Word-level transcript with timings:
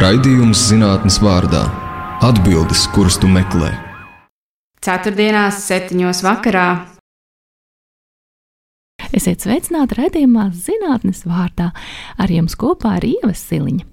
Raidījums 0.00 0.56
zinātnes 0.70 1.18
vārdā- 1.20 1.60
atbildes, 2.28 2.86
kuras 2.94 3.18
tu 3.20 3.28
meklē. 3.28 3.68
Ceturtdienās, 4.80 5.58
septiņos 5.60 6.22
vakarā. 6.24 6.86
Esiet 9.12 9.44
sveicināti 9.44 9.98
raidījumā 9.98 10.46
zinātnes 10.56 11.26
vārdā. 11.28 11.74
Ar 12.16 12.32
jums 12.32 12.56
kopā 12.56 12.94
ir 12.96 13.10
Ievas 13.10 13.42
Siliņa. 13.44 13.84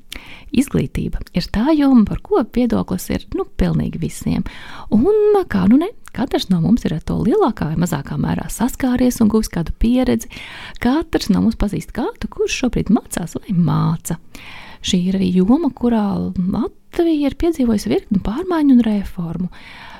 Izglītība 0.56 1.26
ir 1.36 1.50
tā 1.52 1.76
joma, 1.76 2.06
par 2.08 2.22
ko 2.24 2.40
viedoklis 2.56 3.10
ir 3.10 3.26
nu, 3.36 3.44
pilnīgi 3.44 4.00
visiem. 4.00 4.46
Un 4.90 5.44
kā 5.52 5.66
nu 5.68 5.76
ne, 5.76 5.90
katrs 6.14 6.48
no 6.48 6.62
mums 6.62 6.86
ir 6.86 6.94
ar 6.94 7.02
to 7.02 7.18
lielākā 7.20 7.68
vai 7.74 7.76
mazākā 7.76 8.16
mērā 8.16 8.48
saskāries 8.48 9.20
un 9.20 9.28
guvis 9.28 9.52
kādu 9.52 9.76
pieredzi. 9.76 10.32
Katrs 10.80 11.28
no 11.28 11.42
mums 11.42 11.60
pazīst 11.60 11.92
kādu, 11.92 12.32
kurš 12.32 12.62
šobrīd 12.62 12.96
mācās 12.96 13.36
vai 13.36 13.52
māca. 13.52 14.16
Šī 14.86 15.02
ir 15.10 15.20
arī 15.20 15.34
joma, 15.40 15.72
kurā 15.74 16.06
Latvija 16.38 17.30
ir 17.30 17.38
piedzīvojusi 17.40 17.92
virkni 17.94 18.24
pārmaiņu 18.24 18.78
un 18.78 18.86
reformu. 18.88 19.52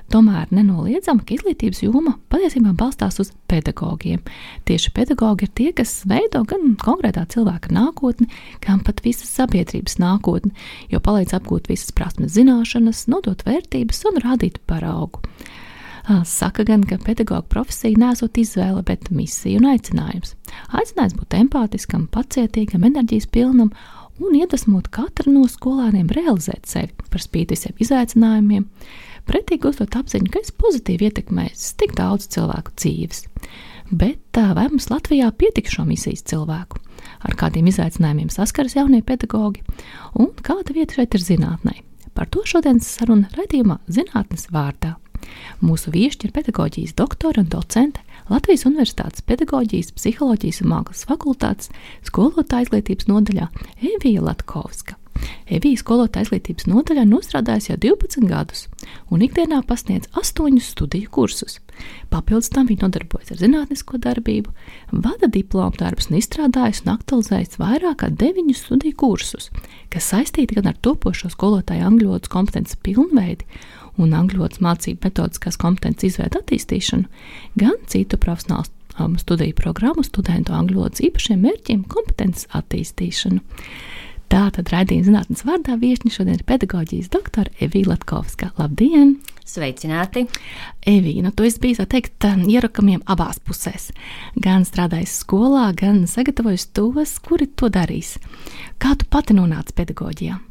Tomēr 0.08 0.48
nenoliedzama, 0.56 1.20
ka 1.28 1.34
izglītības 1.36 1.82
joma 1.84 2.14
patiesībā 2.32 2.72
balstās 2.80 3.20
uz 3.20 3.34
pedagogiem. 3.52 4.22
Tieši 4.68 4.94
pedagogi 4.96 5.44
ir 5.44 5.52
tie, 5.52 5.74
kas 5.76 6.06
veido 6.08 6.46
gan 6.48 6.78
konkrētā 6.80 7.26
cilvēka 7.34 7.74
nākotni, 7.76 8.30
gan 8.64 8.80
pat 8.88 9.04
visas 9.04 9.34
sabiedrības 9.36 9.98
nākotni, 10.00 10.54
jo 10.94 11.02
palīdz 11.04 11.36
apgūt 11.36 11.68
visas 11.68 11.92
prasmes, 11.92 12.38
zināšanas, 12.38 13.04
nodot 13.12 13.44
vērtības 13.44 14.06
un 14.08 14.22
rādīt 14.24 14.62
paraugu. 14.70 15.26
Saka 16.24 16.64
gan, 16.64 16.86
ka 16.88 16.96
pedagoģa 17.04 17.44
profesija 17.52 18.00
nesot 18.00 18.40
izvēle, 18.40 18.80
bet 18.88 19.10
misija 19.12 19.60
un 19.60 19.68
aicinājums. 19.74 20.38
Aicinājums 20.72 21.18
būt 21.20 21.36
empātiskam, 21.36 22.08
pacietīgam, 22.08 22.88
enerģijas 22.88 23.28
pilnam 23.28 23.74
un 24.24 24.36
iedvesmot 24.38 24.90
katru 24.94 25.34
no 25.34 25.46
skolēniem 25.50 26.10
realizēt 26.14 26.70
sevi 26.70 26.94
par 27.12 27.24
spīti 27.24 27.56
visiem 27.56 27.82
izaicinājumiem, 27.84 28.68
pretīgi 29.28 29.70
uzdot 29.70 29.98
apziņu, 30.00 30.32
ka 30.34 30.42
es 30.44 30.54
pozitīvi 30.56 31.10
ietekmēju 31.10 31.72
tik 31.82 31.96
daudz 31.98 32.30
cilvēku 32.34 32.76
dzīves. 32.80 33.26
Bet 33.88 34.36
vai 34.36 34.68
mums 34.68 34.90
Latvijā 34.92 35.30
pietika 35.32 35.72
šo 35.72 35.86
misijas 35.88 36.26
cilvēku? 36.28 36.82
Ar 37.24 37.36
kādiem 37.40 37.70
izaicinājumiem 37.72 38.32
saskaras 38.34 38.76
jaunie 38.76 39.00
pedagoģi 39.06 39.64
un 40.20 40.34
kāda 40.44 40.76
vieta 40.76 41.00
šeit 41.00 41.16
ir 41.16 41.24
zinātnē? 41.24 41.76
Par 42.18 42.28
to 42.34 42.42
šodienas 42.50 42.90
saruna 42.98 43.30
raidījumā 43.38 43.78
Zinātnes 43.94 44.50
vārdā. 44.52 44.96
Mūsu 45.62 45.92
viesi 45.94 46.26
ir 46.26 46.34
pedagoģijas 46.34 46.96
doktora 46.98 47.44
un 47.44 47.50
docente 47.52 48.02
Latvijas 48.28 48.66
Universitātes 48.68 49.24
pedagoģijas, 49.24 49.94
psiholoģijas 49.96 50.62
un 50.64 50.72
mākslas 50.74 51.06
fakultātes 51.08 51.72
skolotāja 52.08 52.68
izglītības 52.68 53.08
nodaļā 53.08 53.48
Evija 53.96 54.24
Latkovska. 54.26 54.98
Evija 55.48 55.80
skolotāja 55.80 56.28
izglītības 56.28 56.68
nodaļā 56.70 57.06
nostrādājusi 57.08 57.72
jau 57.72 57.78
12 57.88 58.28
gadus, 58.30 58.66
un 59.14 59.24
ikdienā 59.26 59.62
pasniedz 59.68 60.10
astoņus 60.20 60.68
studiju 60.76 61.10
kursus. 61.14 61.58
Papildus 62.12 62.52
tam 62.54 62.68
viņa 62.70 62.86
nodarbojas 62.86 63.32
ar 63.34 63.42
zinātnisko 63.42 64.02
darbību, 64.04 64.54
vada 64.92 65.30
diplomu 65.32 65.80
darbus 65.80 66.12
un 66.12 66.20
izstrādājas 66.20 66.84
un 66.84 66.94
aktualizējas 66.98 67.60
vairāk 67.62 68.02
kā 68.04 68.12
deviņus 68.12 68.64
studiju 68.68 69.00
kursus, 69.00 69.50
kas 69.94 70.12
saistīti 70.14 70.60
gan 70.60 70.72
ar 70.74 70.80
topošo 70.84 71.32
skolotāju 71.34 71.88
angļu 71.88 72.12
valodas 72.12 72.34
kompetences 72.34 72.80
pilnveidi 72.84 73.48
un 74.02 74.16
angļu 74.18 74.42
valodas 74.42 74.64
mācību 74.64 75.08
metodiskās 75.10 75.60
kompetences 75.62 76.14
izveidu 76.14 76.42
attīstīšanu, 76.42 77.08
gan 77.60 77.78
citu 77.92 78.20
profesionālu 78.22 78.70
um, 79.00 79.18
studiju 79.20 79.56
programmu 79.58 80.06
studentu 80.06 80.56
angļu 80.58 80.82
valodas 80.82 81.04
īpašiem 81.06 81.46
mērķiem 81.46 81.86
kompetences 81.92 82.50
attīstīšanu. 82.58 83.42
Tā 84.28 84.42
tad 84.52 84.68
raidījuma 84.74 85.08
zinātnes 85.08 85.46
vārdā 85.48 85.78
viesiņa 85.80 86.12
šodien 86.12 86.36
ir 86.36 86.48
pedagoģijas 86.48 87.12
doktore 87.14 87.54
Evija 87.64 87.94
Latkovska. 87.94 88.50
Labdien! 88.60 89.16
Sveicināti! 89.48 90.26
Evija, 90.84 91.24
nu, 91.24 91.32
tu 91.32 91.46
esi 91.48 91.62
bijis, 91.64 91.80
tā 91.80 91.86
teikt, 91.94 92.28
um, 92.28 92.44
ierakamiem 92.52 93.06
abās 93.08 93.40
pusēs. 93.40 93.94
Gan 94.44 94.68
strādājis 94.68 95.22
skolā, 95.24 95.70
gan 95.80 96.04
sagatavojis 96.12 96.68
tos, 96.76 97.16
kuri 97.24 97.48
to 97.56 97.72
darīs. 97.72 98.18
Kā 98.84 98.98
tu 99.00 99.08
pati 99.08 99.38
nonāci 99.38 99.78
pedagoģijā? 99.78 100.42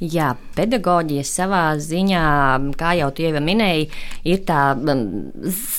Jā, 0.00 0.30
pedagoģija 0.56 1.20
savā 1.28 1.74
ziņā, 1.76 2.20
kā 2.80 2.94
jau 2.96 3.10
tie 3.12 3.26
jau 3.34 3.40
minēja, 3.44 3.84
ir 4.24 4.38
tā 4.48 4.72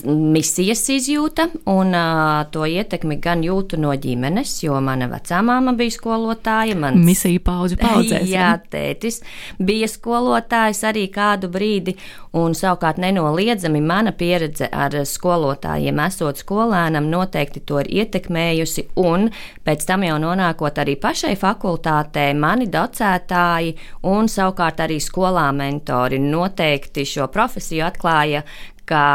misijas 0.06 0.84
izjūta, 0.94 1.48
un 1.72 1.96
uh, 1.98 2.44
to 2.54 2.68
ietekmi 2.70 3.18
gan 3.22 3.42
jūtu 3.42 3.80
no 3.81 3.96
ģimenes, 3.98 4.60
jo 4.62 4.78
mana 4.78 5.08
vecā 5.10 5.40
māma 5.42 5.74
bija 5.74 5.96
skolotāja. 5.96 6.78
Mans, 6.78 7.02
Misija 7.02 7.42
pauģu 7.42 7.80
paudzēs. 7.81 8.28
Jā, 8.36 8.52
tētis 8.70 9.24
bija 9.58 9.90
skolotājs 9.90 10.84
arī 10.86 11.08
kādu 11.10 11.50
brīdi, 11.50 11.98
un 12.38 12.54
savukārt 12.54 13.02
nenoliedzami 13.02 13.81
mana 13.81 14.14
pieredze 14.14 14.70
ar 14.70 15.00
skolotājiem, 15.02 15.98
esot 16.06 16.44
skolēnam, 16.46 17.10
noteikti 17.10 17.64
to 17.66 17.81
ir 17.81 17.90
ietekmējusi, 18.04 18.86
un 19.02 19.31
pēc 19.66 19.90
tam 19.90 20.06
jau 20.06 20.22
nonākot 20.22 20.78
arī 20.86 20.94
pašai 21.02 21.34
fakultātē, 21.42 22.30
mani 22.38 22.70
docētāji 22.70 23.76
un 24.12 24.30
savukārt 24.32 24.82
arī 24.84 25.00
skolā 25.04 25.48
mentori 25.56 26.20
noteikti 26.22 27.06
šo 27.08 27.28
profesiju 27.32 27.86
atklāja 27.88 28.44
kā 28.88 29.06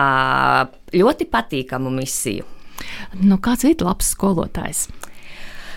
ļoti 0.97 1.29
patīkamu 1.31 1.93
misiju. 1.93 2.47
Nu, 3.25 3.39
kāds 3.43 3.65
ir 3.69 3.83
labs 3.85 4.13
skolotājs? 4.15 4.87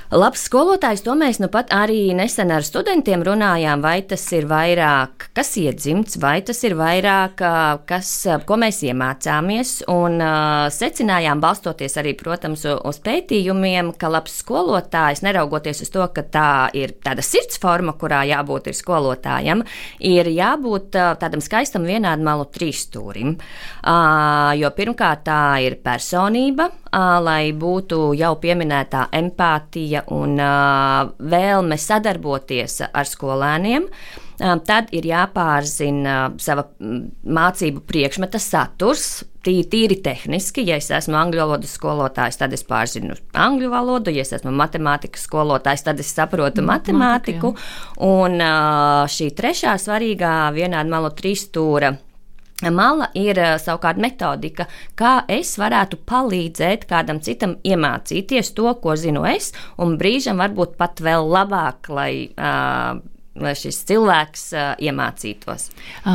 Labs 0.09 0.41
skolotājs, 0.47 1.03
to 1.05 1.13
mēs 1.13 1.37
nu 1.37 1.51
pat 1.53 1.69
arī 1.69 2.15
nesen 2.17 2.49
ar 2.49 2.63
studentiem 2.65 3.21
runājām, 3.21 3.83
vai 3.85 3.99
tas 4.09 4.23
ir 4.33 4.47
vairāk, 4.49 5.27
kas 5.37 5.51
iedzimts, 5.61 6.17
vai 6.17 6.39
tas 6.41 6.63
ir 6.65 6.73
vairāk, 6.79 7.43
kas, 7.85 8.09
ko 8.49 8.57
mēs 8.57 8.79
iemācāmies, 8.89 9.73
un 9.93 10.17
uh, 10.17 10.65
secinājām, 10.73 11.43
balstoties 11.43 11.99
arī, 12.01 12.15
protams, 12.17 12.65
uz 12.65 12.99
pētījumiem, 13.05 13.91
ka 14.01 14.09
labs 14.09 14.39
skolotājs, 14.41 15.21
neraugoties 15.27 15.83
uz 15.85 15.93
to, 15.93 16.01
ka 16.09 16.25
tā 16.25 16.49
ir 16.73 16.95
tāda 17.05 17.21
sirds 17.21 17.61
forma, 17.61 17.93
kurā 17.93 18.23
jābūt 18.31 18.73
ir 18.73 18.79
skolotājam, 18.81 19.61
ir 20.01 20.33
jābūt 20.33 20.97
uh, 20.97 21.11
tādam 21.21 21.45
skaistam 21.45 21.85
vienādmalu 21.85 22.49
trīsstūrim, 22.57 23.37
uh, 23.37 24.57
jo 24.57 24.73
pirmkārt 24.73 25.27
tā 25.29 25.43
ir 25.69 25.77
personība, 25.85 26.71
lai 26.94 27.51
būtu 27.53 28.13
jau 28.17 28.33
pieminētā 28.41 29.07
empātija, 29.19 30.05
un 30.16 30.39
vēlme 30.39 31.77
sadarboties 31.77 32.81
ar 32.89 33.09
skolēniem. 33.09 33.89
Tad 34.39 34.94
ir 34.95 35.03
jāpārzina 35.03 36.31
sava 36.39 36.63
mācību 36.79 37.83
priekšmeta 37.83 38.39
saturs, 38.39 39.25
tīri, 39.44 39.66
tīri 39.67 39.97
tehniski. 40.03 40.63
Ja 40.67 40.77
es 40.79 40.88
esmu 40.95 41.17
angļu 41.19 41.44
valodas 41.44 41.75
skolotājs, 41.75 42.39
tad 42.39 42.55
es 42.55 42.63
pārzinu 42.67 43.17
angļu 43.35 43.71
valodu, 43.73 44.13
ja 44.16 44.23
es 44.23 44.31
esmu 44.39 44.53
matemātikas 44.56 45.27
skolotājs, 45.27 45.83
tad 45.83 46.00
es 46.00 46.13
saprotu 46.16 46.63
matemātiku. 46.63 47.51
Un 48.07 48.39
uh, 48.39 49.03
šī 49.11 49.33
trešā 49.35 49.75
svarīgā 49.81 50.35
vienāda 50.56 50.88
malu 50.88 51.11
trīsstūra 51.19 51.97
Mala 52.59 53.07
ir 53.15 53.39
eh, 53.39 53.53
savukārt 53.61 54.01
metodika, 54.03 54.65
kā 54.99 55.21
es 55.31 55.53
varētu 55.59 56.01
palīdzēt 56.09 56.83
kādam 56.89 57.21
citam 57.23 57.55
iemācīties 57.63 58.51
to, 58.57 58.73
ko 58.83 58.97
zinu 58.99 59.23
es, 59.29 59.53
un 59.79 59.95
brīžam 59.99 60.41
varbūt 60.43 60.75
pat 60.79 60.99
vēl 61.03 61.23
labāk, 61.31 61.87
lai 61.93 62.11
uh, 62.35 62.99
lai 63.39 63.53
šis 63.55 63.77
cilvēks 63.87 64.45
uh, 64.51 64.71
iemācītos. 64.83 65.69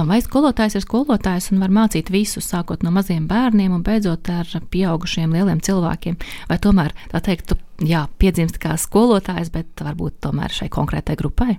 Vai 0.09 0.19
skolotājs 0.25 0.77
ir 0.77 0.85
skolotājs 0.85 1.51
un 1.55 1.63
var 1.63 1.73
mācīt 1.73 2.11
visus, 2.13 2.51
sākot 2.51 2.85
no 2.85 2.93
maziem 2.95 3.25
bērniem 3.31 3.73
un 3.73 3.85
beidzot 3.87 4.29
ar 4.33 4.51
pieaugušiem 4.71 5.33
lieliem 5.33 5.63
cilvēkiem? 5.65 6.19
Vai 6.51 6.59
tomēr 6.61 6.93
tā 7.13 7.23
teikt, 7.25 7.55
tu 7.55 7.89
jā, 7.89 8.05
piedzimst 8.21 8.61
kā 8.63 8.77
skolotājs, 8.81 9.53
bet 9.55 9.85
varbūt 9.85 10.21
tomēr 10.27 10.53
šai 10.53 10.69
konkrētai 10.73 11.17
grupai? 11.21 11.57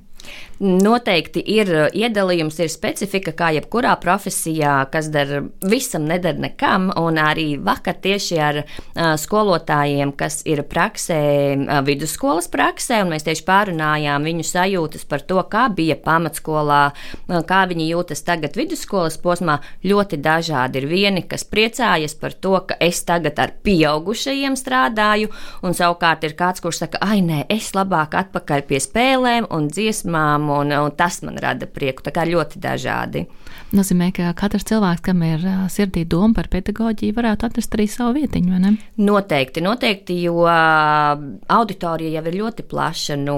Noteikti 0.55 1.41
ir 1.51 1.67
uh, 1.67 1.87
iedalījums, 1.91 2.61
ir 2.63 2.69
specifika, 2.71 3.33
kā 3.35 3.49
jebkurā 3.57 3.91
profesijā, 3.99 4.85
kas 4.91 5.09
der 5.11 5.49
visam, 5.67 6.05
neder 6.07 6.37
nekam. 6.39 6.87
Un 6.95 7.19
arī 7.19 7.57
vakar 7.59 7.97
tieši 7.99 8.39
ar 8.39 8.61
uh, 8.63 9.15
skolotājiem, 9.19 10.13
kas 10.15 10.39
ir 10.47 10.63
praksē, 10.69 11.19
uh, 11.57 11.81
vidusskolas 11.85 12.47
praksē, 12.51 13.01
un 13.03 13.11
mēs 13.11 13.27
tieši 13.27 13.43
pārunājām 13.47 14.29
viņu 14.29 14.45
sajūtas 14.47 15.03
par 15.11 15.25
to, 15.27 15.41
kā 15.51 15.65
bija 15.75 15.97
pamatskolā, 15.99 16.81
kā 17.27 17.59
viņi 17.67 17.89
jūtas 17.89 18.23
tagad 18.23 18.55
vidusskolas 18.55 19.19
posmā. 19.19 19.57
Ļoti 19.83 20.21
dažādi 20.23 20.79
ir 20.79 20.87
vieni, 20.87 21.25
kas 21.27 21.43
priecājas 21.47 22.15
par 22.19 22.33
to, 22.39 22.55
ka 22.69 22.79
es 22.79 23.03
tagad 23.03 23.39
ar 23.43 23.51
pieaugušajiem 23.65 24.55
strādāju, 24.59 25.33
un 25.67 25.75
savukārt 25.75 26.23
ir 26.23 26.37
kāds, 26.39 26.63
kurš 26.63 26.85
saka, 26.85 27.03
ah, 27.03 27.15
nē, 27.19 27.43
es 27.51 27.73
labāk 27.75 28.15
atpakaļ 28.23 28.65
pie 28.69 28.79
spēlēm 28.83 29.51
un 29.51 29.67
dziesmām, 29.67 30.14
un, 30.15 30.71
un 30.71 30.95
tas 30.97 31.21
man 31.25 31.39
rada 31.41 31.67
prieku. 31.69 32.05
Tā 32.05 32.13
kā 32.15 32.25
ļoti 32.29 32.61
dažādi. 32.63 33.25
Nozīmē, 33.75 34.11
ka 34.15 34.29
katrs 34.37 34.67
cilvēks, 34.69 35.01
kam 35.03 35.23
ir 35.25 35.41
sirdī 35.73 36.05
doma 36.07 36.37
par 36.37 36.47
pedagoģiju, 36.53 37.15
varētu 37.17 37.47
atrast 37.47 37.73
arī 37.75 37.87
savu 37.91 38.13
vietiņu, 38.19 38.51
vai 38.53 38.59
ne? 38.61 38.71
Noteikti, 39.01 39.63
noteikti, 39.65 40.17
jo 40.27 40.45
auditorija 40.45 42.19
jau 42.19 42.23
ir 42.29 42.37
ļoti 42.39 42.65
plaša 42.69 43.17
no 43.19 43.37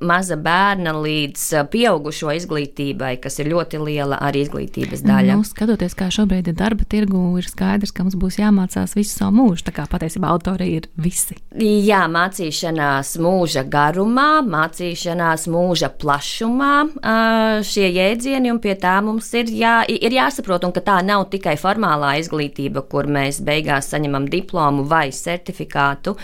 maza 0.00 0.38
bērna 0.40 0.94
līdz 0.96 1.44
pieaugušo 1.70 2.32
izglītībai, 2.38 3.14
kas 3.22 3.38
ir 3.42 3.52
ļoti 3.52 3.82
liela 3.84 4.18
arī 4.24 4.44
izglītības 4.46 5.04
daļa. 5.04 5.38
Nu, 5.38 5.46
skatoties, 5.46 5.94
kā 5.98 6.08
šobrīd 6.14 6.50
ir 6.50 6.58
darba 6.58 6.86
tirgu, 6.88 7.20
ir 7.38 7.48
skaidrs, 7.48 7.92
ka 7.94 8.06
mums 8.06 8.18
būs 8.20 8.40
jāmācās 8.40 8.96
visu 8.96 9.18
savu 9.20 9.36
mūžu. 9.38 9.66
Tā 9.68 9.76
kā 9.76 9.86
patiesībā 9.90 10.32
autori 10.32 10.70
ir 10.78 10.88
visi. 10.96 11.36
Jā, 11.60 12.04
mācīšanās 12.10 13.14
mūža 13.22 13.66
garumā, 13.70 14.40
mācīšanās 14.48 15.46
mūža 15.52 15.83
plašumā 15.90 16.72
šie 17.66 17.88
jēdzieni, 17.90 18.52
un 18.52 18.60
pie 18.62 18.76
tā 18.80 18.96
mums 19.04 19.28
ir, 19.36 19.50
jā, 19.52 19.74
ir 19.88 20.14
jāsaprot, 20.14 20.64
un 20.66 20.74
ka 20.74 20.82
tā 20.84 20.98
nav 21.04 21.26
tikai 21.32 21.56
formālā 21.60 22.14
izglītība, 22.22 22.84
kur 22.90 23.08
mēs 23.10 23.40
beigās 23.44 23.90
saņemam 23.92 24.28
diplomu 24.30 24.86
vai 24.88 25.08
certifikātu, 25.14 26.14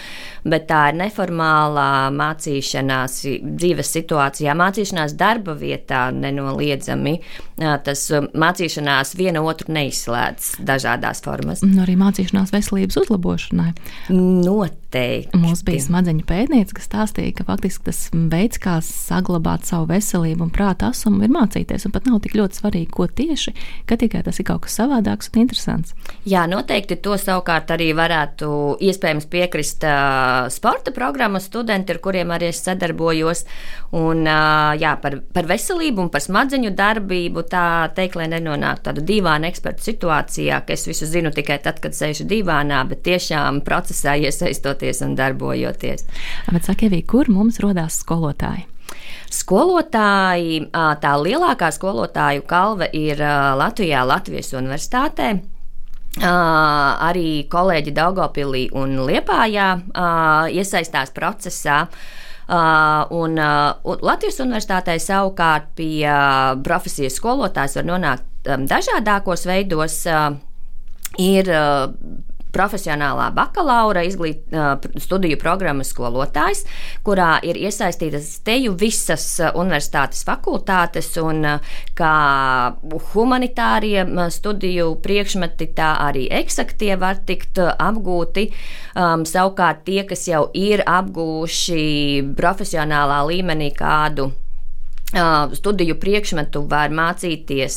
bet 0.46 0.68
tā 0.70 0.86
ir 0.92 1.00
neformālā 1.02 1.90
mācīšanās 2.14 3.18
dzīves 3.42 3.94
situācijā, 3.98 4.54
mācīšanās 4.56 5.16
darba 5.18 5.56
vietā 5.58 6.06
nenoliedzami. 6.14 7.18
Tas 7.60 8.06
mācīšanās 8.10 9.14
viena 9.18 9.42
otru 9.44 9.74
neizslēdz 9.76 10.62
dažādās 10.64 11.20
formas. 11.24 11.60
Un 11.66 11.76
arī 11.82 11.98
mācīšanās 12.00 12.54
veselības 12.54 13.02
uzlabošanai. 13.02 13.74
Noteikti. 14.14 15.36
Mums 15.36 15.60
bija 15.66 15.82
smadzeņu 15.84 16.24
pētniece, 16.24 16.72
kas 16.76 16.88
stāstīja, 16.88 17.34
ka 17.36 17.44
faktiski 17.50 17.90
tas 17.90 18.00
veids, 18.14 18.56
kā 18.62 18.78
saglabāt 18.84 19.49
savu 19.66 19.88
veselību 19.90 20.46
un 20.46 20.52
prāta 20.54 20.90
asumu, 20.90 21.22
ir 21.24 21.32
mācīties. 21.34 21.86
Un 21.86 21.94
pat 21.94 22.06
nav 22.08 22.20
tik 22.24 22.36
ļoti 22.38 22.60
svarīgi, 22.60 22.90
ko 22.94 23.06
tieši, 23.06 23.54
ka 23.88 23.98
tikai 24.00 24.22
tas 24.26 24.38
ir 24.40 24.46
kaut 24.48 24.64
kas 24.66 24.78
savādāks 24.80 25.30
un 25.32 25.42
interesants. 25.44 25.94
Jā, 26.28 26.46
noteikti 26.50 26.98
to 27.02 27.16
savukārt 27.20 27.72
arī 27.74 27.90
varētu 27.96 28.50
iespējams 28.80 29.28
piekrist 29.30 29.84
uh, 29.88 30.48
sporta 30.52 30.94
programmas 30.96 31.48
studenti, 31.50 31.94
ar 31.94 32.00
kuriem 32.02 32.32
arī 32.34 32.50
es 32.54 32.62
sadarbojos. 32.64 33.44
Un, 33.96 34.22
uh, 34.24 34.72
jā, 34.78 34.94
par, 35.02 35.18
par 35.34 35.48
veselību 35.50 36.06
un 36.06 36.10
par 36.12 36.22
smadzeņu 36.24 36.72
darbību 36.78 37.44
tā 37.50 37.66
teikt, 37.96 38.18
lai 38.20 38.28
nenonāktu 38.30 38.86
tādu 38.90 39.04
dīvainu 39.06 39.48
ekspertu 39.50 39.90
situācijā, 39.90 40.62
ka 40.66 40.76
es 40.76 40.86
visu 40.88 41.08
zinu 41.10 41.32
tikai 41.34 41.58
tad, 41.64 41.80
kad 41.82 41.96
sēžu 41.96 42.28
divānā, 42.30 42.82
bet 42.90 43.02
tiešām 43.06 43.62
procesā 43.66 44.16
iesaistoties 44.20 45.02
un 45.06 45.16
darbojoties. 45.18 46.06
Bet 46.50 46.68
sakievī, 46.68 47.02
kur 47.06 47.30
mums 47.32 47.60
rodās 47.62 48.00
skolotāji? 48.04 48.66
Skolotāji, 49.30 50.66
tā 50.72 51.14
lielākā 51.22 51.70
skolotāju 51.74 52.44
kalve 52.50 52.90
ir 52.96 53.20
Latvijā, 53.58 54.04
Latvijas 54.06 54.52
universitātē. 54.58 55.34
Uh, 56.18 56.26
arī 57.06 57.44
kolēģi 57.46 57.92
Daugopilī 57.94 58.64
un 58.74 58.96
Liepājā 59.06 59.68
uh, 59.78 60.48
iesaistās 60.50 61.12
procesā. 61.14 61.84
Uh, 62.50 63.06
un 63.14 63.38
uh, 63.38 63.78
Latvijas 64.02 64.40
universitātē 64.42 64.96
savukārt 64.98 65.68
pie 65.78 66.02
uh, 66.10 66.56
profesijas 66.66 67.14
skolotājs 67.20 67.78
var 67.78 67.86
nonākt 67.86 68.50
um, 68.50 68.66
dažādākos 68.66 69.46
veidos. 69.46 70.00
Uh, 70.10 70.34
ir 71.22 71.46
uh, 71.54 71.94
profesionālā 72.54 73.30
bakalaura 73.34 74.02
izglīt, 74.06 74.42
studiju 75.00 75.38
programmas 75.40 75.92
skolotājs, 75.94 76.64
kurā 77.06 77.38
ir 77.46 77.58
iesaistītas 77.60 78.32
teju 78.46 78.74
visas 78.80 79.26
universitātes 79.54 80.24
fakultātes 80.26 81.12
un 81.22 81.46
kā 81.98 82.14
humanitārie 83.12 84.04
studiju 84.34 84.92
priekšmeti, 85.04 85.70
tā 85.76 85.94
arī 86.08 86.26
eksaktie 86.40 86.94
var 87.00 87.22
tikt 87.26 87.60
apgūti. 87.60 88.50
Um, 88.98 89.24
savukārt 89.28 89.84
tie, 89.86 90.02
kas 90.08 90.26
jau 90.28 90.46
ir 90.56 90.82
apgūši 90.88 91.82
profesionālā 92.38 93.22
līmenī 93.30 93.70
kādu 93.76 94.30
Studiju 95.10 95.96
priekšmetu 95.98 96.60
var 96.70 96.92
mācīties 96.94 97.76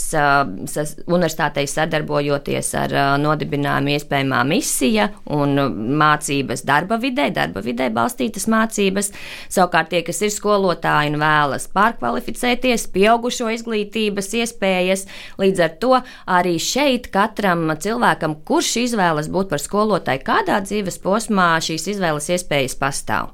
universitātei 1.10 1.64
sadarbojoties 1.66 2.70
ar 2.78 2.94
nodibinājumu 3.24 3.96
iespējamā 3.96 4.44
misija 4.46 5.08
un 5.34 5.58
mācības 5.98 6.62
darba 6.70 7.00
vidē, 7.02 7.32
darba 7.34 7.66
vidē 7.66 7.90
balstītas 7.90 8.46
mācības. 8.54 9.10
Savukārt 9.50 9.90
tie, 9.96 10.04
kas 10.06 10.22
ir 10.22 10.34
skolotāji 10.36 11.16
un 11.16 11.20
vēlas 11.26 11.66
pārkvalificēties, 11.74 12.86
pieaugušo 12.94 13.50
izglītības 13.58 14.30
iespējas, 14.44 15.08
līdz 15.42 15.66
ar 15.66 15.78
to 15.82 15.94
arī 16.30 16.60
šeit 16.62 17.10
katram 17.14 17.72
cilvēkam, 17.74 18.44
kurš 18.46 18.76
izvēlas 18.86 19.34
būt 19.34 19.50
par 19.56 19.64
skolotāju 19.64 20.22
kādā 20.30 20.62
dzīves 20.70 21.02
posmā, 21.02 21.56
šīs 21.66 21.96
izvēles 21.98 22.30
iespējas 22.38 22.78
pastāv. 22.78 23.34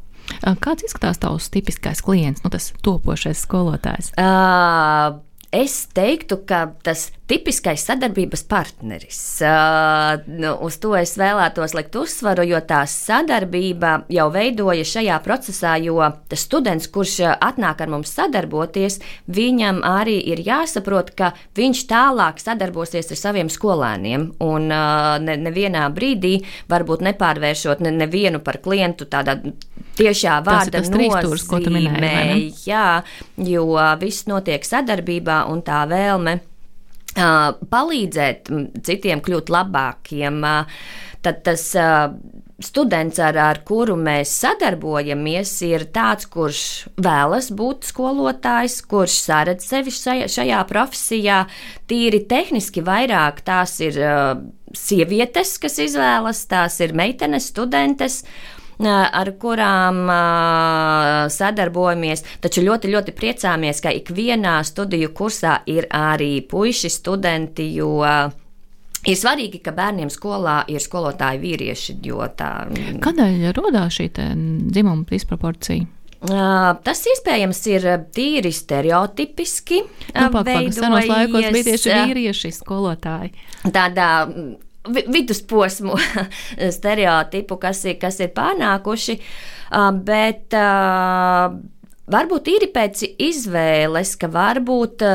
Kāds 0.63 0.85
izskatās 0.87 1.21
tavs 1.21 1.49
tipiskais 1.53 2.03
klients, 2.05 2.43
nu, 2.45 2.51
tas 2.53 2.71
topošais 2.85 3.41
skolotājs? 3.47 4.13
Uh, 4.17 5.19
Es 5.49 5.87
teiktu, 5.97 6.43
ka 6.45 6.67
tas 6.85 7.07
tipiskais 7.25 7.81
sadarbības 7.87 8.43
partneris. 8.45 9.17
Uh, 9.41 10.21
nu, 10.29 10.51
uz 10.65 10.75
to 10.77 10.91
es 10.93 11.15
vēlētos 11.17 11.73
likt 11.73 11.95
uzsvaru, 11.97 12.43
jo 12.45 12.59
tā 12.69 12.83
sadarbība 12.85 14.03
jau 14.13 14.27
veidojas 14.33 14.91
šajā 14.93 15.17
procesā, 15.25 15.73
jo 15.81 15.97
tas 16.29 16.43
students, 16.45 16.85
kurš 16.93 17.15
atnāk 17.33 17.81
ar 17.81 17.89
mums 17.89 18.13
sadarboties, 18.13 18.99
viņam 19.25 19.81
arī 19.89 20.19
ir 20.29 20.43
jāsaprot, 20.45 21.09
ka 21.17 21.31
viņš 21.57 21.81
tālāk 21.89 22.45
sadarbosies 22.45 23.09
ar 23.09 23.21
saviem 23.23 23.49
skolēniem. 23.49 24.27
Un 24.45 24.69
uh, 24.69 25.15
ne, 25.17 25.39
nevienā 25.49 25.87
brīdī, 25.97 26.35
varbūt 26.69 27.01
nepārvēršot 27.09 27.81
ne, 27.87 27.95
nevienu 28.03 28.43
par 28.45 28.61
klientu 28.61 29.09
tādā 29.09 29.39
tiešā 29.99 30.39
vārda 30.45 30.83
nozīmē. 30.85 32.13
Jā, 32.67 33.01
jo 33.49 33.65
viss 34.01 34.27
notiek 34.29 34.65
sadarbībā 34.65 35.43
un 35.51 35.63
tā 35.67 35.83
vēlme 35.89 36.39
uh, 36.39 37.53
palīdzēt 37.75 38.51
citiem 38.87 39.23
kļūt 39.25 39.53
labākiem. 39.53 40.43
Uh, 40.43 40.83
tad 41.25 41.41
tas 41.43 41.63
uh, 41.75 42.11
students, 42.59 43.19
ar, 43.23 43.37
ar 43.39 43.61
kuru 43.67 43.95
mēs 43.99 44.31
sadarbojamies, 44.41 45.51
ir 45.67 45.85
tāds, 45.95 46.27
kurš 46.31 46.61
vēlas 46.99 47.49
būt 47.55 47.87
skolotājs, 47.89 48.79
kurš 48.89 49.17
saredz 49.23 49.67
sevi 49.69 49.93
šajā, 49.95 50.29
šajā 50.31 50.61
profesijā. 50.69 51.41
Tīri 51.89 52.23
tehniski 52.29 52.83
vairāk 52.85 53.43
tās 53.47 53.79
ir 53.83 53.99
uh, 54.03 54.31
sievietes, 54.75 55.57
kas 55.61 55.79
izvēlas, 55.81 56.45
tās 56.51 56.79
ir 56.83 56.95
meitenes, 56.97 57.49
studentes 57.53 58.23
ar 58.87 59.31
kurām 59.41 60.05
sadarbojamies. 61.35 62.23
Taču 62.43 62.63
ļoti, 62.63 62.91
ļoti 62.93 63.15
priecāmies, 63.17 63.81
ka 63.83 63.91
ikvienā 63.95 64.59
studiju 64.63 65.11
kursā 65.15 65.59
ir 65.68 65.89
arī 65.92 66.39
puiši 66.47 66.92
studenti, 66.94 67.73
jo 67.75 67.97
Ir 69.07 69.15
svarīgi, 69.15 69.61
ka 69.63 69.71
bērniem 69.71 70.09
skolā 70.11 70.65
ir 70.68 70.83
skolotāji 70.83 71.39
vīrieši. 71.39 71.94
Tā... 72.35 72.49
Kādēļ 72.99 73.45
radās 73.56 73.95
šī 73.95 74.09
dzimuma 74.11 75.07
disproporcija? 75.07 75.87
Uh, 76.19 76.73
tas 76.83 76.99
iespējams 77.07 77.61
ir 77.71 77.85
tīri 78.11 78.51
stereotipiski. 78.51 79.77
Nu, 80.11 80.25
Pagaidām, 80.33 80.68
senos 80.75 81.07
laikos 81.07 81.45
bija 81.56 81.68
tieši 81.69 81.94
vīrieši 81.95 82.51
skolotāji. 82.57 83.31
Tādā 83.71 84.09
vidusposmu 84.89 85.97
stereotipu, 86.77 87.59
kas 87.61 87.83
ir, 87.87 87.99
kas 88.01 88.19
ir 88.23 88.31
pārnākuši. 88.35 89.19
Bet 90.05 90.55
varbūt 92.09 92.49
īri 92.49 92.71
pēc 92.73 93.03
izvēles, 93.21 94.15
ka 94.17 94.31
varbūt 94.33 95.05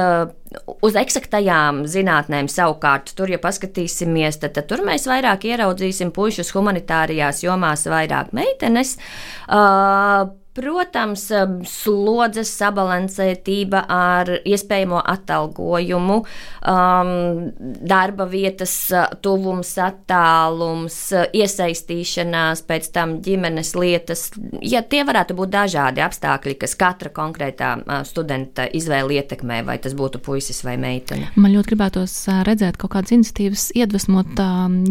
uz 0.84 0.96
eksaktajām 1.00 1.82
zinātnēm 1.90 2.46
savukārt, 2.52 3.10
tur, 3.18 3.32
ja 3.34 3.40
paskatīsimies, 3.42 4.38
tad, 4.42 4.54
tad 4.54 4.68
tur 4.70 4.84
mēs 4.86 5.08
vairāk 5.10 5.48
ieraudzīsim 5.50 6.14
puišus 6.14 6.54
humanitārijās 6.54 7.42
jomās, 7.42 7.88
vairāk 7.90 8.30
meitenes. 8.36 8.94
Uh, 9.48 10.30
Protams, 10.54 11.24
slodzes 11.66 12.52
sabalansētība 12.54 13.80
ar 13.90 14.28
iespējamo 14.46 15.00
atalgojumu, 15.02 16.20
um, 16.22 17.10
darba 17.82 18.26
vietas 18.30 18.74
tuvums, 19.24 19.72
attālums, 19.82 20.98
iesaistīšanās, 21.34 22.62
pēc 22.68 22.86
tam 22.94 23.16
ģimenes 23.24 23.74
lietas. 23.74 24.28
Ja 24.62 24.84
tie 24.86 25.02
varētu 25.06 25.34
būt 25.34 25.50
dažādi 25.56 26.04
apstākļi, 26.06 26.54
kas 26.62 26.76
katra 26.78 27.10
konkrētā 27.14 27.72
studenta 28.06 28.68
izvēle 28.70 29.18
ietekmē, 29.18 29.64
vai 29.66 29.80
tas 29.82 29.98
būtu 29.98 30.22
puisis 30.22 30.62
vai 30.62 30.76
meitene. 30.78 31.32
Man 31.34 31.56
ļoti 31.56 31.72
gribētos 31.72 32.14
redzēt 32.46 32.78
kaut 32.78 32.94
kādas 32.94 33.16
iniciatīvas, 33.18 33.66
iedvesmot 33.74 34.38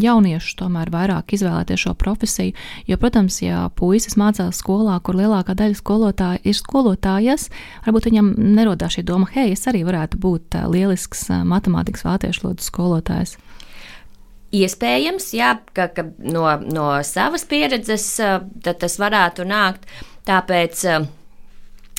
jauniešus 0.04 0.60
tomēr 0.60 0.92
vairāk 0.92 1.38
izvēlēties 1.40 1.88
šo 1.88 1.96
profesiju, 1.96 2.52
jo, 2.92 3.00
protams, 3.00 3.40
ja 3.46 3.70
puisis 3.80 4.20
mācās 4.20 4.60
skolā, 4.60 5.00
kur 5.00 5.16
lielākā 5.24 5.53
lielākā 5.54 5.62
daļa 5.62 5.78
skolotāja 5.78 6.42
ir 6.44 6.56
skolotājas, 6.56 7.50
varbūt 7.86 8.10
viņam 8.10 8.34
nerodās 8.38 8.96
šī 8.96 9.04
doma, 9.06 9.28
hei, 9.34 9.54
es 9.54 9.68
arī 9.68 9.84
varētu 9.86 10.18
būt 10.18 10.58
lielisks 10.70 11.30
matemātikas 11.46 12.04
vāciešu 12.04 12.48
lodas 12.48 12.70
skolotājs. 12.70 13.38
Iespējams, 14.54 15.34
jā, 15.34 15.60
ka, 15.74 15.88
ka 15.90 16.06
no, 16.20 16.46
no 16.62 17.02
savas 17.04 17.46
pieredzes 17.46 18.20
tas 18.62 19.00
varētu 19.00 19.46
nākt. 19.46 19.88
Tāpēc 20.26 20.86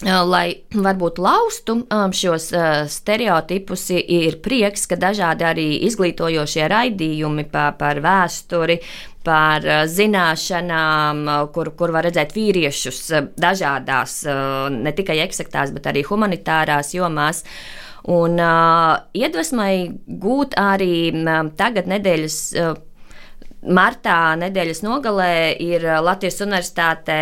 lai 0.05 0.63
varbūt 0.75 1.19
laustu 1.19 1.87
šos 1.91 2.53
stereotipus, 2.91 3.91
ir 3.91 4.39
prieks, 4.43 4.87
ka 4.87 4.97
dažādi 4.97 5.45
arī 5.45 5.67
izglītojošie 5.87 6.69
raidījumi 6.71 7.47
par, 7.51 7.75
par 7.79 8.01
vēsturi, 8.03 8.81
par 9.25 9.65
zināšanām, 9.91 11.25
kur, 11.55 11.73
kur 11.79 11.95
var 11.95 12.09
redzēt 12.09 12.35
vīriešus 12.37 13.01
dažādās, 13.41 14.21
ne 14.75 14.93
tikai 14.97 15.21
eksaktās, 15.25 15.73
bet 15.75 15.89
arī 15.91 16.05
humanitārās 16.07 16.95
jomās. 16.97 17.45
Un 18.15 18.37
iedvesmai 19.17 19.75
gūt 20.21 20.59
arī 20.61 20.97
tagad 21.57 21.89
nedēļas 21.89 22.41
Martā 23.65 24.35
nedēļas 24.37 24.83
nogalē 24.85 25.57
ir 25.65 25.87
Latvijas 26.05 26.43
Universitātē 26.45 27.17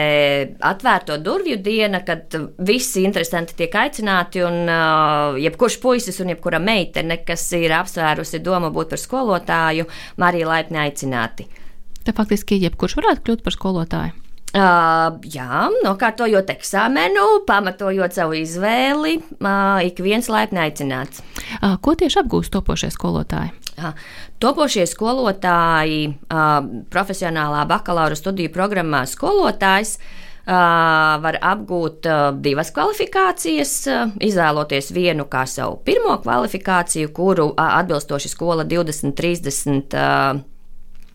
atvērto 0.67 1.21
durvju 1.23 1.61
diena, 1.63 2.01
kad 2.03 2.35
visi 2.67 3.05
interesanti 3.07 3.55
tiek 3.61 3.77
aicināti, 3.79 4.43
un 4.43 4.67
uh, 4.67 5.39
jebkurš 5.39 5.79
puisis 5.83 6.19
un 6.23 6.35
jebkura 6.35 6.59
meitene, 6.59 7.21
kas 7.27 7.47
ir 7.55 7.77
apsvērusi 7.79 8.43
domu 8.43 8.73
būt 8.75 8.95
par 8.95 9.03
skolotāju, 9.05 9.87
Marija 10.19 10.51
laipni 10.51 10.83
aicināti. 10.83 11.47
Te 12.03 12.15
faktiski 12.17 12.59
jebkurš 12.63 12.99
varētu 12.99 13.27
kļūt 13.27 13.47
par 13.47 13.55
skolotāju. 13.55 14.19
Uh, 14.53 15.15
jā, 15.33 15.71
nokārtojot 15.81 16.51
eksāmenu, 16.53 17.23
pamatojot 17.49 18.13
savu 18.13 18.37
izvēli, 18.37 19.15
uh, 19.41 19.79
ik 19.81 20.03
viens 20.05 20.29
laipni 20.29 20.61
aicināts. 20.61 21.23
Uh, 21.57 21.79
ko 21.81 21.95
tieši 21.97 22.21
apgūst 22.21 22.53
topošie 22.53 22.91
skolotāji? 22.93 23.55
Uh, 23.81 23.97
topošie 24.45 24.85
skolotāji, 24.91 26.11
uh, 26.29 26.59
profesionālā 26.93 27.65
bakalaura 27.71 28.19
studiju 28.19 28.53
programmā 28.53 29.07
skolotājs. 29.09 29.97
Uh, 30.43 30.53
var 31.23 31.39
apgūt 31.39 32.05
uh, 32.11 32.21
divas 32.45 32.75
kvalifikācijas, 32.77 33.75
uh, 33.89 34.13
izvēloties 34.21 34.91
vienu 34.93 35.31
kā 35.33 35.47
savu 35.49 35.79
pirmo 35.87 36.19
kvalifikāciju, 36.21 37.13
kuru 37.15 37.53
atbilstoši 37.57 38.29
skola 38.29 38.67
2030 38.69 39.95
uh, 39.97 40.43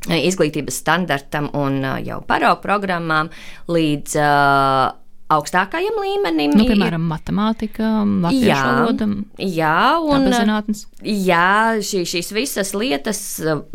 izglītības 0.05 0.79
standartam 0.83 1.49
un 1.57 1.81
jau 2.05 2.21
paraugu 2.27 2.63
programmām 2.63 3.31
līdz 3.71 4.17
uh, 4.21 4.95
augstākajam 5.31 5.97
līmenim. 5.99 6.53
Nu, 6.55 6.65
piemēram, 6.69 7.03
matemātika, 7.09 7.89
latviešu 8.23 8.47
jā, 8.47 8.59
valoda, 8.63 9.07
jā, 9.43 9.79
un 10.07 10.27
zinātnes. 10.31 10.83
Jā, 11.03 11.49
šī, 11.83 12.03
šīs 12.07 12.31
visas 12.35 12.71
lietas, 12.77 13.19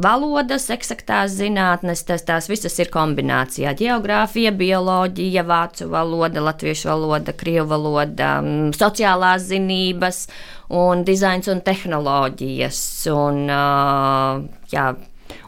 valodas, 0.01 0.71
eksaktās 0.73 1.37
zinātnes, 1.37 2.05
tas, 2.09 2.25
tās 2.29 2.49
visas 2.51 2.79
ir 2.81 2.89
kombinācijā. 2.93 3.75
Geogrāfija, 3.79 4.55
bioloģija, 4.57 5.45
vācu 5.49 5.91
valoda, 5.93 6.45
latviešu 6.49 6.89
valoda, 6.89 7.37
krievu 7.37 7.69
valoda, 7.75 8.35
sociālās 8.77 9.45
zinības 9.53 10.25
un 10.73 11.05
dizains 11.05 11.53
un 11.53 11.61
tehnoloģijas. 11.65 12.83
Un, 13.13 13.45
uh, 13.53 14.69
jā, 14.73 14.89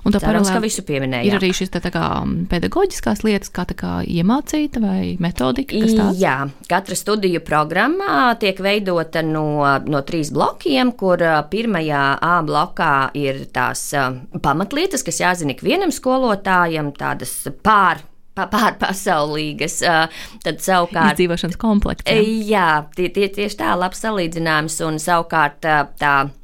Un 0.04 0.14
tā 0.14 0.20
Cerams, 0.22 0.50
ka 0.52 0.60
visu 0.62 0.84
pieminēja. 0.86 1.28
Ir 1.28 1.38
arī 1.38 1.50
šis 1.56 1.72
tā, 1.74 1.80
tā 1.84 1.92
kā 1.94 2.04
pedagoģiskās 2.50 3.24
lietas, 3.26 3.52
kā, 3.54 3.66
kā 3.78 3.94
iemācīta 4.06 4.82
vai 4.82 5.14
metodika. 5.22 5.80
Jā, 6.18 6.36
katra 6.70 6.98
studiju 6.98 7.42
programmā 7.46 8.34
tiek 8.40 8.60
veidota 8.64 9.24
no, 9.26 9.62
no 9.88 10.04
trīs 10.06 10.32
blokiem, 10.34 10.94
kur 10.98 11.22
pirmajā 11.50 12.04
A 12.24 12.38
blokā 12.46 12.94
ir 13.18 13.44
tās 13.54 13.90
pamatlietas, 14.44 15.04
kas 15.06 15.20
jāzina 15.22 15.54
ikvienam 15.54 15.92
skolotājam, 15.94 16.92
tādas 16.96 17.36
pār 17.64 18.04
pārpasaulīgas. 18.34 19.78
Tad 20.44 20.62
savukārt. 20.64 21.14
Izdzīvošanas 21.14 21.58
komplekts. 21.60 22.08
Jā, 22.10 22.22
jā 22.50 22.70
tie, 22.96 23.10
tie, 23.14 23.28
tieši 23.30 23.60
tā, 23.60 23.74
labs 23.78 24.02
salīdzinājums. 24.02 24.80
Un 24.88 24.98
savukārt 25.02 25.62
tā 25.62 25.84
pamata 26.00 26.43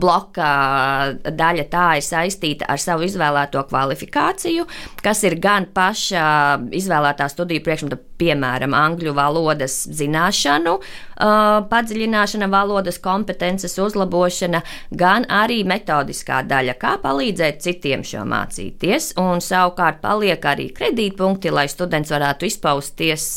bloka 0.00 0.48
daļa 1.26 1.66
tā 1.72 1.86
ir 1.98 2.06
saistīta 2.06 2.68
ar 2.72 2.80
savu 2.80 3.06
izvēlēto 3.06 3.62
kvalifikāciju, 3.68 4.66
kas 5.04 5.24
ir 5.28 5.38
gan 5.42 5.68
paša 5.74 6.26
izvēlētā 6.76 7.28
studiju 7.32 7.64
priekšmeta, 7.66 7.98
piemēram, 8.20 8.74
angļu 8.76 9.12
valodas 9.16 9.82
zināšanu, 9.92 10.78
padziļināšana, 11.16 12.48
valodas 12.52 12.98
kompetences 13.02 13.78
uzlabošana, 13.82 14.62
gan 14.90 15.26
arī 15.32 15.62
metodiskā 15.68 16.42
daļa, 16.48 16.76
kā 16.80 16.96
palīdzēt 17.02 17.62
citiem 17.64 18.04
šo 18.06 18.24
mācīties, 18.28 19.14
un 19.20 19.40
savukārt 19.44 20.02
paliek 20.04 20.44
arī 20.44 20.70
kredītpunkti, 20.76 21.52
lai 21.54 21.68
students 21.72 22.12
varētu 22.12 22.50
izpausties, 22.50 23.30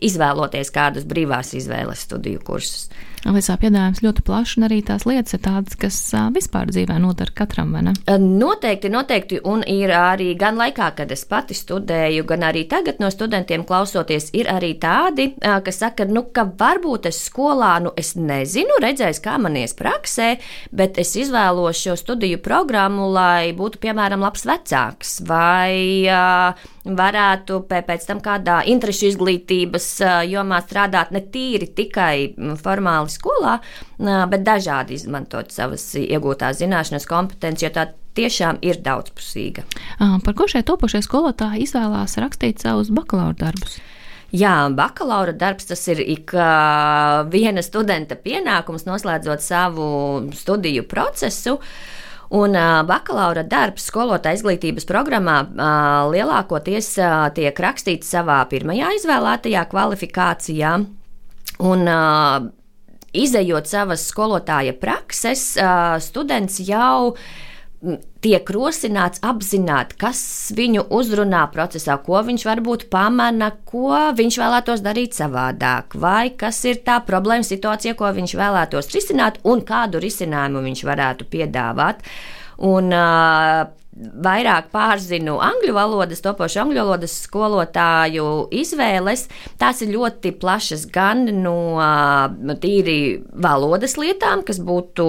izvēloties 0.00 0.72
kādus 0.74 1.04
brīvās 1.08 1.54
izvēles 1.58 2.06
studiju 2.08 2.42
kursus. 2.46 2.88
Visā 3.26 3.56
piedāvājums 3.58 4.04
ļoti 4.04 4.22
plašs, 4.22 4.52
un 4.54 4.66
arī 4.68 4.76
tās 4.86 5.02
lietas 5.08 5.34
ir 5.34 5.40
tādas, 5.42 5.74
kas 5.80 5.96
vispār 6.30 6.68
dzīvē 6.70 6.94
noder 7.02 7.32
katram, 7.34 7.72
vai 7.74 7.80
ne? 7.88 7.94
Noteikti, 8.22 8.90
noteikti, 8.92 9.40
un 9.42 9.64
ir 9.66 9.90
arī 9.98 10.28
gan 10.38 10.54
laikā, 10.60 10.92
kad 11.00 11.10
es 11.10 11.24
pati 11.26 11.56
studēju, 11.58 12.22
gan 12.28 12.44
arī 12.46 12.62
tagad 12.70 13.00
no 13.02 13.10
studentiem 13.10 13.64
klausoties, 13.66 14.28
ir 14.36 14.46
arī 14.52 14.76
tādi, 14.78 15.32
kas 15.42 15.82
saka, 15.82 16.06
nu, 16.06 16.28
ka 16.30 16.46
varbūt 16.46 17.08
es 17.10 17.24
skolā, 17.26 17.74
nu, 17.84 17.92
es 17.98 18.14
nezinu, 18.18 18.78
redzēs, 18.82 19.20
kā 19.24 19.36
man 19.42 19.58
ies 19.58 19.76
praksē, 19.76 20.36
bet 20.76 21.00
es 21.02 21.14
izvēlos 21.18 21.82
šo 21.82 21.96
studiju 21.98 22.40
programmu, 22.44 23.10
lai 23.12 23.52
būtu, 23.56 23.82
piemēram, 23.82 24.24
labs 24.24 24.46
vecāks 24.48 25.18
vai 25.26 26.06
uh, 26.06 26.66
varētu 26.86 27.60
pēc 27.68 28.06
tam 28.06 28.20
kādā 28.22 28.60
interešu 28.70 29.10
izglītības 29.10 29.88
jomā 30.30 30.60
strādāt 30.64 31.12
ne 31.14 31.22
tīri 31.32 31.68
tikai 31.74 32.16
formāli 32.62 33.12
skolā, 33.12 33.58
bet 33.98 34.46
dažādi 34.46 34.96
izmantot 34.96 35.52
savas 35.54 35.88
iegūtās 35.98 36.60
zināšanas, 36.62 37.08
kompetences, 37.10 37.66
jo 37.66 37.72
tā 37.74 37.88
tiešām 38.16 38.62
ir 38.64 38.80
daudzpusīga. 38.84 39.66
Par 39.98 40.38
ko 40.38 40.48
šie 40.50 40.62
topošie 40.66 41.02
skolotāji 41.04 41.66
izvēlās 41.66 42.16
rakstīt 42.22 42.64
savus 42.64 42.92
bakalaura 42.94 43.36
darbus? 43.46 43.80
Jā, 44.34 44.66
bakalaura 44.74 45.30
darbs 45.36 45.68
tas 45.68 45.84
ir 45.92 46.00
ik 46.02 46.32
viena 47.30 47.62
studenta 47.62 48.16
pienākums, 48.18 48.86
noslēdzot 48.88 49.44
savu 49.44 49.86
studiju 50.34 50.82
procesu. 50.90 51.60
Un 52.34 52.58
bakalaura 52.88 53.44
darbs 53.46 53.86
skolotāja 53.86 54.40
izglītības 54.40 54.88
programmā 54.88 55.38
lielākoties 56.10 56.96
tiek 57.38 57.62
rakstīts 57.62 58.10
savā 58.10 58.40
pirmajā 58.50 58.96
izvēlētajā 58.98 59.66
kvalifikācijā. 59.72 60.76
Un, 61.70 61.90
Izejot 63.16 63.64
savas 63.70 64.02
skolotāja 64.10 64.74
prakses, 64.76 65.54
students 66.04 66.58
jau 66.60 67.14
uh, 67.14 67.20
tiek 68.24 68.50
rosināts 68.50 69.22
apzināt, 69.26 69.94
kas 70.00 70.20
viņu 70.56 70.86
uzrunā 70.96 71.44
procesā, 71.54 71.98
ko 72.02 72.20
viņš 72.26 72.46
varbūt 72.48 72.86
pamana, 72.92 73.52
ko 73.68 73.92
viņš 74.18 74.40
vēlētos 74.42 74.82
darīt 74.84 75.16
savādāk, 75.18 75.96
vai 76.02 76.32
kas 76.38 76.62
ir 76.66 76.82
tā 76.86 76.98
problēma 77.06 77.46
situācija, 77.46 77.96
ko 77.98 78.10
viņš 78.16 78.36
vēlētos 78.40 78.92
risināt, 78.94 79.40
un 79.46 79.64
kādu 79.66 80.02
risinājumu 80.02 80.64
viņš 80.66 80.84
varētu 80.90 81.28
piedāvāt. 81.32 82.06
Un, 82.66 82.88
uh, 82.94 83.66
vairāk 83.96 84.68
pārzinu 84.74 85.38
angļu 85.42 85.72
valodas, 85.76 86.20
topošu 86.24 86.60
angļu 86.64 86.82
valodas 86.82 87.14
skolotāju 87.24 88.26
izvēles. 88.54 89.26
Tās 89.60 89.80
ir 89.84 89.94
ļoti 89.94 90.34
plašas 90.40 90.86
gan 90.92 91.24
no 91.40 92.56
tīri 92.60 92.98
valodas 93.32 93.96
lietām, 94.00 94.44
kas 94.46 94.60
būtu 94.60 95.08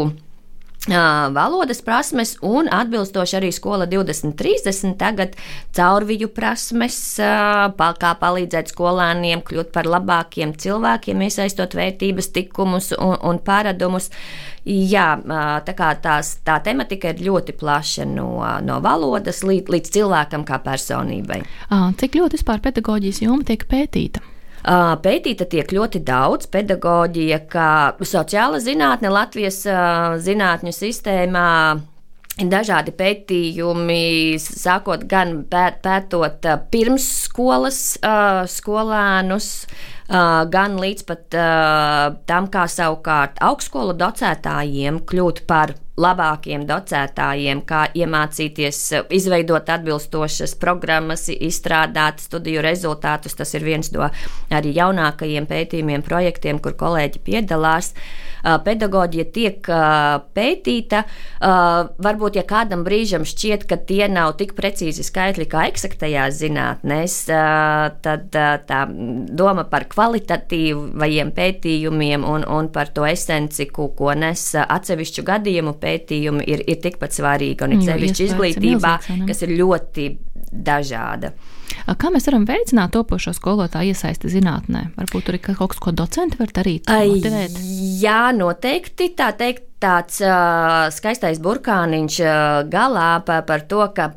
valodas 1.34 1.81
prasmes 1.81 2.38
un 2.41 2.67
atbilstoši 2.72 3.38
arī 3.39 3.51
skola 3.51 3.88
2030 3.88 4.96
tagad 4.98 5.36
caurviju 5.75 6.29
prasmes, 6.31 7.00
kā 7.17 8.12
palīdzēt 8.22 8.72
skolēniem 8.72 9.41
kļūt 9.48 9.74
par 9.74 9.89
labākiem 9.89 10.53
cilvēkiem, 10.55 11.22
iesaistot 11.22 11.75
vērtības, 11.75 12.31
tikumus 12.31 12.93
un, 12.98 13.17
un 13.22 13.39
paradumus. 13.39 14.10
Jā, 14.67 15.15
tā 15.63 15.74
kā 15.75 15.93
tās, 16.03 16.38
tā 16.43 16.60
tematika 16.63 17.13
ir 17.13 17.24
ļoti 17.24 17.55
plaša 17.55 18.07
no, 18.07 18.43
no 18.63 18.79
valodas 18.84 19.43
līdz, 19.48 19.72
līdz 19.72 19.93
cilvēkam 19.96 20.43
kā 20.48 20.60
personībai. 20.63 21.43
Cik 22.00 22.19
ļoti 22.19 22.39
vispār 22.39 22.63
pedagoģijas 22.63 23.24
joma 23.24 23.48
tiek 23.48 23.63
pētīta? 23.67 24.37
Pētīta 24.67 25.45
tiek 25.47 25.69
ļoti 25.71 26.01
daudz 26.03 26.50
pedagoģija, 26.51 27.38
kā 27.47 27.69
sociāla 28.03 28.59
zinātne 28.59 29.12
Latvijas 29.13 29.62
zinātņu 30.25 30.74
sistēmā. 30.75 31.51
Ir 32.38 32.50
dažādi 32.51 32.91
pētījumi, 32.93 34.36
sākot 34.38 35.07
gan 35.09 35.39
pēt, 35.50 35.79
pētot 35.81 36.43
pirmsskolas 36.69 37.79
skolēnus, 38.53 39.47
gan 40.53 40.77
līdz 40.83 41.07
pat 41.07 41.39
tam, 42.29 42.51
kā 42.53 42.67
savukārt 42.69 43.41
augstskolu 43.41 43.95
docētājiem 43.97 45.01
kļūt 45.09 45.47
par 45.50 45.74
labākiem 45.97 46.65
docētājiem, 46.69 47.63
kā 47.65 47.87
iemācīties 47.97 48.81
izveidot 49.17 49.69
atbilstošas 49.73 50.53
programmas, 50.61 51.25
izstrādāt 51.33 52.21
studiju 52.21 52.61
rezultātus. 52.65 53.37
Tas 53.37 53.53
ir 53.57 53.65
viens 53.65 53.89
no 53.95 54.05
arī 54.53 54.75
jaunākajiem 54.77 55.49
pētījumiem, 55.49 56.05
projektiem, 56.05 56.61
kur 56.61 56.77
kolēģi 56.77 57.23
piedalās. 57.25 57.93
Pedagoģija 58.47 59.25
tiek 59.33 59.65
pētīta. 60.37 61.01
Varbūt, 62.05 62.37
ja 62.37 62.43
kādam 62.47 62.85
brīžam 62.85 63.25
šķiet, 63.27 63.65
ka 63.67 63.79
tie 63.89 64.05
nav 64.11 64.35
tik 64.39 64.53
precīzi 64.55 65.03
skaitļi 65.03 65.47
kā 65.51 65.65
eksaktajās 65.71 66.37
zinātnēs, 66.43 67.17
tad 68.05 68.37
tā 68.69 68.83
doma 68.87 69.65
par 69.67 69.87
kvalitatīvajiem 69.89 71.33
pētījumiem 71.35 72.23
un, 72.29 72.45
un 72.45 72.69
par 72.71 72.93
to 72.93 73.09
esenci, 73.09 73.67
ko, 73.73 73.89
ko 73.97 74.13
nes 74.15 74.45
atsevišķu 74.61 75.25
gadījumu 75.27 75.73
pētījumu 75.73 75.87
pētījumi 75.88 76.48
ir, 76.51 76.63
ir 76.67 76.82
tikpat 76.84 77.15
svarīgi, 77.15 77.63
un 77.63 77.77
ir 77.77 77.86
sevišķi 77.88 78.27
izglītībā, 78.32 78.98
milzīgs, 79.08 79.29
kas 79.32 79.46
ir 79.48 79.56
ļoti 79.58 80.10
dažāda. 80.51 81.32
Kā 82.00 82.10
mēs 82.12 82.27
varam 82.27 82.46
veicināt 82.48 82.94
topošo 82.96 83.34
skolotāju 83.36 83.94
iesaisti 83.94 84.32
zinātnē? 84.32 84.88
Varbūt 84.98 85.27
tur 85.27 85.38
ir 85.38 85.44
kaut 85.46 85.74
kas, 85.74 85.82
ko 85.84 85.94
docenti 85.96 86.39
var 86.39 86.51
darīt? 86.56 86.88
Motivēt? 86.89 87.58
Jā, 88.01 88.32
noteikti. 88.36 89.12
Tā 89.17 89.32
teikt, 89.39 89.67
tāds 89.84 90.22
uh, 90.24 90.88
skaistais 90.94 91.41
burkāniņš 91.44 92.20
uh, 92.24 92.32
galā 92.72 93.12
par, 93.27 93.46
par 93.50 93.67
to, 93.70 93.84
ka 93.96 94.12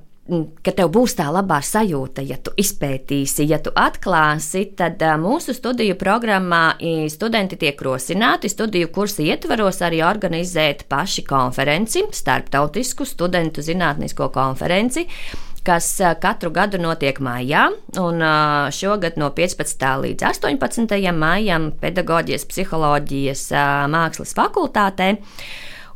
ka 0.64 0.74
tev 0.76 0.90
būs 0.94 1.16
tā 1.18 1.26
labā 1.32 1.60
sajūta, 1.64 2.22
ja 2.26 2.38
tu 2.42 2.52
izpētīsi, 2.60 3.48
ja 3.50 3.58
tu 3.62 3.72
atklāsi, 3.76 4.66
tad 4.78 5.02
mūsu 5.20 5.54
studiju 5.56 5.96
programmā 6.00 6.64
studenti 7.12 7.58
tiek 7.60 7.80
rosināti 7.82 8.50
studiju 8.52 8.90
kursu 8.94 9.26
ietvaros 9.26 9.82
arī 9.86 10.02
organizēt 10.06 10.86
paši 10.90 11.26
konferenci, 11.28 12.06
starptautisku 12.14 13.06
studentu 13.08 13.64
zinātnisko 13.64 14.30
konferenci 14.34 15.06
kas 15.64 16.00
katru 16.20 16.50
gadu 16.54 16.78
notiek 16.80 17.18
maijā, 17.20 17.66
un 18.00 18.24
šogad 18.74 19.18
no 19.20 19.30
15. 19.36 19.84
līdz 20.04 20.28
18. 20.30 21.12
maijam 21.12 21.70
pedagoģijas, 21.80 22.46
psiholoģijas 22.48 23.44
mākslas 23.92 24.32
fakultātē. 24.38 25.12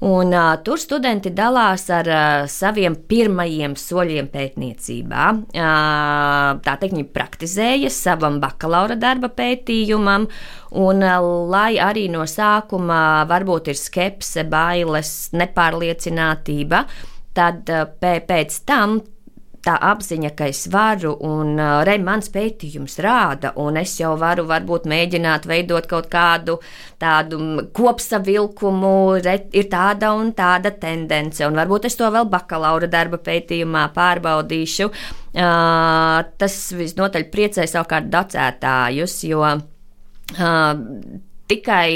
Un, 0.05 0.35
uh, 0.37 0.51
tur 0.61 0.77
studenti 0.77 1.31
dalās 1.33 1.87
ar 1.95 2.09
uh, 2.11 2.49
saviem 2.51 2.97
pirmajiem 3.09 3.73
soļiem 3.79 4.29
pētniecībā. 4.29 5.29
Uh, 5.55 6.61
tā 6.67 6.75
teikt, 6.77 6.93
viņi 6.93 7.07
praktizēja 7.15 7.93
savam 7.95 8.37
bakalaura 8.43 8.99
darba 9.01 9.31
pētījumam, 9.33 10.27
un 10.77 11.01
uh, 11.01 11.31
lai 11.49 11.79
arī 11.81 12.11
no 12.13 12.27
sākuma 12.29 13.25
varbūt 13.31 13.73
ir 13.73 13.81
skepse, 13.81 14.45
bailes, 14.45 15.15
nepārliecinātība, 15.33 16.85
tad 17.35 17.73
pēc 18.05 18.61
tam 18.69 18.99
tā 19.65 19.75
apziņa, 19.91 20.31
ka 20.37 20.49
es 20.53 20.65
varu, 20.73 21.15
un 21.25 21.55
uh, 21.59 21.81
re, 21.87 21.97
mans 22.05 22.29
pētījums 22.33 22.99
rāda, 23.05 23.55
un 23.61 23.79
es 23.81 23.97
jau 24.01 24.13
varu 24.21 24.45
varbūt 24.49 24.89
mēģināt 24.91 25.49
veidot 25.49 25.89
kaut 25.91 26.11
kādu 26.13 26.59
tādu 27.01 27.41
kopsavilkumu, 27.77 28.95
re, 29.25 29.39
ir 29.57 29.69
tāda 29.73 30.13
un 30.19 30.35
tāda 30.37 30.75
tendence, 30.81 31.45
un 31.47 31.57
varbūt 31.61 31.89
es 31.89 31.99
to 32.01 32.11
vēl 32.13 32.29
bakalaura 32.33 32.91
darba 32.91 33.21
pētījumā 33.25 33.89
pārbaudīšu. 33.97 34.91
Uh, 35.35 36.21
tas 36.39 36.59
visnotaļ 36.77 37.27
priecē 37.33 37.67
savukārt 37.67 38.13
docētājus, 38.13 39.17
jo 39.27 39.43
uh, 39.49 40.71
tikai 41.51 41.91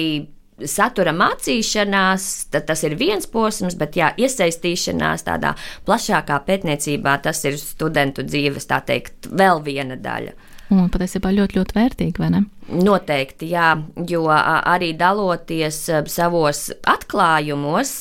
satura 0.67 1.13
mācīšanās, 1.17 2.49
tas 2.51 2.85
ir 2.87 2.97
viens 2.99 3.29
posms, 3.31 3.77
bet 3.79 3.99
jā, 3.99 4.13
iesaistīšanās 4.19 5.27
tādā 5.29 5.55
plašākā 5.87 6.41
pētniecībā, 6.47 7.19
tas 7.23 7.45
ir 7.49 7.59
studentu 7.61 8.25
dzīves, 8.27 8.69
tā 8.71 8.81
teikt, 8.87 9.31
vēl 9.31 9.63
viena 9.67 9.99
daļa. 10.01 10.35
Un 10.75 10.91
patiesībā 10.93 11.31
ļoti, 11.33 11.57
ļoti 11.57 11.77
vērtīgi, 11.79 12.21
vai 12.21 12.33
ne? 12.35 12.43
Noteikti, 12.69 13.49
jā, 13.55 13.71
jo 14.09 14.27
arī 14.29 14.93
daloties 14.99 15.87
savos 16.13 16.67
atklājumos, 16.85 17.95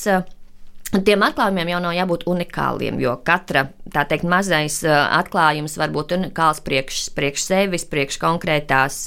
Tiem 0.88 1.24
atklājumiem 1.26 1.74
jau 1.74 1.80
nav 1.84 1.96
jābūt 1.98 2.22
unikāliem, 2.32 3.00
jo 3.04 3.18
katra 3.28 3.66
tā 3.98 4.06
teikt, 4.06 4.28
mazais 4.30 4.84
atklājums 4.88 5.78
var 5.82 5.92
būt 5.96 6.14
unikāls 6.18 6.62
priekš, 6.66 7.08
priekš 7.18 7.50
sevis, 7.50 7.88
priekš 7.90 8.20
konkrētās 8.22 9.02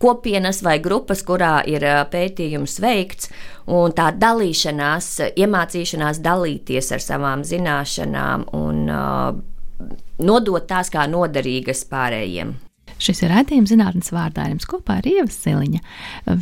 kopienas 0.00 0.62
vai 0.64 0.78
grupas, 0.82 1.24
kurā 1.26 1.58
ir 1.68 1.84
pētījums 2.12 2.78
veikts, 2.82 3.32
un 3.68 3.92
tā 3.96 4.08
dalīšanās, 4.14 5.10
iemācīšanās 5.36 6.22
dalīties 6.24 6.92
ar 6.94 7.04
savām 7.04 7.44
zināšanām 7.46 8.48
un 8.56 8.86
nodot 10.18 10.70
tās 10.70 10.90
kā 10.94 11.06
noderīgas 11.10 11.84
pārējiem. 11.90 12.56
Šis 12.98 13.22
ir 13.22 13.32
redzējums 13.32 13.72
zinātnes 13.72 14.10
vārdā 14.14 14.48
jums 14.50 14.66
kopā 14.68 14.98
ar 14.98 15.06
Ievas 15.08 15.36
Siliņa. 15.44 15.80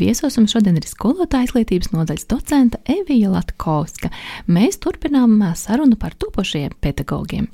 Viesos 0.01 0.38
mums 0.40 0.55
šodien 0.57 0.79
ir 0.81 0.88
skolotāja 0.88 1.51
izglītības 1.51 1.92
nodaļas 1.92 2.29
docenta 2.33 2.81
Evija 2.88 3.33
Latkovska. 3.35 4.11
Mēs 4.49 4.81
turpinām 4.81 5.38
sarunu 5.59 5.99
par 6.01 6.16
topošajiem 6.16 6.79
pedagogiem. 6.81 7.51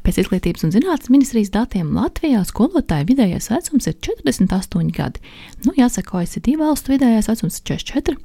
Pēc 0.00 0.16
izglītības 0.22 0.64
un 0.64 0.70
zinātnes 0.72 1.10
ministrijas 1.12 1.50
datiem 1.52 1.90
Latvijā 1.92 2.40
skolotāja 2.48 3.04
vidējais 3.08 3.50
vecums 3.52 3.88
ir 3.90 3.96
48 4.00 4.92
gadi. 4.96 5.20
Nu, 5.66 5.74
jāsaka, 5.76 6.14
OECD 6.16 6.54
valstu 6.56 6.94
vidējais 6.94 7.28
vecums 7.28 7.58
ir 7.60 7.66
44, 7.68 8.16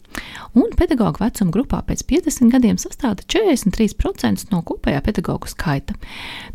un 0.56 0.72
pedagoģa 0.80 1.20
vecuma 1.26 1.52
grupā 1.52 1.82
pēc 1.90 2.06
50 2.08 2.54
gadiem 2.54 2.80
sastāv 2.80 3.20
43% 3.28 4.48
no 4.54 4.62
kopējā 4.64 5.02
pedagoģa 5.04 5.52
skaita. 5.52 5.98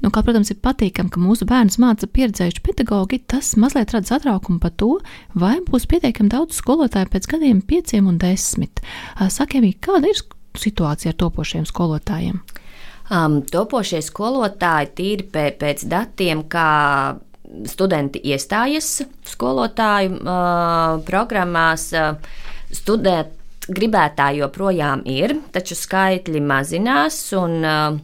Nu, 0.00 0.08
kā, 0.08 0.24
protams, 0.24 0.54
ir 0.54 0.60
patīkami, 0.64 1.12
ka 1.12 1.20
mūsu 1.20 1.48
bērnus 1.50 1.76
māca 1.82 2.08
pieredzējuši 2.08 2.64
pedagoģi, 2.64 3.20
tas 3.28 3.52
mazliet 3.60 3.92
rada 3.92 4.08
satraukumu 4.14 4.56
par 4.64 4.72
to, 4.80 4.94
vai 5.36 5.58
būs 5.68 5.84
pietiekami 5.90 6.32
daudz 6.32 6.56
skolotāju 6.62 7.12
pēc 7.12 7.28
gadiem, 7.34 7.60
pieciem 7.60 8.08
un 8.08 8.16
desmit. 8.22 8.80
Sakiet, 9.28 9.68
kāda 9.84 10.14
ir 10.14 10.24
situācija 10.56 11.12
ar 11.12 11.20
topošiem 11.20 11.68
skolotājiem? 11.68 12.40
Um, 13.10 13.40
topošie 13.42 13.98
skolotāji 14.06 14.92
tīri 14.94 15.24
pēc 15.58 15.82
datiem, 15.90 16.44
kā 16.46 17.16
studenti 17.66 18.20
iestājas 18.22 19.00
skolotāju 19.26 20.20
uh, 20.20 21.00
programmās, 21.08 21.88
uh, 21.98 22.14
studēt 22.70 23.34
gribētāji 23.66 24.44
joprojām 24.44 25.02
ir, 25.10 25.34
taču 25.50 25.74
skaitļi 25.74 26.44
mazinās, 26.46 27.18
un 27.34 27.58
uh, 27.66 27.98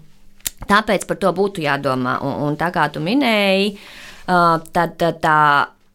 tāpēc 0.67 1.07
par 1.07 1.23
to 1.23 1.31
būtu 1.39 1.63
jādomā. 1.63 2.19
Un, 2.27 2.35
un 2.49 2.59
tā 2.59 2.73
kā 2.75 2.89
tu 2.91 2.99
minēji, 3.05 3.77
uh, 4.27 4.59
tad 4.75 5.07
tā 5.23 5.39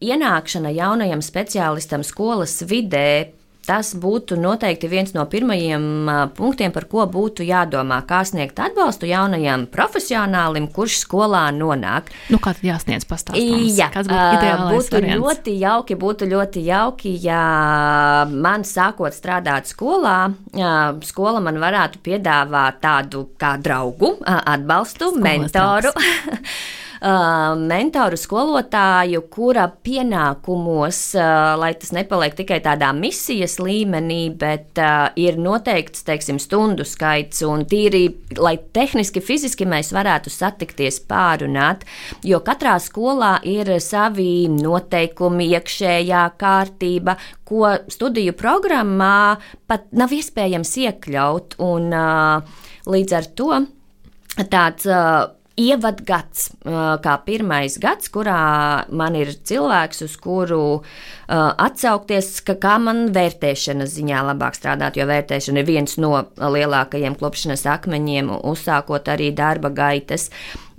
ienākšana 0.02 0.72
jaunajam 0.72 1.20
speciālistam 1.20 2.00
skolas 2.06 2.62
vidē 2.64 3.28
Tas 3.62 3.92
būtu 3.94 4.34
noteikti 4.42 4.88
viens 4.90 5.12
no 5.14 5.22
pirmajiem 5.30 6.08
punktiem, 6.34 6.72
par 6.74 6.88
ko 6.90 7.04
būtu 7.06 7.44
jādomā, 7.46 8.00
kā 8.08 8.24
sniegt 8.26 8.58
atbalstu 8.58 9.06
jaunajam 9.06 9.68
profesionālim, 9.70 10.66
kurš 10.74 10.96
skolā 11.04 11.44
nonāk. 11.54 12.10
Nu, 12.32 12.40
kā 12.42 12.56
tad 12.56 12.66
jāsniedz 12.66 13.06
pastāstīt? 13.06 13.78
Jā, 13.78 13.86
kas 13.94 14.10
būtu 14.10 14.26
ideālais 14.40 14.74
būtu 14.74 14.98
variants? 14.98 15.22
ļoti 15.22 15.56
jauki, 15.62 15.98
būtu 16.02 16.30
ļoti 16.34 16.66
jauki, 16.66 17.14
ja 17.22 17.42
man 18.26 18.66
sākot 18.66 19.14
strādāt 19.14 19.70
skolā, 19.70 20.18
skola 21.06 21.46
man 21.46 21.62
varētu 21.62 22.02
piedāvāt 22.02 22.82
tādu 22.82 23.28
kā 23.38 23.54
draugu, 23.62 24.16
atbalstu, 24.26 25.14
Skolotās. 25.14 25.22
mentoru. 25.22 25.94
uh, 27.02 27.52
mentoru 27.58 28.16
skolotāju, 28.18 29.24
kura 29.32 29.66
pienākumos, 29.84 31.00
uh, 31.18 31.54
lai 31.60 31.72
tas 31.78 31.92
nepaliek 31.94 32.36
tikai 32.38 32.60
tādā 32.64 32.92
misijas 32.96 33.58
līmenī, 33.62 34.20
bet 34.38 34.80
uh, 34.80 35.10
ir 35.18 35.38
noteikts, 35.40 36.04
teiksim, 36.06 36.38
stundu 36.42 36.86
skaits 36.88 37.42
un 37.46 37.66
tīri, 37.68 38.04
lai 38.38 38.54
tehniski, 38.74 39.22
fiziski 39.24 39.66
mēs 39.68 39.92
varētu 39.94 40.32
satikties, 40.32 41.00
pārunāt, 41.10 41.84
jo 42.26 42.40
katrā 42.44 42.78
skolā 42.82 43.34
ir 43.48 43.74
savi 43.82 44.46
noteikumi, 44.52 45.50
iekšējā 45.58 46.24
kārtība, 46.40 47.18
ko 47.48 47.76
studiju 47.92 48.36
programmā 48.38 49.36
pat 49.68 49.90
nav 49.96 50.14
iespējams 50.14 50.76
iekļaut. 50.86 51.58
Un, 51.62 51.92
uh, 51.92 52.66
līdz 52.88 53.14
ar 53.18 53.30
to 53.36 53.62
tāds 54.50 54.88
uh, 54.88 55.28
ievadgads, 55.60 56.48
kā 57.04 57.14
pirmais 57.26 57.76
gads, 57.80 58.08
kurā 58.12 58.86
man 58.92 59.16
ir 59.18 59.32
cilvēks, 59.44 60.02
uz 60.06 60.14
kuru 60.20 60.62
atsaukties, 61.28 62.30
ka 62.46 62.56
kā 62.60 62.78
man 62.82 63.04
vērtēšanas 63.14 63.92
ziņā 63.96 64.22
labāk 64.30 64.56
strādāt, 64.56 64.96
jo 64.96 65.06
vērtēšana 65.08 65.62
ir 65.62 65.68
viens 65.68 65.98
no 66.00 66.14
lielākajiem 66.36 67.16
klupšanas 67.20 67.66
akmeņiem, 67.74 68.32
uzsākot 68.52 69.12
arī 69.12 69.32
darba 69.36 69.72
gaitas. 69.72 70.30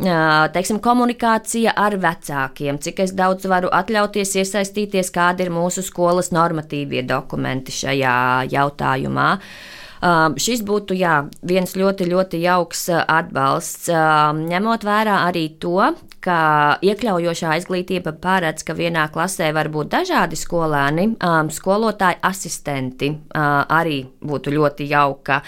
Teiksim, 0.04 0.82
komunikācija 0.84 1.76
ar 1.78 1.96
vecākiem, 2.02 2.82
cik 2.82 3.04
es 3.06 3.14
daudz 3.16 3.46
varu 3.50 3.70
atļauties 3.74 4.34
iesaistīties, 4.42 5.14
kādi 5.14 5.46
ir 5.46 5.54
mūsu 5.54 5.86
skolas 5.86 6.34
normatīvie 6.34 7.06
dokumenti 7.08 7.76
šajā 7.84 8.18
jautājumā. 8.52 9.30
Uh, 9.38 9.80
šis 10.04 10.64
būtu 10.68 10.98
jā, 11.00 11.24
viens 11.48 11.76
ļoti, 11.80 12.08
ļoti 12.12 12.42
jauks 12.44 12.88
uh, 12.92 13.04
atbalsts, 13.08 13.88
um, 13.94 14.44
ņemot 14.50 14.84
vērā 14.84 15.22
arī 15.30 15.46
to, 15.64 15.94
ka 16.24 16.40
iekļaujošā 16.84 17.56
izglītība 17.62 18.16
paredz, 18.20 18.66
ka 18.68 18.76
vienā 18.76 19.08
klasē 19.14 19.52
var 19.56 19.72
būt 19.72 19.94
dažādi 19.94 20.40
skolēni, 20.40 21.14
um, 21.24 21.52
skolotāji 21.54 22.20
asistenti 22.24 23.14
uh, 23.14 23.64
arī 23.64 24.02
būtu 24.24 24.54
ļoti 24.58 24.92
jauka 24.92 25.42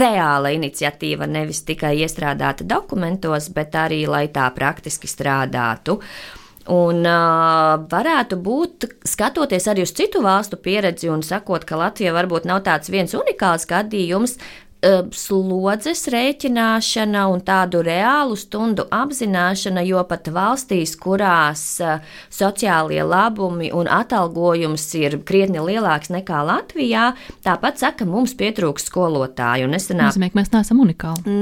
reāla 0.00 0.52
iniciatīva, 0.54 1.26
nevis 1.26 1.64
tikai 1.68 1.96
iestrādāta 2.00 2.64
dokumentos, 2.64 3.50
bet 3.52 3.74
arī 3.76 4.04
lai 4.08 4.28
tā 4.32 4.48
praktiski 4.54 5.10
strādātu. 5.10 5.98
Uh, 6.00 6.39
Un 6.70 7.02
uh, 7.02 7.80
varētu 7.90 8.36
būt, 8.38 8.86
skatoties 9.08 9.64
arī 9.72 9.82
uz 9.82 9.90
citu 9.96 10.22
valstu 10.22 10.58
pieredzi 10.60 11.10
un 11.10 11.24
sakot, 11.26 11.64
ka 11.66 11.78
Latvija 11.80 12.14
varbūt 12.14 12.46
nav 12.46 12.62
tāds 12.68 12.92
viens 12.94 13.14
unikāls 13.18 13.66
gadījums, 13.70 14.36
slodzes 14.80 16.06
rēķināšana 16.12 17.26
un 17.28 17.42
tādu 17.44 17.82
reālu 17.84 18.36
stundu 18.38 18.86
apzināšana, 18.90 19.82
jo 19.84 20.00
pat 20.08 20.30
valstīs, 20.32 20.94
kurās 21.00 21.64
sociālie 22.32 23.02
labumi 23.04 23.70
un 23.76 23.90
atalgojums 23.90 24.86
ir 25.00 25.18
krietni 25.26 25.60
lielāks 25.60 26.12
nekā 26.14 26.40
Latvijā, 26.48 27.10
tāpat 27.44 27.82
saka, 27.82 28.08
mums 28.08 28.32
pietrūks 28.38 28.88
skolotāju. 28.88 29.68
Nesenāk, 29.70 30.14
nozīmē, 30.14 30.30
ka 30.32 30.40
mēs 30.40 30.52
neesam 30.54 30.80
unikāli. 30.86 31.36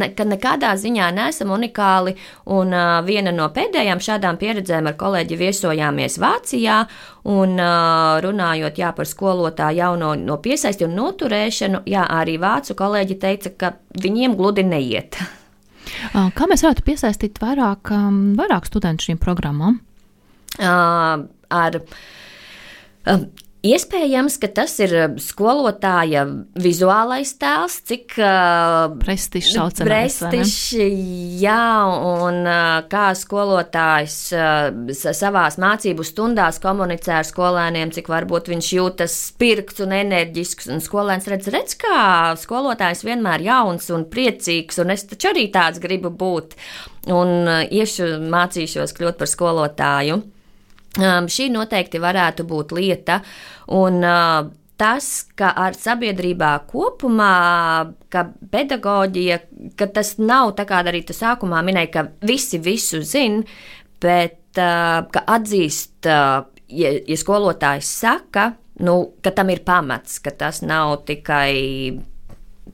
Ne, 0.00 0.10
ka 0.16 0.24
nekādā 0.28 0.72
ziņā 0.80 1.10
neesam 1.16 1.52
unikāli, 1.54 2.16
un 2.48 2.72
uh, 2.72 2.98
viena 3.04 3.34
no 3.34 3.50
pēdējām 3.52 4.00
šādām 4.00 4.40
pieredzēm 4.40 4.88
ar 4.88 4.98
kolēģi 4.98 5.40
viesojāmies 5.44 6.18
Vācijā, 6.22 6.82
Un 7.28 7.58
runājot 8.24 8.78
jā, 8.80 8.88
par 8.96 9.08
skolotāju 9.08 9.82
jauno 9.82 10.14
no 10.16 10.38
piesaisti 10.40 10.86
un 10.86 10.94
noturēšanu, 10.96 11.82
jā, 11.90 12.06
arī 12.16 12.38
vācu 12.40 12.72
kolēģi 12.78 13.18
teica, 13.22 13.52
ka 13.58 13.72
viņiem 14.02 14.36
gludi 14.38 14.64
neiet. 14.66 15.18
Kā 16.36 16.48
mēs 16.50 16.62
varētu 16.66 16.84
piesaistīt 16.86 17.40
vairāk, 17.42 17.92
vairāk 18.38 18.68
studentu 18.68 19.08
šīm 19.08 19.20
programmām? 19.22 19.80
Ar 20.58 21.78
Iespējams, 23.66 24.36
ka 24.38 24.46
tas 24.54 24.76
ir 24.78 24.92
um, 24.94 25.14
skolotāja 25.18 26.20
vizuālais 26.62 27.32
tēls, 27.40 27.80
cik 27.90 28.14
uh, 28.22 28.92
prestižs 29.00 29.50
saucamais. 29.56 30.14
Prestižs, 30.22 30.76
jā, 31.42 31.64
un 32.06 32.38
uh, 32.46 32.76
kā 32.86 33.08
skolotājs 33.18 34.20
savās 34.94 35.58
mācību 35.58 36.06
stundās 36.06 36.62
komunicē 36.62 37.18
ar 37.18 37.26
skolēniem, 37.26 37.90
cik 37.98 38.12
varbūt 38.14 38.52
viņš 38.54 38.70
jūtas 38.78 39.18
spirgts 39.32 39.82
un 39.82 39.96
enerģisks, 39.98 40.70
un 40.70 40.78
skolēns 40.84 41.26
redz, 41.26 41.50
redz, 41.50 41.74
kā 41.82 41.98
skolotājs 42.38 43.02
vienmēr 43.10 43.42
jauns 43.48 43.90
un 43.90 44.06
priecīgs, 44.06 44.78
un 44.84 44.94
es 44.94 45.08
taču 45.10 45.32
arī 45.34 45.48
tāds 45.50 45.82
gribu 45.82 46.14
būt, 46.14 46.54
un 47.10 47.50
iešu 47.66 48.20
mācīšos 48.22 48.94
kļūt 48.94 49.18
par 49.18 49.34
skolotāju. 49.34 50.22
Um, 50.98 51.28
šī 51.30 51.48
noteikti 51.54 52.00
varētu 52.02 52.46
būt 52.48 52.74
lieta. 52.74 53.20
Un, 53.78 54.00
uh, 54.02 54.48
tas, 54.78 55.08
ka 55.38 55.52
ar 55.58 55.76
sabiedrībā 55.78 56.52
kopumā, 56.70 57.32
ka 58.12 58.24
pedagoģija, 58.52 59.40
ka 59.78 59.88
tas 59.94 60.16
nav 60.18 60.54
tā 60.58 60.66
kā 60.68 60.82
arī 60.82 61.02
tu 61.06 61.16
sākumā 61.16 61.62
minēji, 61.66 61.92
ka 61.94 62.06
visi 62.26 62.60
visu 62.62 63.02
zina, 63.06 63.42
bet 64.02 64.58
uh, 64.58 65.02
ka 65.14 65.24
atzīst, 65.38 66.06
uh, 66.06 66.46
ja, 66.70 66.94
ja 66.98 67.18
skolotājs 67.18 67.90
saka, 68.04 68.52
nu, 68.86 69.00
ka 69.22 69.34
tam 69.34 69.50
ir 69.54 69.64
pamats, 69.66 70.20
ka 70.22 70.34
tas 70.34 70.62
nav 70.66 71.00
tikai 71.08 71.98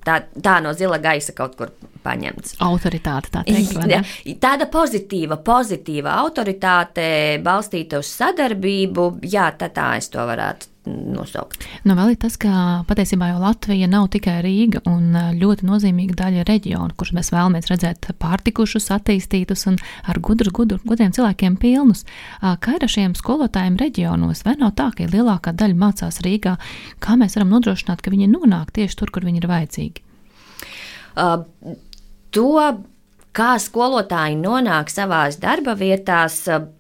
tā, 0.05 0.21
tā 0.43 0.59
no 0.65 0.75
zila 0.77 0.99
gaisa 1.03 1.35
kaut 1.37 1.57
kur 1.59 1.73
paņemts. 2.05 2.59
Autoritāte 2.65 3.33
tā 3.33 3.45
teikt. 3.49 4.39
Tāda 4.43 4.69
pozitīva, 4.73 5.41
pozitīva 5.45 6.19
autoritāte 6.21 7.09
balstīta 7.45 8.03
uz 8.03 8.13
sadarbību, 8.13 9.09
jā, 9.31 9.49
tā, 9.59 9.71
tā 9.75 9.95
es 9.99 10.11
to 10.13 10.25
varētu 10.29 10.74
nosaukt. 10.89 11.65
Nu, 11.87 11.95
vēl 11.97 12.15
ir 12.15 12.19
tas, 12.21 12.37
ka 12.41 12.85
patiesībā 12.89 13.31
jau 13.31 13.41
Latvija 13.43 13.89
nav 13.91 14.09
tikai 14.15 14.39
Rīga 14.45 14.83
un 14.91 15.17
ļoti 15.39 15.67
nozīmīga 15.69 16.17
daļa 16.19 16.47
reģiona, 16.49 16.95
kurus 16.99 17.15
mēs 17.17 17.33
vēlamies 17.35 17.71
redzēt 17.71 18.11
pārtikušus, 18.23 18.91
attīstītus 18.95 19.67
un 19.71 19.79
ar 20.11 20.21
gudru, 20.25 20.53
gudru, 20.55 20.81
gudriem 20.85 21.15
cilvēkiem 21.17 21.59
pilnus. 21.61 22.05
Kā 22.41 22.77
ir 22.77 22.87
ar 22.87 22.95
šiem 22.95 23.17
skolotājiem 23.19 23.79
reģionos? 23.81 24.45
Vai 24.47 24.57
nav 24.61 24.75
tā, 24.79 24.91
ka 24.97 25.09
lielākā 25.11 25.55
daļa 25.57 25.81
mācās 25.81 26.21
Rīgā? 26.25 26.57
Kā 27.05 27.19
mēs 27.21 27.39
varam 27.39 27.55
nodrošināt, 27.57 28.05
ka 28.05 28.13
viņi 28.15 28.31
nonāk 28.33 28.75
tieši 28.77 29.01
tur, 29.01 29.15
kur 29.15 29.27
viņi 29.27 29.43
ir 29.43 29.51
vajadzīgi? 29.51 30.05
Uh, 31.15 31.45
to 32.35 32.51
Kā 33.35 33.57
skolotāji 33.59 34.37
nonāk 34.39 34.93
savās 34.93 35.41
darba 35.43 35.75
vietās, 35.75 36.37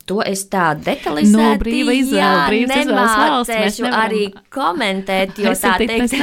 to 0.06 0.20
es 0.22 0.44
tā 0.52 0.68
detalizēti 0.78 1.34
no, 1.34 1.48
nu, 1.56 1.58
brīva 1.58 1.96
izvēle, 1.98 2.44
brīvs 2.46 2.74
nemācēšu 2.78 3.90
arī 3.90 4.28
komentēt, 4.54 5.40
jo 5.42 5.54
tā 5.58 5.74
teikt, 5.82 6.14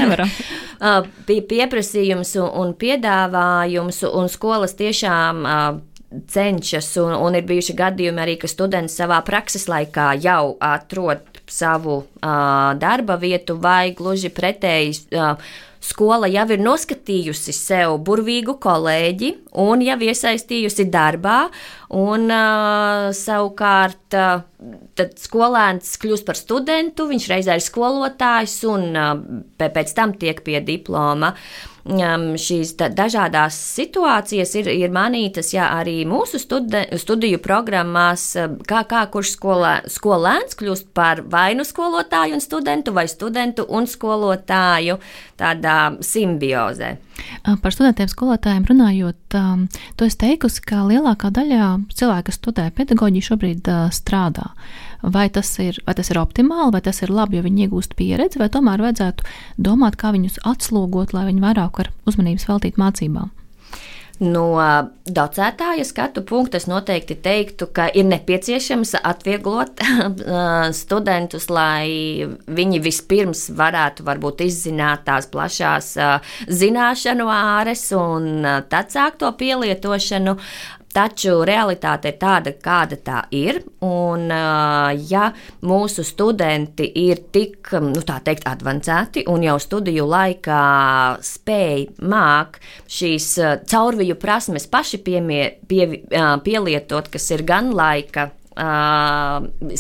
bija 1.27 1.47
pieprasījums 1.49 2.37
un 2.47 2.71
piedāvājums, 2.79 4.03
un 4.07 4.31
skolas 4.31 4.77
tiešām 4.79 5.43
cenšas, 6.31 6.93
un, 7.03 7.15
un 7.15 7.35
ir 7.35 7.43
bijuši 7.47 7.75
gadījumi 7.77 8.23
arī, 8.23 8.37
ka 8.39 8.49
studenti 8.51 8.93
savā 8.93 9.19
prakses 9.27 9.67
laikā 9.71 10.13
jau 10.23 10.55
atrod 10.63 11.27
savu 11.51 11.97
uh, 11.97 12.71
darba 12.79 13.17
vietu 13.19 13.57
vai 13.59 13.91
gluži 13.95 14.31
pretēji. 14.31 14.95
Uh, 15.11 15.51
skola 15.81 16.29
jau 16.31 16.45
ir 16.53 16.61
noskatījusi 16.61 17.53
sev 17.55 17.97
burvīgu 18.05 18.57
kolēģi 18.61 19.31
un 19.63 19.81
jau 19.85 19.97
iesaistījusi 20.05 20.85
darbā, 20.93 21.39
un 21.97 22.29
uh, 22.29 23.09
savukārt 23.17 24.17
uh, 24.17 24.45
tad 24.97 25.17
skolēns 25.19 25.97
kļūst 26.01 26.27
par 26.27 26.39
studentu, 26.39 27.09
viņš 27.09 27.27
reizē 27.33 27.57
ir 27.57 27.65
skolotājs 27.65 28.61
un 28.69 28.87
uh, 28.93 29.11
pēc 29.61 29.97
tam 29.97 30.15
tiek 30.21 30.43
pie 30.45 30.61
diploma. 30.65 31.33
Uh, 31.33 31.70
šīs 31.85 32.75
dažādas 32.77 33.55
situācijas 33.75 34.53
ir, 34.55 34.67
ir 34.69 34.91
manītas 34.93 35.53
jā, 35.53 35.65
arī 35.79 36.05
mūsu 36.05 36.39
studi, 36.39 36.83
studiju 36.97 37.39
programmās, 37.41 38.35
kā, 38.67 38.83
kā 38.85 39.05
kurš 39.11 39.35
skolē, 39.35 39.73
skolēns 39.89 40.55
kļūst 40.55 40.91
par 40.93 41.21
vainu 41.21 41.65
skolotāju 41.65 42.37
un 42.37 42.41
studentu 42.41 42.93
vai 42.93 43.07
studentu 43.07 43.65
un 43.69 43.87
skolotāju 43.87 44.99
tādā 45.37 45.97
simbiozē. 46.01 46.97
Par 47.61 47.73
studentiem, 47.73 48.09
skolotājiem 48.11 48.67
runājot, 48.69 49.37
to 49.97 50.07
es 50.07 50.17
teikusi, 50.21 50.63
ka 50.65 50.83
lielākā 50.87 51.31
daļa 51.33 51.73
cilvēku, 51.93 52.29
kas 52.29 52.39
studē 52.39 52.69
pedagoģiju, 52.77 53.27
šobrīd 53.31 53.71
strādā 53.95 54.51
vai 55.01 55.29
tas 55.29 55.49
ir, 55.59 55.79
vai 55.85 55.95
tas 55.97 56.09
ir 56.11 56.19
optimāli, 56.21 56.71
vai 56.75 56.81
tas 56.85 57.01
ir 57.01 57.11
labi, 57.13 57.39
jo 57.39 57.45
viņi 57.45 57.65
iegūst 57.65 57.95
pieredzi, 57.97 58.39
vai 58.41 58.49
tomēr 58.53 58.83
vajadzētu 58.85 59.25
domāt, 59.57 59.97
kā 59.97 60.13
viņus 60.13 60.41
atslogot, 60.47 61.13
lai 61.13 61.27
viņi 61.29 61.43
vairāk 61.43 61.81
var 61.81 61.91
uzmanības 62.09 62.47
veltīt 62.49 62.77
mācībām. 62.81 63.31
No 64.21 64.45
docētāja 65.09 65.81
skatu 65.87 66.21
punkta 66.21 66.59
es 66.59 66.67
noteikti 66.69 67.15
teiktu, 67.25 67.65
ka 67.73 67.87
ir 67.89 68.05
nepieciešams 68.05 68.93
atvieglot 69.01 69.81
studentus, 70.81 71.47
lai 71.49 72.27
viņi 72.45 72.81
vispirms 72.85 73.47
varētu 73.57 74.05
varbūt 74.05 74.43
izzināt 74.45 75.07
tās 75.07 75.25
plašās 75.31 75.95
zināšanu 76.45 77.31
āres 77.33 77.87
un 77.97 78.45
tad 78.69 78.93
sākt 78.93 79.23
to 79.23 79.33
pielietošanu. 79.41 80.37
Taču 80.91 81.37
realitāte 81.47 82.11
ir 82.11 82.17
tāda, 82.19 82.51
kāda 82.59 82.97
tā 82.99 83.21
ir. 83.35 83.61
Un, 83.85 84.27
ja 85.07 85.29
mūsu 85.63 86.03
studenti 86.07 86.89
ir 87.05 87.23
tik, 87.31 87.71
nu, 87.85 88.03
tā 88.07 88.19
teikt, 88.25 88.47
avansēti 88.51 89.23
un 89.31 89.45
jau 89.45 89.55
studiju 89.61 90.05
laikā 90.11 90.61
spēj 91.23 91.87
māk 92.11 92.59
šīs 92.91 93.31
caurviju 93.71 94.19
prasmes 94.19 94.67
paši 94.71 94.99
piemie, 95.05 95.43
pie, 95.67 96.03
pielietot, 96.43 97.07
kas 97.13 97.31
ir 97.31 97.45
gan 97.47 97.71
laika 97.75 98.29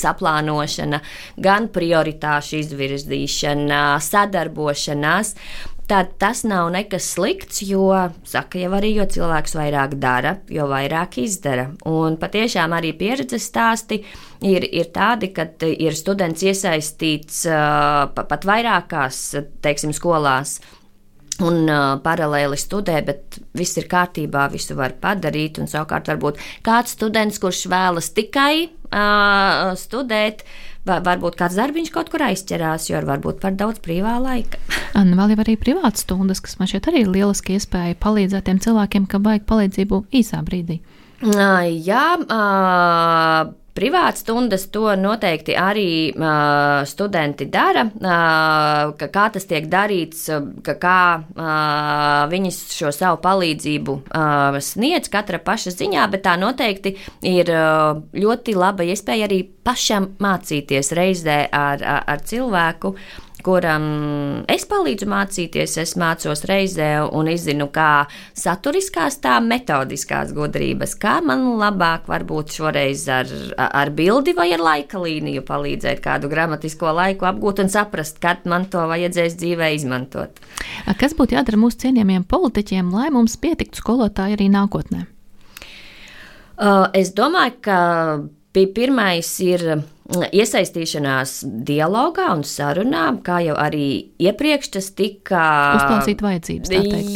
saplānošana, 0.01 1.01
gan 1.43 1.67
prioritāšu 1.75 2.61
izvirzīšana, 2.61 3.99
sadarbošanās, 4.01 5.35
tad 5.91 6.13
tas 6.21 6.45
nav 6.47 6.69
nekas 6.71 7.09
slikts, 7.17 7.61
jo, 7.67 7.89
saka 8.27 8.61
jau 8.61 8.71
arī, 8.77 8.93
jo 8.95 9.05
cilvēks 9.11 9.57
vairāk 9.59 9.97
dara, 9.99 10.37
jo 10.47 10.69
vairāk 10.71 11.17
izdara. 11.19 11.67
Un 11.91 12.15
patiešām 12.21 12.71
arī 12.77 12.93
pieredzes 12.95 13.49
stāsti 13.51 13.99
ir, 14.47 14.63
ir 14.71 14.91
tādi, 14.95 15.33
ka 15.35 15.49
ir 15.67 15.97
students 15.99 16.45
iesaistīts 16.47 17.43
uh, 17.49 18.07
pat 18.15 18.47
vairākās, 18.47 19.25
teiksim, 19.65 19.91
skolās 19.95 20.61
un 21.43 21.65
uh, 21.67 21.97
paralēli 22.03 22.59
studē, 22.59 23.01
bet 23.05 23.41
viss 23.57 23.75
ir 23.81 23.91
kārtībā, 23.91 24.47
visu 24.53 24.77
var 24.79 24.95
padarīt. 25.01 25.59
Un 25.59 25.67
savukārt, 25.71 26.07
varbūt 26.13 26.39
kāds 26.65 26.95
students, 26.95 27.39
kurš 27.41 27.65
vēlas 27.71 28.13
tikai 28.15 28.69
uh, 28.69 29.71
studēt, 29.79 30.45
va, 30.45 30.70
varbūt 30.87 31.37
kāds 31.39 31.57
darbiņš 31.59 31.91
kaut 31.93 32.09
kur 32.11 32.23
aizķerās, 32.25 32.89
jo 32.89 33.01
varbūt 33.05 33.41
par 33.43 33.53
daudz 33.57 33.81
brīvā 33.83 34.17
laika. 34.23 34.61
Un 34.99 35.13
vēl 35.17 35.35
jau 35.35 35.43
arī 35.43 35.57
privātas 35.59 36.05
stundas, 36.05 36.41
kas 36.43 36.57
man 36.59 36.69
šķiet 36.71 36.89
arī 36.91 37.05
ir 37.05 37.13
lieliski 37.13 37.57
iespēja 37.57 37.99
palīdzēt 38.01 38.47
tiem 38.49 38.59
cilvēkiem, 38.63 39.07
kam 39.11 39.25
vajag 39.27 39.47
palīdzību 39.49 40.05
īsā 40.21 40.41
brīdī. 40.47 40.81
Jā, 41.21 42.05
uh, 43.81 43.91
Privātas 43.91 44.21
stundas 44.21 44.67
to 44.69 44.91
noteikti 44.93 45.55
arī 45.57 46.11
uh, 46.13 46.83
studenti 46.85 47.47
dara. 47.49 47.87
Uh, 47.89 48.91
ka, 48.99 49.07
kā 49.09 49.23
tas 49.33 49.47
tiek 49.49 49.65
darīts, 49.71 50.27
ka 50.61 50.75
kā 50.77 50.99
uh, 51.17 52.29
viņi 52.29 52.51
šo 52.53 52.91
savu 52.93 53.17
palīdzību 53.23 53.95
uh, 54.03 54.59
sniedz 54.61 55.09
katra 55.09 55.41
paša 55.41 55.73
ziņā, 55.79 56.05
bet 56.13 56.25
tā 56.27 56.37
noteikti 56.37 56.93
ir 57.25 57.49
uh, 57.49 57.97
ļoti 58.13 58.53
laba 58.53 58.85
iespēja 58.85 59.25
arī 59.25 59.41
pašam 59.65 60.11
mācīties 60.21 60.93
reizē 60.97 61.41
ar, 61.49 61.81
ar, 61.81 62.05
ar 62.13 62.23
cilvēku. 62.29 62.93
Uh, 62.93 63.30
kuram 63.45 63.83
es 64.51 64.65
palīdzu 64.69 65.07
mācīties, 65.11 65.77
es 65.81 65.93
mācos 65.99 66.43
reizē 66.49 66.89
un 67.05 67.29
izzinu, 67.31 67.67
kā 67.73 68.05
saturiskās, 68.37 69.19
tā 69.23 69.37
metodiskās 69.43 70.33
gudrības, 70.35 70.95
kā 71.01 71.17
man 71.25 71.45
labāk 71.59 72.09
varbūt 72.11 72.55
šoreiz 72.57 73.05
ar, 73.11 73.31
ar 73.57 73.93
bildi 73.95 74.35
vai 74.37 74.49
ar 74.55 74.63
laika 74.63 75.01
līniju 75.01 75.45
palīdzēt 75.47 76.03
kādu 76.03 76.31
gramatisko 76.31 76.93
laiku 76.97 77.29
apgūt 77.29 77.63
un 77.65 77.71
saprast, 77.73 78.21
kad 78.23 78.45
man 78.49 78.67
to 78.71 78.83
vajadzēs 78.91 79.37
dzīvē 79.39 79.71
izmantot. 79.77 80.41
Kas 80.99 81.15
būtu 81.17 81.37
jādara 81.37 81.59
mūsu 81.61 81.85
cienījamiem 81.85 82.27
politiķiem, 82.29 82.93
lai 82.95 83.09
mums 83.13 83.37
pietiktu 83.41 83.81
skolotāji 83.81 84.37
arī 84.37 84.51
nākotnē? 84.53 85.07
Uh, 86.61 86.85
es 86.93 87.09
domāju, 87.17 87.57
ka 87.65 87.79
pirmais 88.53 89.29
ir 89.41 89.63
iesaistīšanās 90.09 91.33
dialogā 91.67 92.27
un 92.33 92.43
sarunā, 92.47 93.05
kā 93.25 93.39
jau 93.45 93.55
arī 93.59 94.11
iepriekš 94.21 94.71
tas 94.75 94.89
tika. 94.97 95.43
Uzklausīt 95.77 96.23
vajadzības. 96.25 96.73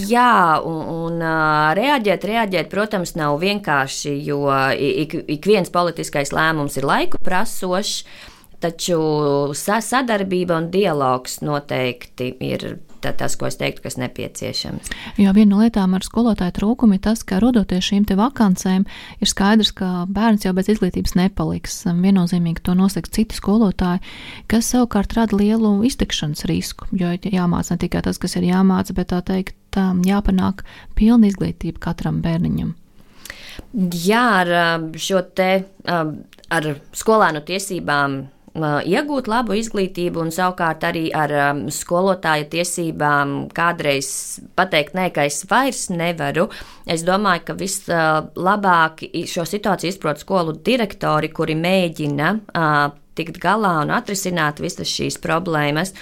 Jā, 0.09 0.61
un, 0.63 0.79
un 1.07 1.25
reaģēt, 1.79 2.27
reaģēt, 2.31 2.69
protams, 2.71 3.15
nav 3.19 3.39
vienkārši, 3.43 4.15
jo 4.27 4.45
ik, 4.75 5.17
ik 5.37 5.49
viens 5.49 5.73
politiskais 5.73 6.33
lēmums 6.35 6.79
ir 6.79 6.87
laiku 6.87 7.21
prasošs. 7.23 8.05
Taču 8.65 8.97
sadarbība 9.53 10.55
un 10.57 10.69
dialogs 10.73 11.41
noteikti 11.43 12.31
ir 12.41 12.63
tas, 13.13 13.35
ko 13.37 13.49
es 13.49 13.57
teiktu, 13.59 13.83
kas 13.85 13.97
nepieciešams. 14.01 14.91
Jo 15.21 15.33
viena 15.35 15.51
no 15.51 15.61
lietām 15.61 15.93
ar 15.97 16.05
skolotāju 16.05 16.55
trūkumu 16.59 16.97
ir 16.97 17.03
tas, 17.05 17.23
ka 17.27 17.39
rodoties 17.43 17.85
šīm 17.85 18.07
vakancēm, 18.15 18.85
ir 19.21 19.29
skaidrs, 19.29 19.71
ka 19.75 20.05
bērns 20.09 20.45
jau 20.45 20.53
bez 20.57 20.69
izglītības 20.71 21.15
nepaliks. 21.19 21.83
Viennozīmīgi 21.85 22.63
to 22.65 22.73
nosaka 22.77 23.11
citi 23.11 23.37
skolotāji, 23.37 24.01
kas 24.47 24.71
savukārt 24.73 25.13
rada 25.17 25.37
lielu 25.37 25.77
iztikšanas 25.85 26.45
risku. 26.49 26.87
Jo 26.95 27.13
jāmāca 27.13 27.75
ne 27.75 27.83
tikai 27.85 28.01
tas, 28.05 28.17
kas 28.21 28.35
ir 28.39 28.47
jāmāca, 28.49 28.95
bet 28.95 29.11
tā 29.13 29.21
teikt, 29.25 29.55
jāpanāk 29.75 30.63
pilna 30.95 31.27
izglītība 31.27 31.81
katram 31.89 32.21
bērniņam. 32.23 32.73
Jā, 34.05 34.23
ar 34.43 34.89
šo 34.99 35.21
te 35.35 35.49
ar 36.51 36.67
skolēnu 36.95 37.41
tiesībām 37.47 38.23
iegūt 38.55 39.27
labu 39.27 39.55
izglītību, 39.59 40.21
un 40.23 40.31
savukārt 40.31 40.83
arī 40.87 41.09
ar 41.15 41.31
skolotāja 41.73 42.47
tiesībām 42.53 43.49
kādreiz 43.55 44.39
pateikt, 44.55 44.95
nē, 44.95 45.09
ka 45.15 45.25
es 45.27 45.43
vairs 45.49 45.89
nevaru. 45.91 46.47
Es 46.87 47.03
domāju, 47.03 47.45
ka 47.49 47.55
vislabāk 47.59 49.03
šo 49.27 49.47
situāciju 49.49 49.91
izprot 49.91 50.21
skolu 50.23 50.55
direktori, 50.65 51.31
kuri 51.35 51.57
mēģina 51.59 52.35
tikt 53.15 53.39
galā 53.39 53.77
un 53.83 53.91
atrisināt 53.95 54.59
visas 54.63 54.91
šīs 54.91 55.19
problēmas, 55.23 55.93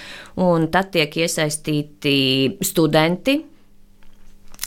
un 0.42 0.68
tad 0.74 0.90
tiek 0.94 1.14
iesaistīti 1.24 2.16
studenti, 2.66 3.38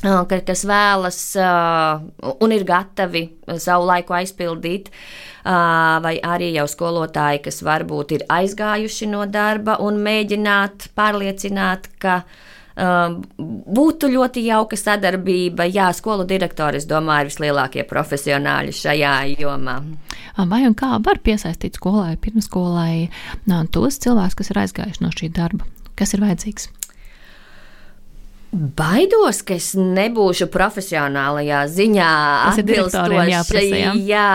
kas 0.02 0.66
vēlas 0.70 1.22
un 2.44 2.52
ir 2.54 2.66
gatavi 2.68 3.24
savu 3.58 3.88
laiku 3.90 4.14
aizpildīt, 4.14 4.92
vai 5.44 6.18
arī 6.22 6.52
jau 6.54 6.68
skolotāji, 6.70 7.42
kas 7.48 7.64
varbūt 7.66 8.12
ir 8.18 8.26
aizgājuši 8.30 9.08
no 9.10 9.26
darba 9.26 9.80
un 9.82 9.98
mēģināt 10.04 10.92
pārliecināt, 10.96 11.90
ka 11.98 12.22
būtu 12.78 14.12
ļoti 14.14 14.44
jauka 14.46 14.78
sadarbība. 14.78 15.66
Jā, 15.66 15.90
skolu 15.98 16.28
direktori, 16.30 16.78
es 16.78 16.86
domāju, 16.86 17.26
ir 17.26 17.32
vislielākie 17.32 17.86
profesionāļi 17.90 18.76
šajā 18.78 19.16
jomā. 19.42 19.80
Vai 20.38 20.62
un 20.68 20.76
kā 20.78 20.92
var 21.02 21.18
piesaistīt 21.26 21.80
skolai, 21.82 22.14
pirmskolai 22.22 23.10
tos 23.74 23.98
cilvēkus, 24.04 24.38
kas 24.38 24.54
ir 24.54 24.62
aizgājuši 24.62 25.02
no 25.02 25.10
šī 25.10 25.32
darba? 25.34 25.66
Kas 25.98 26.14
ir 26.14 26.22
vajadzīgs? 26.22 26.70
Baidos, 28.52 29.42
ka 29.44 29.58
es 29.60 29.74
nebūšu 29.76 30.48
profesionālajā 30.54 31.66
ziņā 31.68 32.12
atbilstošs. 32.54 33.52
Jā. 33.68 33.92
jā, 34.08 34.28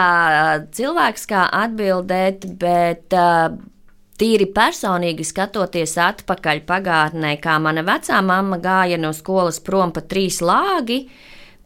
cilvēks 0.77 1.25
kā 1.31 1.47
atbildēt, 1.63 2.45
bet 2.61 3.17
uh, 3.17 3.57
tīri 4.21 4.51
personīgi 4.53 5.25
skatoties 5.25 5.97
atpakaļ 6.05 6.61
pagātnē, 6.69 7.35
kā 7.41 7.57
mana 7.63 7.87
vecā 7.89 8.21
mamma 8.21 8.61
gāja 8.63 9.01
no 9.01 9.15
skolas 9.17 9.63
prom 9.65 9.95
pa 9.97 10.05
trīs 10.05 10.43
lāgi, 10.45 11.07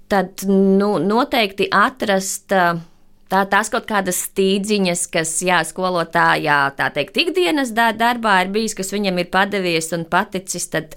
tad 0.06 0.46
nu, 0.46 0.96
noteikti 1.02 1.70
atrast. 1.72 2.52
Uh, 2.54 2.84
Tā, 3.26 3.40
tās 3.50 3.66
kaut 3.74 3.88
kādas 3.88 4.20
stīdziņas, 4.28 5.00
kas, 5.10 5.32
jā, 5.42 5.56
skolotājā, 5.66 6.60
tā 6.78 6.86
teikt, 6.94 7.16
ikdienas 7.24 7.72
darbā 7.74 8.36
ir 8.44 8.52
bijis, 8.54 8.76
kas 8.78 8.92
viņam 8.94 9.18
ir 9.18 9.26
padevies 9.34 9.90
un 9.96 10.04
paticis, 10.06 10.68
tad 10.70 10.94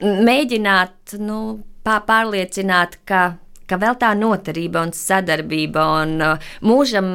mēģināt 0.00 1.18
nu, 1.20 1.40
pārliecināt, 1.84 3.00
ka 3.08 3.36
ka 3.70 3.78
vēl 3.78 3.94
tā 4.00 4.14
noturība 4.18 4.82
un 4.82 4.94
sadarbība 4.96 5.84
un 6.00 6.16
uh, 6.24 6.48
mūžam 6.66 7.10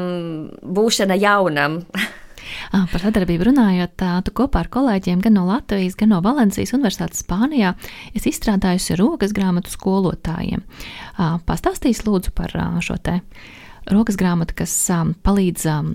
būšana 0.63 1.17
jaunam. 1.19 1.81
Par 2.91 3.01
sadarbību 3.01 3.49
runājot, 3.49 4.03
tu 4.27 4.33
kopā 4.37 4.61
ar 4.63 4.69
kolēģiem 4.71 5.21
gan 5.23 5.35
no 5.37 5.45
Latvijas, 5.49 5.97
gan 5.99 6.13
no 6.13 6.21
Valencijas 6.23 6.75
Universitātes 6.77 7.23
Spānijā 7.25 7.73
esi 8.15 8.31
izstrādājusi 8.31 8.97
rokas 8.99 9.33
grāmatu 9.35 9.73
skolotājiem. 9.73 10.63
Pastāstīs 11.49 12.03
lūdzu 12.05 12.35
par 12.37 12.53
šo 12.85 12.99
te 13.01 13.19
rokas 13.91 14.17
grāmata, 14.19 14.55
kas 14.57 14.73
um, 14.93 15.13
palīdz 15.25 15.65
um, 15.69 15.91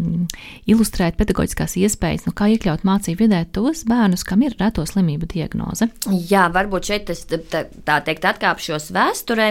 ilustrēt 0.70 1.18
pedagoģiskās 1.18 1.76
iespējas, 1.80 2.26
nu, 2.28 2.34
kā 2.36 2.50
iekļaut 2.54 2.84
mācību 2.86 3.24
vidē 3.24 3.42
tos 3.54 3.84
bērnus, 3.88 4.24
kam 4.26 4.44
ir 4.46 4.56
reto 4.60 4.84
slimību 4.86 5.28
diagnoze. 5.30 5.90
Jā, 6.30 6.46
varbūt 6.54 6.92
šeit 6.92 7.12
es 7.14 7.26
tā, 7.26 7.64
tā 7.66 8.00
teikt 8.06 8.28
atkāpšos 8.30 8.90
vēsturē. 8.94 9.50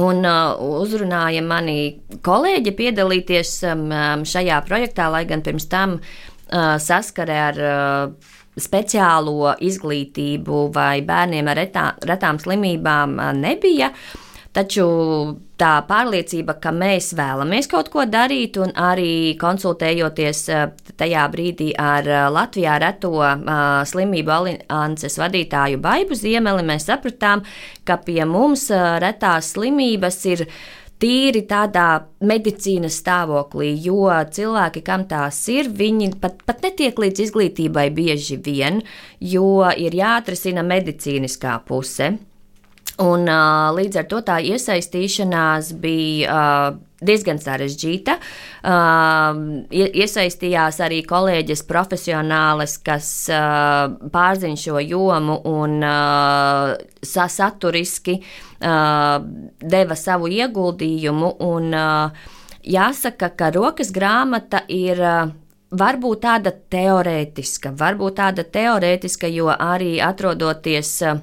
Un 0.00 0.24
uh, 0.26 0.56
uzrunāja 0.82 1.42
mani 1.46 2.00
kolēģi 2.26 2.72
piedalīties 2.74 3.56
um, 3.70 3.86
um 3.94 4.24
šajā 4.26 4.58
projektā, 4.66 5.06
lai 5.12 5.22
gan 5.28 5.44
pirms 5.44 5.68
tam 5.70 6.00
uh, 6.00 6.74
saskarē 6.82 7.36
ar 7.44 7.60
uh, 7.62 8.34
speciālo 8.58 9.54
izglītību 9.62 10.68
vai 10.74 10.98
bērniem 11.06 11.50
ar 11.50 11.60
retā, 11.60 11.86
retām 12.10 12.40
slimībām 12.42 13.18
uh, 13.20 13.30
nebija. 13.38 13.92
Uh, 13.94 14.20
Taču 14.54 14.84
tā 15.58 15.80
pārliecība, 15.88 16.54
ka 16.62 16.70
mēs 16.70 17.08
vēlamies 17.18 17.66
kaut 17.70 17.88
ko 17.90 18.04
darīt, 18.06 18.54
un 18.62 18.70
arī 18.78 19.34
konsultējoties 19.40 20.42
eh, 20.54 20.68
tajā 21.00 21.24
brīdī 21.32 21.72
ar 21.74 22.06
eh, 22.06 22.20
Latvijā 22.30 22.76
reto 22.78 23.10
uh, 23.18 23.82
slimību 23.86 24.30
alianses 24.30 25.18
vadītāju 25.18 25.80
Baibu 25.82 26.14
Ziemeli, 26.18 26.62
mēs 26.66 26.86
sapratām, 26.86 27.42
ka 27.82 27.96
pie 28.06 28.22
mums 28.30 28.68
retās 29.02 29.50
slimības 29.56 30.20
ir 30.30 30.44
tīri 31.02 31.42
tādā 31.50 31.88
medicīnas 32.22 33.00
stāvoklī, 33.02 33.72
jo 33.82 34.06
cilvēki, 34.36 34.84
kam 34.86 35.06
tās 35.10 35.40
ir, 35.50 35.66
viņi 35.66 36.12
pat, 36.22 36.44
pat 36.46 36.62
netiek 36.62 37.02
līdz 37.02 37.24
izglītībai 37.26 37.88
bieži 37.94 38.38
vien, 38.38 38.78
jo 39.18 39.66
ir 39.74 39.98
jāatrisina 39.98 40.62
medicīniskā 40.66 41.58
puse. 41.66 42.12
Un, 43.02 43.26
uh, 43.26 43.72
līdz 43.74 43.96
ar 43.98 44.04
to 44.06 44.20
tā 44.22 44.36
iesaistīšanās 44.46 45.72
bija 45.82 46.30
uh, 46.30 46.76
diezgan 47.02 47.40
sarežģīta. 47.42 48.14
Uh, 48.62 49.64
iesaistījās 49.74 50.78
arī 50.84 51.00
kolēģis 51.08 51.64
profesionālis, 51.66 52.76
kas 52.86 53.08
uh, 53.34 53.96
pārzina 54.14 54.60
šo 54.60 54.78
jomu 54.78 55.40
un 55.50 55.82
uh, 55.82 56.76
saturiski 57.02 58.20
uh, 58.20 59.18
deva 59.58 59.98
savu 59.98 60.30
ieguldījumu. 60.30 61.34
Un, 61.50 61.74
uh, 61.74 62.30
jāsaka, 62.62 63.34
ka 63.34 63.50
rokas 63.54 63.90
grāmata 63.94 64.62
ir. 64.68 65.02
Uh, 65.02 65.40
Varbūt 65.74 66.20
tāda 66.22 66.52
teorētiska, 66.70 67.72
varbūt 67.74 68.14
tāda 68.20 68.44
teorētiska, 68.46 69.26
jo 69.26 69.48
arī 69.50 69.96
atrodoties 70.06 70.90
uh, 71.02 71.16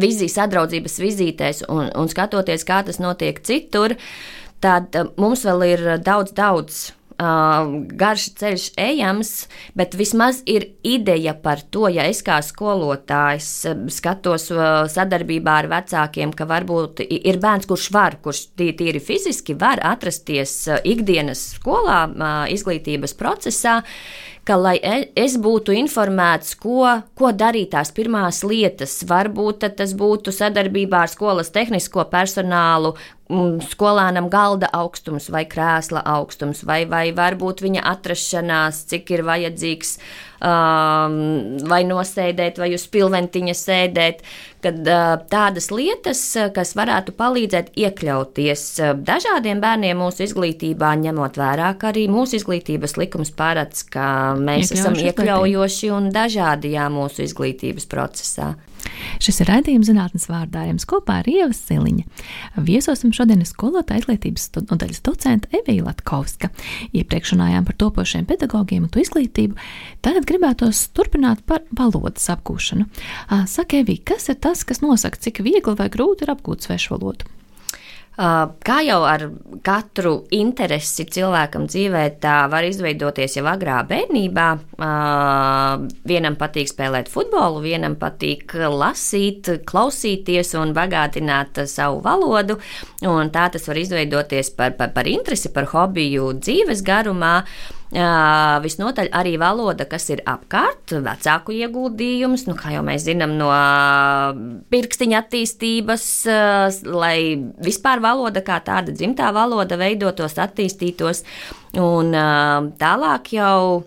vizijas 0.00 0.38
atdraudzības 0.46 0.98
vizītēs 1.02 1.64
un, 1.68 1.88
un 1.94 2.10
skatoties, 2.10 2.66
kā 2.66 2.82
tas 2.86 3.00
notiek 3.02 3.40
citur, 3.44 3.96
tad 4.64 4.96
mums 5.20 5.44
vēl 5.46 5.66
ir 5.68 5.86
daudz, 6.04 6.34
daudz 6.34 6.84
uh, 7.20 7.68
garš 7.94 8.26
ceļš 8.40 8.66
ejams, 8.80 9.32
bet 9.78 9.96
vismaz 9.98 10.40
ir 10.50 10.66
ideja 10.86 11.34
par 11.34 11.62
to, 11.70 11.86
ja 11.92 12.06
es 12.10 12.22
kā 12.26 12.40
skolotājs 12.44 13.50
skatos 13.94 14.50
uh, 14.54 14.84
sadarbībā 14.90 15.58
ar 15.62 15.70
vecākiem, 15.72 16.34
ka 16.36 16.48
varbūt 16.50 17.04
ir 17.04 17.40
bērns, 17.42 17.68
kurš 17.70 17.90
var, 17.94 18.18
kurš 18.24 18.46
tīri 18.58 19.02
fiziski 19.02 19.56
var 19.58 19.82
atrasties 19.94 20.56
uh, 20.70 20.80
ikdienas 20.84 21.50
skolā, 21.58 22.04
uh, 22.08 22.36
izglītības 22.54 23.16
procesā, 23.18 23.80
ka, 24.44 24.56
lai 24.60 24.76
e, 24.82 25.08
es 25.16 25.36
būtu 25.40 25.74
informēts, 25.76 26.54
ko, 26.60 26.86
ko 27.18 27.32
darīt 27.32 27.72
tās 27.74 27.92
pirmās 27.96 28.42
lietas, 28.46 29.00
varbūt 29.08 29.68
tas 29.78 29.94
būtu 29.96 30.34
sadarbībā 30.34 31.04
ar 31.04 31.12
skolas 31.12 31.52
tehnisko 31.54 32.06
personālu, 32.12 32.94
skolēnam 33.70 34.28
galda 34.28 34.68
augstums 34.76 35.30
vai 35.32 35.46
krēsla 35.48 36.02
augstums, 36.14 36.60
vai, 36.68 36.84
vai 36.84 37.08
varbūt 37.16 37.64
viņa 37.64 37.84
atrašanās, 37.94 38.84
cik 38.90 39.14
ir 39.16 39.24
vajadzīgs 39.24 39.96
vai 40.44 41.80
nosēdēt, 41.88 42.58
vai 42.60 42.72
uz 42.76 42.84
pilventiņa 42.92 43.54
sēdēt, 43.56 44.20
kad 44.64 44.80
uh, 44.88 45.14
tādas 45.30 45.70
lietas, 45.72 46.20
kas 46.56 46.74
varētu 46.76 47.14
palīdzēt 47.16 47.72
iekļauties 47.80 48.66
dažādiem 49.04 49.62
bērniem 49.64 49.98
mūsu 50.00 50.26
izglītībā, 50.28 50.94
ņemot 51.04 51.40
vērā, 51.40 51.72
ka 51.80 51.92
arī 51.92 52.06
mūsu 52.12 52.38
izglītības 52.40 52.98
likums 53.00 53.32
paredz, 53.36 53.86
ka 53.88 54.06
mēs 54.40 54.72
Iekļaujuši 54.72 54.80
esam 54.80 55.00
iekļaujoši 55.08 55.92
un 55.96 56.12
dažādi 56.14 56.76
jā, 56.76 56.88
mūsu 56.92 57.24
izglītības 57.28 57.90
procesā. 57.90 58.54
Šis 59.22 59.40
ir 59.42 59.50
raidījums 59.50 59.88
zinātnes 59.88 60.26
vārdā 60.28 60.66
jums 60.68 60.86
kopā 60.88 61.20
ar 61.22 61.28
Ievas 61.30 61.60
Siliņa. 61.68 62.04
Viesosim 62.66 63.14
šodien 63.16 63.44
skolotāja 63.48 64.02
izglītības 64.02 64.50
nodaļas 64.58 65.02
docenta 65.06 65.50
Evija 65.56 65.86
Latkovska. 65.86 66.50
Iepriekš 66.92 67.34
runājām 67.34 67.68
par 67.68 67.78
topošiem 67.80 68.26
pedagogiem 68.28 68.86
un 68.86 68.92
to 68.92 69.02
izglītību. 69.02 69.56
Tagad 70.04 70.28
gribētos 70.34 70.88
turpināt 70.96 71.44
par 71.46 71.62
valodas 71.70 72.26
apgūšanu. 72.34 72.90
Saka, 73.50 73.84
Evija, 73.84 74.10
kas 74.14 74.28
ir 74.32 74.42
tas, 74.42 74.66
kas 74.66 74.82
nosaka, 74.84 75.22
cik 75.22 75.44
viegli 75.46 75.78
vai 75.78 75.88
grūti 75.92 76.26
ir 76.26 76.34
apgūt 76.34 76.66
svešu 76.66 76.96
valodu? 76.96 77.30
Kā 78.14 78.76
jau 78.86 79.00
ar 79.02 79.24
katru 79.66 80.12
interesi 80.30 81.02
cilvēkam 81.10 81.64
dzīvē, 81.66 82.02
tā 82.22 82.44
var 82.46 82.62
izveidoties 82.62 83.34
jau 83.40 83.42
agrā 83.50 83.80
bērnībā. 83.90 84.46
Vienam 86.06 86.38
patīk 86.38 86.70
spēlēt 86.70 87.10
futbolu, 87.10 87.64
vienam 87.64 87.98
patīk 87.98 88.54
lasīt, 88.54 89.50
klausīties 89.66 90.54
un 90.62 90.76
bagātināt 90.78 91.64
savu 91.66 92.04
valodu. 92.06 92.60
Tā 93.02 93.48
tas 93.56 93.66
var 93.66 93.82
izveidoties 93.82 94.54
par, 94.54 94.78
par, 94.78 94.94
par 94.94 95.10
interesi, 95.10 95.50
par 95.50 95.72
hobiju 95.74 96.36
dzīves 96.38 96.86
garumā. 96.86 97.40
Visnotaļ 97.94 99.12
arī 99.14 99.36
valoda, 99.38 99.86
kas 99.86 100.08
ir 100.10 100.22
apkārt, 100.26 100.96
vecāku 101.04 101.54
ieguldījums, 101.54 102.48
nu, 102.48 102.56
kā 102.58 102.72
jau 102.74 102.82
mēs 102.86 103.06
zinām, 103.06 103.36
no 103.38 103.52
pirkstiņa 104.74 105.20
attīstības, 105.22 106.08
lai 106.90 107.16
vispār 107.62 108.02
valoda 108.02 108.42
kā 108.42 108.58
tāda 108.66 108.94
dzimtā 108.94 109.30
valoda 109.36 109.78
veidotos, 109.78 110.34
attīstītos, 110.42 111.22
un 111.78 112.10
tālāk 112.82 113.34
jau 113.38 113.84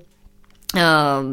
Uh, 0.75 1.23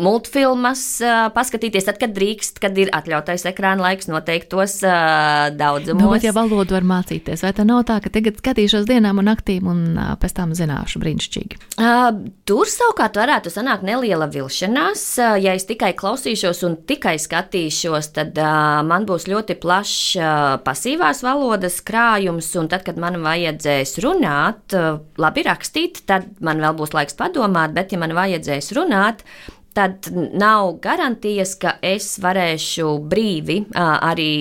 multfilmas 0.00 0.80
uh, 1.04 1.26
paskatīties, 1.34 1.84
tad, 1.84 1.98
kad 2.00 2.14
drīkst, 2.16 2.56
kad 2.56 2.78
ir 2.80 2.88
atļautais 2.96 3.42
ekrāna 3.50 3.84
laiks 3.84 4.08
noteiktos 4.08 4.78
uh, 4.80 5.50
daudzumos. 5.52 6.00
Nu, 6.00 6.12
bet, 6.14 6.24
ja 6.24 6.32
valodu 6.32 6.72
var 6.72 6.86
mācīties, 6.88 7.42
vai 7.44 7.50
tā 7.52 7.66
nav 7.68 7.82
tā, 7.90 7.98
ka 8.00 8.08
tagad 8.14 8.38
skatīšos 8.40 8.86
dienām 8.88 9.20
un 9.20 9.28
naktīm 9.28 9.68
un 9.68 9.82
uh, 9.92 10.14
pēc 10.16 10.32
tam 10.38 10.54
zināšu 10.56 11.02
brīnišķīgi? 11.02 11.60
Uh, 11.76 12.06
tur 12.48 12.70
savukārt 12.72 13.20
varētu 13.20 13.52
sanākt 13.52 13.84
neliela 13.84 14.30
vilšanās. 14.32 15.04
Uh, 15.20 15.36
ja 15.36 15.52
es 15.52 15.68
tikai 15.68 15.92
klausīšos 15.92 16.64
un 16.64 16.78
tikai 16.88 17.18
skatīšos, 17.20 18.08
tad 18.16 18.40
uh, 18.40 18.80
man 18.88 19.04
būs 19.04 19.28
ļoti 19.28 19.58
plašs 19.60 20.00
uh, 20.16 20.56
pasīvās 20.64 21.20
valodas 21.28 21.76
krājums, 21.84 22.48
un 22.56 22.72
tad, 22.72 22.86
kad 22.88 22.96
man 22.96 23.20
vajadzēs 23.20 23.98
runāt, 24.00 24.64
uh, 24.72 25.04
labi 25.20 25.44
rakstīt, 25.44 26.06
tad 26.08 26.32
man 26.40 26.64
vēl 26.64 26.80
būs 26.80 26.96
laiks 26.96 27.20
padomāt, 27.20 27.76
bet 27.76 27.92
ja 27.92 28.00
man 28.00 28.16
vajadzēs 28.16 28.72
runāt, 28.72 28.76
runāt, 28.78 29.24
tad 29.78 30.08
nav 30.34 30.72
garantijas, 30.82 31.52
ka 31.60 31.76
es 31.84 32.16
varēšu 32.22 32.88
brīvi 33.10 33.60
arī 33.78 34.32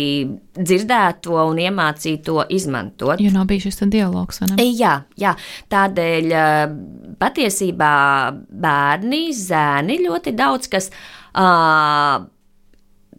dzirdēto 0.57 1.35
un 1.43 1.59
iemācīto 1.61 2.47
izmantot. 2.57 3.21
Jo 3.21 3.33
nav 3.35 3.45
bijis 3.49 3.67
šis 3.67 3.83
dialogs, 3.93 4.41
vai 4.41 4.49
ne? 4.53 4.69
Jā, 4.71 4.95
jā. 5.19 5.35
tādēļ 5.73 6.33
patiesībā 7.21 7.91
bērni, 8.65 9.21
zēni 9.37 10.01
ļoti 10.07 10.33
daudz 10.37 10.73
kas. 10.73 10.89
Uh, 11.37 12.25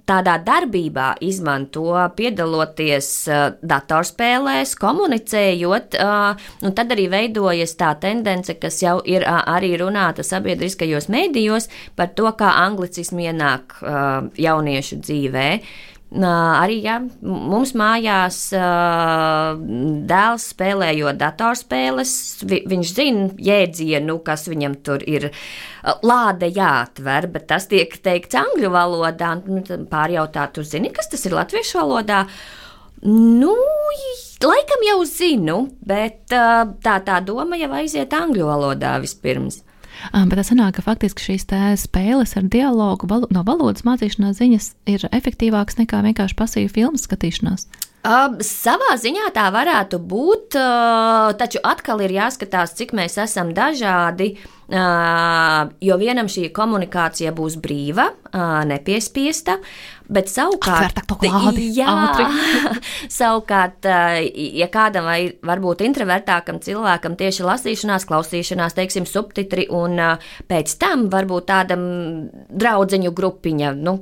tādā 0.08 0.38
darbībā 0.44 1.12
izmanto, 1.24 1.92
piedaloties 2.16 3.10
uh, 3.28 3.42
datorspēlēs, 3.60 4.74
komunicējot, 4.80 5.98
uh, 6.00 6.48
un 6.64 6.76
tad 6.76 6.94
arī 6.96 7.08
veidojas 7.12 7.76
tā 7.78 7.92
tendence, 8.00 8.56
kas 8.60 8.80
jau 8.84 8.98
ir 9.04 9.26
uh, 9.26 9.42
arī 9.56 9.74
runāta 9.80 10.24
sabiedriskajos 10.26 11.10
mēdījos 11.12 11.68
par 11.98 12.14
to, 12.16 12.30
kā 12.38 12.54
anglicismi 12.64 13.28
ienāk 13.28 13.78
jauniešu 14.38 14.98
dzīvē. 15.02 15.46
Arī 16.08 16.78
ja, 16.86 16.94
mums 17.20 17.74
mājās 17.76 18.38
dēls 20.08 20.46
spēlējot 20.54 21.18
datorspēles, 21.20 22.12
vi, 22.48 22.62
viņš 22.70 22.92
zina 22.96 23.26
jēdzienu, 23.36 24.16
kas 24.24 24.46
viņam 24.48 24.78
tur 24.80 25.04
ir 25.04 25.28
lāde 26.00 26.48
jāatver, 26.48 27.28
bet 27.28 27.46
tas 27.52 27.68
tiek 27.68 27.92
teikts 28.00 28.40
angļu 28.40 28.72
valodā. 28.72 29.34
Nu, 29.44 29.60
pārjautāt, 29.92 30.56
tu 30.56 30.64
zini, 30.64 30.94
kas 30.96 31.12
tas 31.12 31.28
ir 31.28 31.36
latviešu 31.36 31.82
valodā? 31.82 32.24
Nu, 33.04 33.52
laikam 34.42 34.88
jau 34.88 34.98
zinu, 35.04 35.60
bet 35.84 36.24
tā, 36.32 36.96
tā 37.04 37.20
doma 37.20 37.60
jau 37.60 37.68
aiziet 37.76 38.16
angļu 38.16 38.48
valodā 38.48 38.96
vispirms. 39.04 39.60
Bet 40.12 40.38
tā 40.38 40.44
sanāk, 40.46 40.78
ka 40.78 40.86
faktiski 40.86 41.24
šīs 41.24 41.46
spēles 41.82 42.36
ar 42.38 42.46
dialogu 42.50 43.08
valo, 43.10 43.28
no 43.34 43.44
valodas 43.46 43.84
mācīšanās 43.88 44.38
ziņas 44.38 44.70
ir 44.86 45.08
efektīvākas 45.10 45.80
nekā 45.80 46.02
vienkārši 46.06 46.38
pasīva 46.38 46.72
filmu 46.72 47.00
skatīšanās. 47.00 47.68
Uh, 48.08 48.38
savā 48.46 48.94
ziņā 49.00 49.26
tā 49.34 49.48
varētu 49.52 49.98
būt, 49.98 50.54
uh, 50.56 51.34
taču 51.36 51.58
atkal 51.66 52.00
ir 52.06 52.14
jāskatās, 52.14 52.76
cik 52.78 52.94
mēs 52.94 53.18
esam 53.20 53.50
dažādi. 53.56 54.36
Uh, 54.38 54.57
jo 54.68 55.96
vienam 55.96 56.28
šī 56.28 56.50
komunikācija 56.52 57.32
būs 57.32 57.56
brīva, 57.62 58.10
uh, 58.12 58.58
nepiespiesta, 58.68 59.54
bet 60.12 60.28
savukārt, 60.28 61.00
klādi, 61.08 61.70
jā, 61.78 61.94
savukārt, 63.20 63.88
uh, 63.88 64.18
ja 64.36 64.68
kādam 64.72 65.08
vai 65.08 65.32
varbūt 65.40 65.86
introvertākam 65.86 66.60
cilvēkam 66.60 67.16
tieši 67.16 67.46
lasīšanās, 67.48 68.04
klausīšanās, 68.10 68.76
teiksim, 68.76 69.08
subtitri, 69.08 69.64
un 69.72 69.96
uh, 69.96 70.30
pēc 70.50 70.76
tam 70.82 71.08
varbūt 71.12 71.48
tādam 71.48 71.88
draudzeņu 72.52 73.14
grupiņa, 73.16 73.72
nu, 73.80 73.96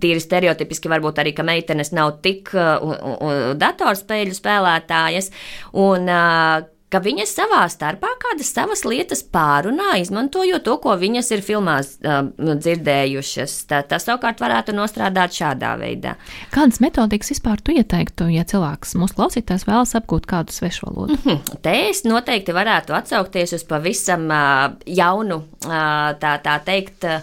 tīri 0.00 0.20
stereotipiski 0.20 0.90
varbūt 0.92 1.22
arī, 1.22 1.32
ka 1.36 1.46
meitenes 1.48 1.94
nav 1.96 2.18
tik 2.24 2.52
uh, 2.52 3.56
datorspēļu 3.56 4.36
spēlētājas. 4.36 5.32
Un, 5.80 6.12
uh, 6.12 6.68
ka 6.90 7.00
viņas 7.02 7.32
savā 7.38 7.62
starpā 7.70 8.10
kādas 8.20 8.50
savas 8.52 8.82
lietas 8.88 9.22
pārunā, 9.22 9.94
izmantojot 10.02 10.64
to, 10.66 10.76
ko 10.82 10.96
viņas 10.98 11.30
ir 11.36 11.44
filmās 11.46 11.92
uh, 12.02 12.22
dzirdējušas. 12.36 13.56
Tā, 13.70 13.82
tas 13.90 14.06
savukārt 14.08 14.42
varētu 14.42 14.74
nostrādāt 14.76 15.36
šādā 15.36 15.74
veidā. 15.80 16.16
Kādas 16.54 16.80
metodikas 16.82 17.30
vispār 17.34 17.62
tu 17.62 17.74
ieteiktu, 17.76 18.30
ja 18.34 18.46
cilvēks 18.48 18.96
mūsu 19.00 19.18
klausītājs 19.18 19.68
vēlas 19.68 19.94
apgūt 20.00 20.26
kādu 20.30 20.54
svešu 20.54 20.88
valodu? 20.88 21.18
Mm 21.18 21.22
-hmm. 21.24 21.62
Te 21.62 21.76
es 21.90 22.04
noteikti 22.04 22.52
varētu 22.56 22.96
atsaukties 22.96 23.52
uz 23.52 23.64
pavisam 23.64 24.26
uh, 24.26 24.74
jaunu, 24.86 25.44
uh, 25.66 25.72
tā, 26.20 26.38
tā 26.42 26.58
teikt, 26.64 27.04
uh, 27.04 27.20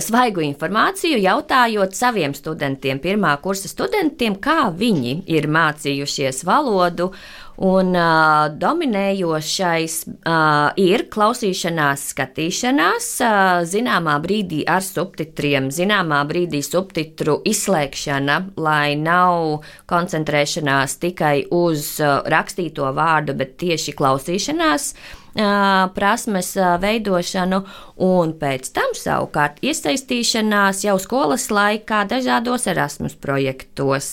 svaigu 0.00 0.40
informāciju, 0.40 1.18
jautājot 1.22 1.94
saviem 1.94 2.34
studentiem, 2.34 2.98
pirmā 2.98 3.36
kursa 3.40 3.68
studentiem, 3.68 4.34
kā 4.34 4.72
viņi 4.74 5.22
ir 5.26 5.46
mācījušies 5.46 6.44
valodu 6.44 7.12
Un 7.58 7.90
uh, 7.90 8.46
dominējošais 8.54 9.94
uh, 10.06 10.68
ir 10.78 11.08
klausīšanās, 11.10 12.04
skatīšanās, 12.12 13.08
uh, 13.26 13.64
zināmā 13.66 14.14
brīdī 14.22 14.60
ar 14.62 14.84
subtitriem, 14.86 15.66
zināmā 15.74 16.20
brīdī 16.30 16.60
subtitru 16.62 17.40
izslēgšana, 17.50 18.38
lai 18.62 18.94
nav 18.94 19.64
koncentrēšanās 19.90 21.00
tikai 21.02 21.48
uz 21.50 21.96
uh, 21.98 22.20
rakstīto 22.30 22.92
vārdu, 22.94 23.34
bet 23.34 23.58
tieši 23.58 23.96
klausīšanās 23.98 24.92
prasmes 25.94 26.48
veidošanu, 26.82 27.60
un 28.02 28.32
pēc 28.40 28.72
tam 28.74 28.94
savukārt 28.98 29.60
iesaistīšanās 29.62 30.80
jau 30.82 30.96
skolas 30.98 31.44
laikā 31.54 32.00
dažādos 32.10 32.66
Erasmus 32.72 33.14
projektos 33.14 34.08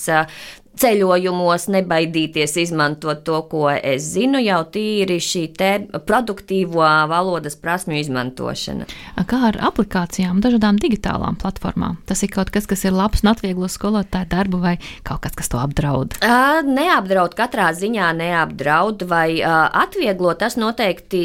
ceļojumos 0.80 1.68
nebaidīties 1.72 2.56
izmantot 2.66 3.22
to, 3.26 3.40
ko 3.50 3.68
es 3.72 4.10
zinu, 4.14 4.40
jau 4.42 4.60
tīri 4.72 5.16
šī 5.22 5.44
te 5.56 5.70
produktīvo 6.06 6.84
valodas 7.10 7.56
prasmju 7.60 7.98
izmantošana. 8.02 8.88
Kā 9.26 9.40
ar 9.48 9.58
aplikācijām, 9.70 10.40
dažādām 10.44 10.78
digitālām 10.82 11.38
platformām? 11.40 11.96
Tas 12.06 12.22
ir 12.26 12.32
kaut 12.34 12.52
kas, 12.54 12.68
kas 12.68 12.84
ir 12.86 12.94
labs 12.96 13.24
un 13.24 13.32
atvieglo 13.32 13.70
skolotāju 13.72 14.30
darbu, 14.30 14.60
vai 14.62 14.74
kaut 15.06 15.24
kas, 15.24 15.34
kas 15.38 15.50
to 15.52 15.60
apdraud? 15.62 16.18
Neapdraud, 16.66 17.34
katrā 17.38 17.70
ziņā 17.76 18.12
neapdraud, 18.20 19.06
vai 19.08 19.40
atvieglo 19.42 20.34
tas 20.38 20.58
noteikti 20.60 21.22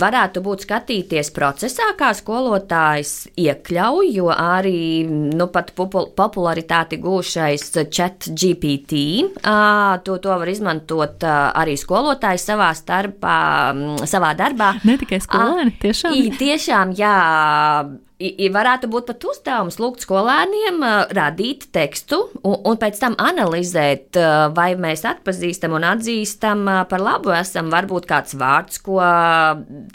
varētu 0.00 0.44
būt 0.44 0.66
skatīties 0.66 1.32
procesā, 1.36 1.90
kā 1.98 2.12
skolotājs 2.16 3.30
iekļauj, 3.40 4.12
jo 4.20 4.28
arī 4.34 4.84
nu, 5.08 5.48
pat 5.52 5.72
popularitāti 5.74 7.00
gūšais 7.00 7.66
chat 7.90 8.28
GPT 8.30 8.89
IT. 8.90 9.40
To, 10.04 10.18
to 10.18 10.36
var 10.42 10.50
izmantot 10.50 11.22
arī 11.24 11.78
skolotāji 11.78 12.42
savā 12.42 12.70
starpā, 12.74 13.38
savā 14.10 14.34
darbā. 14.38 14.74
Ne 14.84 14.98
tikai 15.00 15.22
skolēni, 15.22 15.76
tiešām. 15.82 16.16
Tiešām, 16.40 16.94
jā 16.98 17.16
varētu 18.52 18.88
būt 18.92 19.06
pat 19.08 19.24
uzdevums 19.30 19.78
lūgt 19.80 20.04
skolēniem 20.04 20.82
radīt 21.16 21.68
tekstu 21.72 22.18
un, 22.42 22.58
un 22.68 22.78
pēc 22.80 22.98
tam 23.00 23.16
analizēt, 23.20 24.18
vai 24.56 24.74
mēs 24.80 25.06
atpazīstam 25.08 25.76
un 25.78 25.86
atzīstam 25.88 26.66
par 26.90 27.00
labu 27.00 27.32
esam. 27.36 27.70
Varbūt 27.72 28.08
kāds 28.10 28.36
vārds, 28.40 28.80
ko 28.84 28.98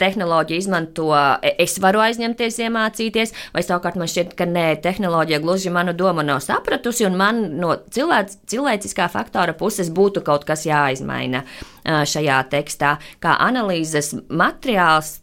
tehnoloģija 0.00 0.64
izmanto, 0.64 1.12
e, 1.14 1.54
es 1.62 1.76
varu 1.82 2.02
aizņemties, 2.04 2.58
iemācīties, 2.66 3.34
vai 3.54 3.64
savukārt 3.66 3.98
man 4.00 4.10
šķiet, 4.10 4.34
ka 4.38 4.48
nē, 4.48 4.66
tehnoloģija 4.84 5.42
gluži 5.44 5.72
manu 5.74 5.94
domu 5.96 6.24
nav 6.26 6.42
sapratusi, 6.44 7.06
un 7.08 7.18
man 7.20 7.42
no 7.60 7.76
cilvēc, 7.94 8.34
cilvēciskā 8.50 9.08
faktora 9.12 9.54
puses 9.58 9.92
būtu 9.94 10.24
kaut 10.26 10.48
kas 10.48 10.66
jāizmaina 10.66 11.44
šajā 11.86 12.40
tekstā. 12.52 12.96
Kā 13.22 13.36
analīzes 13.42 14.12
materiāls, 14.28 15.18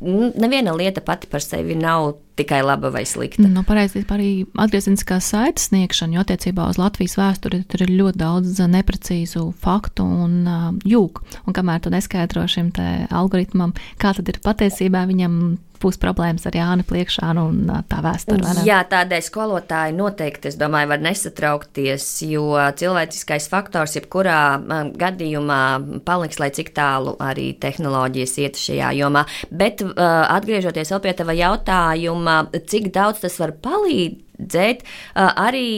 neviena 0.00 0.74
lieta 0.76 1.02
pati 1.04 1.30
par 1.30 1.44
sevi 1.44 1.76
nav 1.78 2.14
tikai 2.40 2.62
laba 2.64 2.90
vai 2.92 3.04
slikta. 3.08 3.44
Nu, 3.44 3.62
pareizi, 3.66 4.02
arī 4.08 4.30
atgriezeniskā 4.58 5.18
saites 5.24 5.68
sniegšana, 5.68 6.16
jo 6.16 6.24
attiecībā 6.24 6.68
uz 6.70 6.80
Latvijas 6.80 7.18
vēsturi 7.20 7.62
tur 7.68 7.84
ir 7.84 7.92
ļoti 7.98 8.20
daudz 8.22 8.62
neprecīzu 8.72 9.50
faktu 9.60 10.06
un 10.24 10.36
uh, 10.48 10.68
jūku. 10.88 11.26
Un 11.44 11.56
kamēr 11.56 11.82
tu 11.84 11.92
neskaidro 11.92 12.46
šim 12.48 12.72
algoritmam, 13.10 13.74
kā 14.00 14.14
tad 14.16 14.30
ir 14.32 14.40
patiesībā, 14.44 15.04
viņam 15.10 15.36
būs 15.80 15.98
problēmas 16.00 16.46
ar 16.48 16.56
Jānu 16.56 16.84
Pliekšānu 16.88 17.44
un 17.50 17.72
tā 17.88 18.00
vēsturi. 18.04 18.44
Jā, 18.68 18.82
tādēļ 18.90 19.24
skolotāji 19.26 19.96
noteikti, 19.96 20.50
es 20.52 20.58
domāju, 20.60 20.90
var 20.92 21.02
nesatraukties, 21.04 22.06
jo 22.28 22.52
cilvēciskais 22.80 23.48
faktors 23.52 23.96
jebkurā 23.98 24.40
gadījumā 25.00 25.60
paliks, 26.06 26.40
lai 26.42 26.50
cik 26.54 26.72
tālu 26.76 27.16
arī 27.22 27.50
tehnoloģijas 27.60 28.38
iet 28.44 28.60
šajā 28.60 28.94
jomā. 29.00 29.26
Bet 29.50 29.82
atgriežoties 29.82 30.92
vēl 30.94 31.04
pie 31.04 31.16
tava 31.18 31.36
jautājuma, 31.38 32.40
cik 32.70 32.92
daudz 32.94 33.24
tas 33.24 33.40
var 33.40 33.56
palīdzēt, 33.64 34.84
arī 35.16 35.68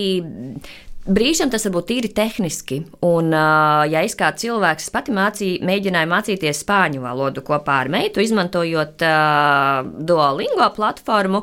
Brīžam 1.03 1.51
tas 1.51 1.65
var 1.67 1.73
būt 1.75 1.89
tīri 1.89 2.09
tehniski, 2.15 2.77
un, 3.03 3.33
ja 3.35 4.03
es 4.07 4.15
kā 4.15 4.29
cilvēks 4.39 4.87
pati 4.95 5.11
mācīju, 5.17 5.65
mēģināju 5.67 6.11
mācīties 6.13 6.61
spāņu 6.63 7.03
valodu 7.03 7.43
kopā 7.43 7.81
ar 7.83 7.91
meitu, 7.91 8.23
izmantojot 8.23 9.03
uh, 9.03 9.81
Duolingo 9.83 10.69
platformu, 10.77 11.41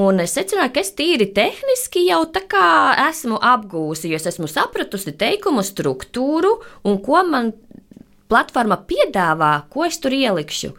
un 0.00 0.24
es 0.24 0.32
secināju, 0.38 0.72
ka 0.72 0.80
es 0.80 0.94
tīri 0.96 1.28
tehniski 1.36 2.06
jau 2.06 2.22
tā 2.32 2.46
kā 2.48 2.64
esmu 3.10 3.36
apgūsi, 3.44 4.08
jo 4.08 4.16
es 4.16 4.30
esmu 4.32 4.48
sapratusi 4.48 5.12
teikumu 5.20 5.60
struktūru 5.68 6.56
un 6.88 6.96
ko 7.04 7.20
man 7.28 7.52
platforma 8.32 8.80
piedāvā, 8.88 9.52
ko 9.68 9.84
es 9.84 10.00
tur 10.00 10.16
ielikšu. 10.16 10.72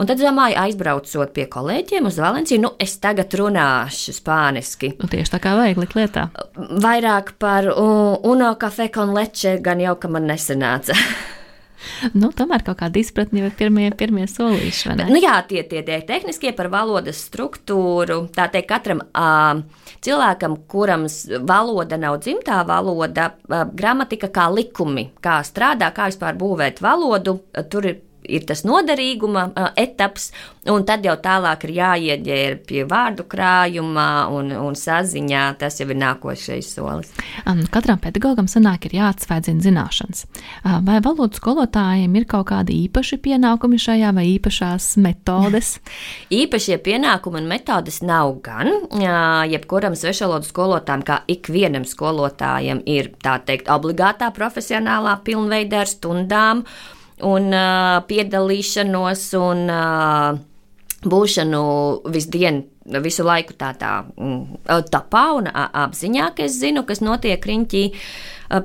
Un 0.00 0.08
tad 0.08 0.16
domāju, 0.16 0.56
aizbraucot 0.56 1.34
pie 1.36 1.44
kolēģiem 1.52 2.06
uz 2.08 2.16
Valenciju, 2.22 2.62
nu 2.62 2.70
es 2.80 2.94
tagad 3.02 3.34
runāšu 3.36 4.14
spāniski. 4.16 4.94
Nu, 4.96 5.10
tieši 5.12 5.34
tā 5.34 5.40
kā 5.44 5.52
vajag 5.58 5.80
likt 5.82 5.98
lietā. 5.98 6.30
Vairāk 6.56 7.34
par 7.42 7.68
uno 7.68 8.54
kafē 8.56 8.88
con 8.94 9.12
leche 9.12 9.58
gan 9.60 9.82
jau, 9.84 9.98
ka 10.00 10.08
man 10.08 10.24
nesanāca. 10.30 10.96
nu, 12.20 12.32
tomēr 12.32 12.64
kaut 12.64 12.80
kāda 12.80 12.96
izpratne 12.96 13.42
jau 13.42 13.50
ir 13.50 13.58
pirmie, 13.60 13.90
pirmie 13.92 14.24
solīši. 14.24 14.96
Nu, 15.04 15.20
jā, 15.20 15.36
tie, 15.52 15.66
tie, 15.68 15.84
tie 15.84 16.00
tehniskie 16.08 16.56
par 16.56 16.72
valodas 16.72 17.20
struktūru. 17.28 18.22
Tā 18.32 18.48
teikt, 18.56 18.72
katram 18.72 19.04
uh, 19.04 19.84
cilvēkam, 20.00 20.62
kuram 20.64 21.10
valoda 21.44 22.00
nav 22.00 22.22
dzimtā 22.24 22.64
valoda, 22.64 23.34
uh, 23.36 23.66
gramatika 23.68 24.32
kā 24.32 24.48
likumi, 24.48 25.10
kā 25.20 25.42
strādā, 25.44 25.92
kā 25.92 26.08
vispār 26.08 26.40
būvēt 26.40 26.80
valodu, 26.80 27.42
uh, 27.52 27.68
tur 27.68 27.92
ir 27.92 28.06
ir 28.28 28.44
tas 28.48 28.62
noderīguma 28.66 29.46
uh, 29.50 29.70
etaps, 29.78 30.30
un 30.70 30.84
tad 30.88 31.04
jau 31.06 31.14
tālāk 31.22 31.64
ir 31.66 31.72
jāieģērbj 31.78 32.84
vārdu 32.90 33.24
krājumā 33.30 34.10
un, 34.34 34.52
un 34.56 34.76
saziņā. 34.76 35.44
Tas 35.60 35.80
jau 35.80 35.88
ir 35.90 35.98
nākošais 36.00 36.68
solis. 36.76 37.12
Katram 37.72 38.00
pedagogam 38.02 38.48
sanāk 38.50 38.88
ir 38.88 38.98
jāatsvaidzina 39.00 39.64
zināšanas. 39.64 40.26
Uh, 40.26 40.78
vai 40.86 41.00
valodas 41.04 41.40
skolotājiem 41.40 42.18
ir 42.20 42.28
kaut 42.30 42.50
kādi 42.52 42.76
īpaši 42.86 43.20
pienākumi 43.24 43.80
šajā 43.80 44.12
vai 44.16 44.26
īpašās 44.34 44.92
metodes? 45.00 45.76
Īpašie 46.40 46.78
pienākumi 46.84 47.40
un 47.40 47.50
metodes 47.50 48.00
nav 48.04 48.36
gan. 48.44 48.70
Uh, 48.90 49.42
jebkuram 49.50 49.96
svešvalodu 49.98 50.48
skolotājam, 50.48 51.04
kā 51.06 51.20
ikvienam 51.30 51.86
skolotājam, 51.88 52.82
ir 52.88 53.12
tā 53.22 53.38
teikt 53.46 53.70
obligātā 53.72 54.30
profesionālā 54.36 55.18
pilnveida 55.26 55.84
ar 55.84 55.90
stundām 55.90 56.64
un 57.26 57.50
uh, 57.52 58.00
piedalīšanos 58.08 59.26
un 59.40 59.66
uh, 59.70 60.40
būšanu 61.00 61.62
visdien, 62.12 62.64
visu 63.00 63.24
laiku 63.24 63.54
tā 63.56 63.72
tā 63.78 63.92
mm, 64.04 64.64
tapā 64.92 65.24
un 65.38 65.48
apziņā, 65.50 66.32
ka 66.36 66.44
es 66.44 66.58
zinu, 66.60 66.84
kas 66.88 67.00
notiek 67.04 67.40
riņķī. 67.40 67.84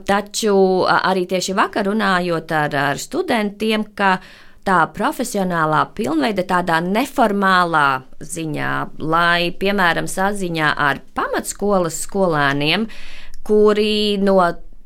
Taču 0.08 0.56
arī 0.90 1.28
tieši 1.30 1.54
vakar 1.56 1.86
runājot 1.88 2.52
ar, 2.58 2.76
ar 2.92 3.00
studentiem, 3.00 3.86
ka 3.96 4.18
tā 4.66 4.80
profesionālā 4.96 5.84
pilnveida 5.94 6.44
tādā 6.50 6.80
neformālā 6.82 8.02
ziņā, 8.20 8.72
lai, 8.98 9.54
piemēram, 9.54 10.10
saziņā 10.10 10.74
ar 10.74 11.04
pamatskolas 11.16 12.02
skolēniem, 12.08 12.88
kuri 13.46 14.18
no 14.18 14.40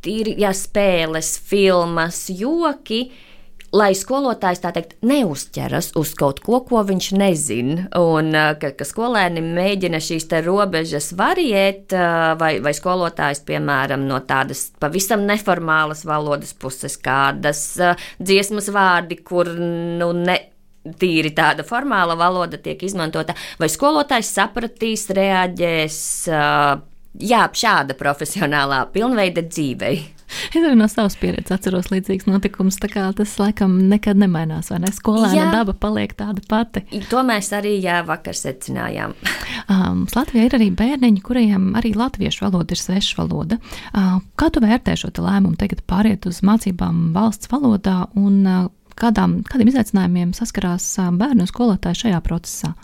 tīri 0.04 0.36
ja, 0.44 0.52
spēles, 0.56 1.32
filmas, 1.48 2.26
joki, 2.28 3.06
uh, 3.08 3.29
lai 3.76 3.92
skolotājs 3.98 4.62
tā 4.64 4.72
teikt 4.76 4.96
neuzķeras 5.06 5.92
uz 6.00 6.14
kaut 6.18 6.42
ko, 6.46 6.62
ko 6.68 6.84
viņš 6.88 7.10
nezina, 7.20 7.88
un 8.00 8.32
ka, 8.62 8.72
ka 8.78 8.88
skolēni 8.88 9.44
mēģina 9.46 10.02
šīs 10.04 10.30
robežas 10.46 11.12
variēt, 11.18 11.94
vai, 12.40 12.52
vai 12.64 12.74
skolotājs, 12.78 13.44
piemēram, 13.48 14.06
no 14.10 14.22
tādas 14.28 14.70
pavisam 14.80 15.26
neformālas 15.30 16.06
valodas 16.08 16.54
puses, 16.54 16.98
kādas 16.98 17.64
dziesmas 18.20 18.72
vārdi, 18.74 19.22
kur 19.26 19.52
nu 19.54 20.14
ne 20.18 20.40
tīri 21.00 21.34
tāda 21.36 21.66
formāla 21.68 22.16
valoda 22.18 22.58
tiek 22.62 22.82
izmantota, 22.88 23.36
vai 23.60 23.70
skolotājs 23.72 24.32
sapratīs, 24.38 25.10
reaģēs. 25.16 26.00
Jā, 27.18 27.48
šāda 27.50 27.96
profesionālā 27.98 28.84
pilnveida 28.94 29.42
dzīvei. 29.48 29.98
Es 30.30 30.62
arī 30.62 30.76
no 30.78 30.86
savas 30.86 31.16
pieredzes 31.18 31.56
atceros 31.56 31.88
līdzīgus 31.90 32.28
notikumus. 32.30 32.78
Tas 32.78 33.32
laikam 33.42 33.80
nekad 33.90 34.20
nemainās, 34.22 34.70
vai 34.70 34.78
ne? 34.84 34.92
Skolēna 34.94 35.48
daba 35.56 35.74
paliek 35.74 36.14
tāda 36.18 36.44
pati. 36.50 36.84
To 37.10 37.24
mēs 37.26 37.50
arī 37.58 37.80
jā, 37.82 38.00
vakar 38.06 38.38
secinājām. 38.38 39.16
um, 39.74 40.04
Latvijā 40.14 40.46
ir 40.46 40.58
arī 40.60 40.70
bērniņi, 40.78 41.24
kuriem 41.26 41.72
arī 41.80 41.96
latviešu 41.98 42.46
valoda 42.46 42.78
ir 42.78 42.82
sveša 42.82 43.18
valoda. 43.24 43.58
Uh, 43.90 44.20
kā 44.38 44.52
tu 44.54 44.62
vērtē 44.62 44.94
šo 45.00 45.10
lēmumu 45.18 45.58
tagad 45.60 45.82
pāriet 45.90 46.30
uz 46.30 46.44
mācībām 46.46 47.10
valsts 47.18 47.50
valodā 47.50 48.04
un 48.20 48.44
uh, 48.46 48.68
kādām, 49.00 49.40
kādiem 49.50 49.74
izaicinājumiem 49.74 50.36
saskarās 50.38 50.92
bērnu 51.18 51.50
skolotāji 51.50 52.06
šajā 52.06 52.22
procesā? 52.26 52.76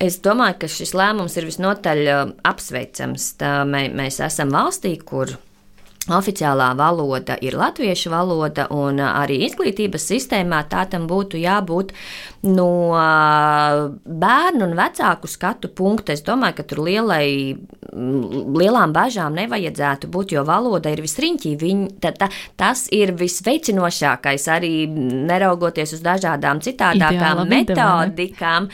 Es 0.00 0.16
domāju, 0.24 0.62
ka 0.62 0.68
šis 0.72 0.94
lēmums 0.96 1.36
ir 1.36 1.44
visnotaļ 1.50 2.02
apsveicams. 2.48 3.34
Tā 3.40 3.60
mē, 3.68 3.86
mēs 3.92 4.22
esam 4.24 4.52
valstī, 4.54 4.94
kur 5.04 5.36
Oficiālā 6.08 6.70
valoda 6.78 7.36
ir 7.44 7.54
latviešu 7.60 8.10
valoda, 8.10 8.64
un 8.72 9.02
arī 9.04 9.36
izglītības 9.44 10.06
sistēmā 10.08 10.62
tā 10.72 10.86
tam 10.88 11.04
būtu 11.10 11.36
jābūt 11.38 11.92
no 12.48 12.96
bērnu 14.24 14.64
un 14.64 14.72
vecāku 14.78 15.28
skatu 15.28 15.68
punkta. 15.68 16.16
Es 16.16 16.24
domāju, 16.24 16.56
ka 16.56 16.64
tur 16.72 16.80
lielai, 16.88 17.52
lielām 17.92 18.94
bažām 18.96 19.36
nevajadzētu 19.36 20.08
būt, 20.10 20.32
jo 20.34 20.46
valoda 20.48 20.90
ir 20.90 21.04
visriņķī. 21.04 21.52
Viņ, 21.60 21.84
ta, 22.00 22.14
ta, 22.16 22.30
tas 22.56 22.86
ir 22.96 23.12
visveicinošākais, 23.20 24.48
arī 24.56 24.72
neraugoties 24.88 25.98
uz 25.98 26.02
dažādām 26.06 26.64
citādākām 26.64 27.44
Ideāla 27.44 27.46
metodikām, 27.52 28.70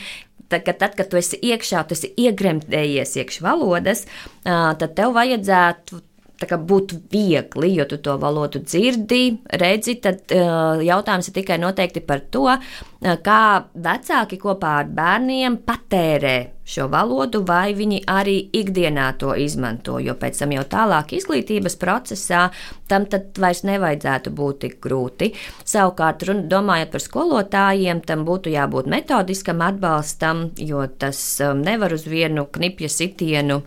tad, 0.49 0.65
kad, 0.67 0.79
tad, 0.81 0.97
kad 0.97 1.09
tu 1.11 1.19
esi 1.19 1.39
iekšā, 1.51 1.83
tu 1.87 1.97
esi 1.97 2.11
iegremdējies 2.25 3.15
iekšā 3.21 3.45
valodas, 3.45 4.05
tad 4.43 4.93
tev 4.97 5.15
vajadzētu 5.17 6.01
būtu 6.45 7.01
viegli, 7.11 7.73
jo 7.75 7.85
tu 7.85 7.97
to 7.97 8.17
valodu 8.17 8.59
dzirdi, 8.59 9.37
redzi, 9.57 9.95
tad 10.01 10.29
uh, 10.31 10.77
jautājums 10.83 11.27
ir 11.27 11.33
tikai 11.33 11.57
noteikti 11.57 12.01
par 12.05 12.21
to, 12.29 12.45
uh, 12.45 13.17
kā 13.23 13.65
vecāki 13.73 14.37
kopā 14.37 14.77
ar 14.83 14.85
bērniem 14.85 15.57
patērē 15.65 16.37
šo 16.67 16.87
valodu, 16.91 17.41
vai 17.47 17.73
viņi 17.73 18.03
arī 18.11 18.49
ikdienā 18.53 19.17
to 19.17 19.33
izmanto. 19.35 19.99
Jo 20.03 20.13
pēc 20.19 20.41
tam 20.41 20.51
jau 20.51 20.65
tālāk 20.67 21.13
izglītības 21.17 21.77
procesā 21.79 22.49
tam 22.87 23.07
vairs 23.39 23.63
nevajadzētu 23.63 24.33
būt 24.35 24.59
tik 24.65 24.77
grūti. 24.83 25.31
Savukārt, 25.63 26.27
domājot 26.51 26.91
par 26.91 27.01
skolotājiem, 27.03 28.03
tam 28.03 28.27
būtu 28.27 28.51
jābūt 28.51 28.91
metodiskam 28.91 29.63
atbalstam, 29.63 30.49
jo 30.59 30.85
tas 30.99 31.39
um, 31.41 31.63
nevar 31.63 31.95
uz 31.95 32.05
vienu 32.07 32.45
knipja 32.51 32.91
sitienu 32.91 33.63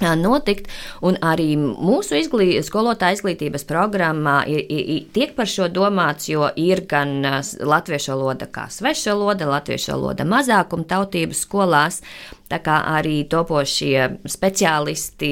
notikt. 0.00 0.68
Un 1.06 1.18
arī 1.24 1.54
mūsu 1.58 2.18
izglī, 2.20 2.52
skolotāja 2.64 3.18
izglītības 3.18 3.66
programmā 3.68 4.40
ir, 4.50 4.64
ir, 4.68 5.06
tiek 5.14 5.34
par 5.36 5.48
šo 5.50 5.68
domāts, 5.72 6.28
jo 6.30 6.48
ir 6.56 6.84
gan 6.90 7.20
latviešu 7.60 8.14
valoda 8.14 8.48
kā 8.50 8.68
sveša 8.72 9.14
valoda, 9.14 9.48
latviešu 9.50 9.94
valoda 9.94 10.26
mazākuma 10.28 10.88
tautības 10.88 11.44
skolās. 11.46 12.02
Tā 12.50 12.58
kā 12.58 12.80
arī 12.96 13.20
topošie 13.30 14.26
speciālisti 14.26 15.30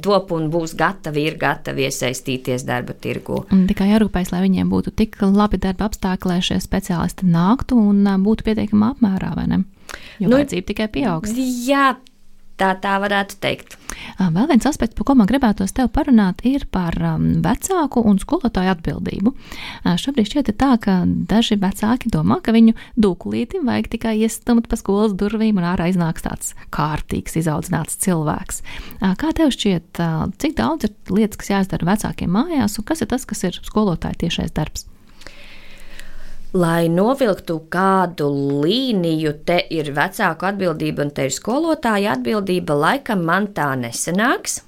top 0.00 0.30
un 0.32 0.46
būs 0.48 0.72
gatavi, 0.78 1.26
ir 1.28 1.36
gatavi 1.40 1.84
iesaistīties 1.84 2.64
darba 2.64 2.96
tirgu. 2.96 3.42
Un 3.52 3.66
tikai 3.68 3.90
jārūpējas, 3.90 4.32
lai 4.32 4.40
viņiem 4.46 4.70
būtu 4.72 4.94
tik 4.96 5.20
labi 5.20 5.60
darba 5.60 5.90
apstākļi, 5.90 6.30
lai 6.32 6.38
šie 6.48 6.62
speciālisti 6.64 7.28
nāktu 7.28 7.76
un 7.90 8.08
būtu 8.24 8.46
pietiekamā 8.48 8.94
apmērā, 8.94 9.34
vai 9.36 9.50
ne? 9.52 9.60
Jo 10.18 10.30
nu, 10.30 10.38
vajadzība 10.38 10.70
tikai 10.72 10.88
pieaugs. 10.96 11.36
Jā, 11.68 11.92
Tā, 12.58 12.72
tā 12.82 12.96
varētu 12.98 13.38
teikt. 13.38 13.76
Vēl 14.18 14.48
viens 14.50 14.66
aspekts, 14.66 14.96
par 14.98 15.06
ko 15.06 15.14
man 15.18 15.28
gribētos 15.30 15.72
tev 15.74 15.90
parunāt, 15.94 16.42
ir 16.46 16.64
par 16.74 16.96
vecāku 17.44 18.02
un 18.06 18.18
skolotāju 18.18 18.72
atbildību. 18.72 19.32
Šobrīd 20.02 20.30
šķiet 20.30 20.50
tā, 20.58 20.72
ka 20.82 21.00
daži 21.06 21.58
vecāki 21.60 22.10
domā, 22.10 22.40
ka 22.42 22.54
viņu 22.54 22.74
dūkulīti 22.98 23.62
vajag 23.66 23.90
tikai 23.94 24.16
iestumt 24.24 24.66
pa 24.70 24.78
skolas 24.80 25.14
durvīm 25.18 25.62
un 25.62 25.70
ārā 25.70 25.88
iznāks 25.92 26.26
tāds 26.26 26.52
kārtīgs, 26.74 27.38
izaudzināts 27.38 27.98
cilvēks. 28.02 28.62
Kā 29.22 29.32
tev 29.38 29.54
šķiet, 29.54 30.02
cik 30.42 30.58
daudz 30.58 30.90
ir 30.90 31.14
lietas, 31.14 31.38
kas 31.38 31.54
jāizdara 31.54 31.92
vecākiem 31.94 32.34
mājās, 32.34 32.78
un 32.78 32.90
kas 32.90 33.06
ir 33.06 33.12
tas, 33.14 33.26
kas 33.28 33.46
ir 33.46 33.62
skolotāja 33.62 34.18
tiešais 34.26 34.54
darbs? 34.54 34.88
Lai 36.56 36.88
novilktu 36.88 37.58
kādu 37.68 38.30
līniju, 38.64 39.34
te 39.44 39.58
ir 39.68 39.90
vecāku 39.92 40.46
atbildība 40.48 41.04
un 41.04 41.10
te 41.12 41.26
ir 41.28 41.34
skolotāja 41.34 42.14
atbildība, 42.16 42.72
laikam 42.72 43.26
man 43.28 43.50
tā 43.52 43.74
nesanāks. 43.76 44.62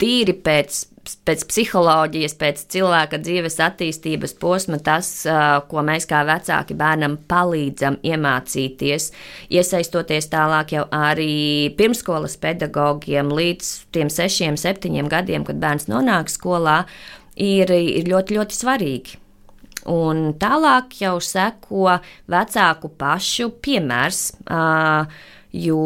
Tīri 0.00 0.36
pēc, 0.46 0.80
pēc 1.28 1.44
psiholoģijas, 1.52 2.38
pēc 2.40 2.64
cilvēka 2.72 3.20
dzīves 3.20 3.60
attīstības 3.60 4.36
posma, 4.40 4.80
tas, 4.80 5.12
ko 5.68 5.84
mēs 5.84 6.08
kā 6.08 6.24
vecāki 6.24 6.80
bērnam 6.80 7.20
palīdzam 7.28 8.00
iemācīties, 8.00 9.12
iesaistoties 9.52 10.32
tālāk 10.32 10.76
jau 10.78 10.88
arī 10.88 11.68
pirmskolas 11.76 12.40
pedagogiem 12.40 13.28
līdz 13.28 13.74
tiem 13.92 14.08
sešiem, 14.08 14.56
septiņiem 14.56 15.12
gadiem, 15.12 15.44
kad 15.44 15.60
bērns 15.60 15.90
nonāk 15.92 16.32
skolā, 16.32 16.86
ir, 17.36 17.68
ir 17.68 18.08
ļoti, 18.08 18.40
ļoti 18.40 18.64
svarīgi. 18.64 19.20
Un 19.90 20.30
tālāk 20.38 21.00
jau 21.02 21.16
seko 21.24 21.96
vecāku 22.30 22.92
pašu 23.00 23.50
piemērs, 23.64 24.22
jo 25.64 25.82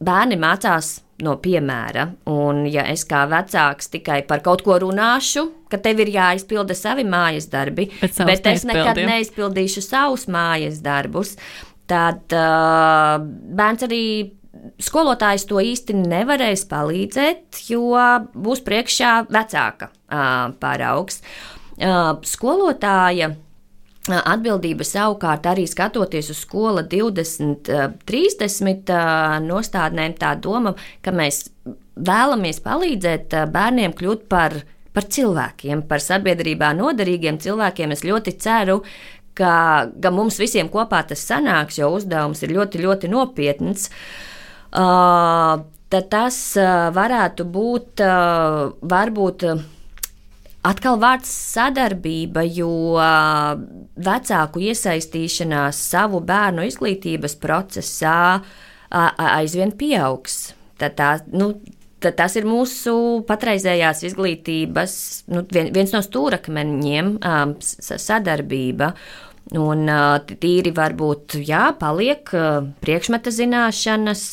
bērni 0.00 0.38
mācās 0.40 0.94
no 1.24 1.36
piemēra. 1.42 2.06
Un, 2.32 2.64
ja 2.70 2.86
es 2.88 3.04
kā 3.08 3.26
vecāks 3.30 3.92
tikai 3.92 4.22
par 4.28 4.42
kaut 4.44 4.64
ko 4.66 4.78
runāšu, 4.80 5.46
ka 5.70 5.80
tev 5.82 6.02
ir 6.04 6.14
jāizpilda 6.14 6.76
savi 6.78 7.04
mājas 7.08 7.50
darbi, 7.52 7.90
bet, 8.00 8.16
bet 8.28 8.50
es 8.54 8.66
nekad 8.68 9.02
neizpildīšu 9.04 9.84
savus 9.84 10.26
mājas 10.32 10.80
darbus, 10.84 11.36
tad 11.90 12.36
uh, 12.36 13.16
bērns 13.20 13.88
arī. 13.88 14.04
Skolotājs 14.82 15.46
to 15.48 15.60
īsti 15.62 15.94
nevarēs 15.96 16.66
palīdzēt, 16.68 17.60
jo 17.70 17.94
būs 18.34 18.60
priekšā 18.66 19.12
vecāka 19.30 19.88
uh, 19.88 20.50
paraugs. 20.60 21.20
Uh, 21.22 21.59
Skolotāja 21.80 23.30
atbildība 24.08 24.84
savukārt 24.84 25.46
arī 25.48 25.66
skatoties 25.68 26.30
uz 26.32 26.38
skola 26.42 26.82
2030 26.88 28.92
nostādnēm, 29.44 30.14
tā 30.20 30.34
doma, 30.40 30.74
ka 31.04 31.10
mēs 31.14 31.50
vēlamies 32.00 32.60
palīdzēt 32.64 33.34
bērniem 33.52 33.92
kļūt 33.96 34.28
par, 34.32 34.52
par 34.92 35.04
cilvēkiem, 35.04 35.82
par 35.88 36.00
sabiedrībā 36.04 36.72
noderīgiem 36.76 37.38
cilvēkiem. 37.40 37.90
Es 37.92 38.04
ļoti 38.04 38.32
ceru, 38.40 38.82
ka, 39.36 39.86
ka 40.02 40.10
mums 40.14 40.38
visiem 40.40 40.68
kopā 40.72 41.02
tas 41.08 41.28
sanāks, 41.28 41.78
jo 41.80 41.86
uzdevums 41.96 42.42
ir 42.44 42.50
ļoti, 42.56 42.78
ļoti 42.84 43.06
nopietns. 43.12 43.90
Uh, 44.70 45.64
tad 45.90 46.04
tas 46.12 46.36
varētu 46.94 47.44
būt 47.50 48.00
varbūt 48.80 49.44
Atkal 50.60 50.98
vārds 51.00 51.30
sadarbība, 51.54 52.42
jo 52.44 52.68
vecāku 53.96 54.60
iesaistīšanās 54.68 55.78
savu 55.88 56.20
bērnu 56.20 56.66
izglītības 56.68 57.38
procesā 57.40 58.42
aizvien 58.92 59.72
pieaugs. 59.72 60.50
Tad 60.80 60.98
tā, 60.98 61.14
nu, 61.32 61.54
tad 62.04 62.18
tas 62.20 62.36
ir 62.36 62.44
mūsu 62.48 62.92
patreizējās 63.28 64.04
izglītības 64.10 64.98
nu, 65.32 65.46
viens 65.48 65.96
no 65.96 66.04
stūrakmeņiem- 66.04 67.16
sadarbība. 68.10 68.92
Un 69.56 69.88
tīri 70.44 70.70
varbūt 70.76 71.40
jā, 71.42 71.72
paliek 71.80 72.28
priekšmeta 72.84 73.32
zināšanas, 73.34 74.26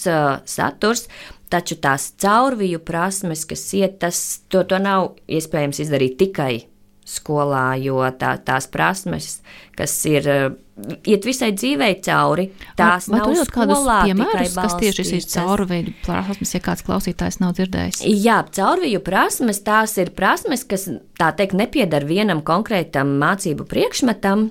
saturs, 0.45 1.07
Taču 1.47 1.77
tās 1.79 2.09
caurviju 2.19 2.81
prasmes, 2.83 3.45
kas 3.47 3.61
iet, 3.77 3.99
tas, 4.03 4.17
to, 4.51 4.65
to 4.67 4.81
nav 4.83 5.13
iespējams 5.31 5.79
izdarīt 5.85 6.17
tikai 6.19 6.65
skolā, 7.07 7.77
jo 7.79 8.01
tā, 8.19 8.33
tās 8.43 8.67
prasmes, 8.67 9.37
kas 9.77 9.93
ir 10.09 10.27
iet 11.07 11.25
visai 11.25 11.53
dzīvei 11.55 11.93
cauri, 12.03 12.49
tās 12.77 13.07
Vai 13.09 13.21
nav 13.21 13.33
skolā 13.47 14.01
piemērus, 14.09 14.57
kas 14.57 14.75
tieši 14.81 15.05
šīs 15.13 15.29
caurviju 15.37 15.95
prasmes, 16.03 16.53
ja 16.53 16.61
kāds 16.63 16.83
klausītājs 16.87 17.39
nav 17.41 17.55
dzirdējis? 17.57 18.03
Jā, 18.11 18.41
caurviju 18.59 19.01
prasmes, 19.05 19.63
tās 19.65 19.95
ir 20.01 20.11
prasmes, 20.17 20.67
kas, 20.67 20.89
tā 21.19 21.31
teikt, 21.37 21.55
nepiedar 21.57 22.05
vienam 22.09 22.43
konkrētam 22.45 23.15
mācību 23.23 23.69
priekšmetam, 23.71 24.49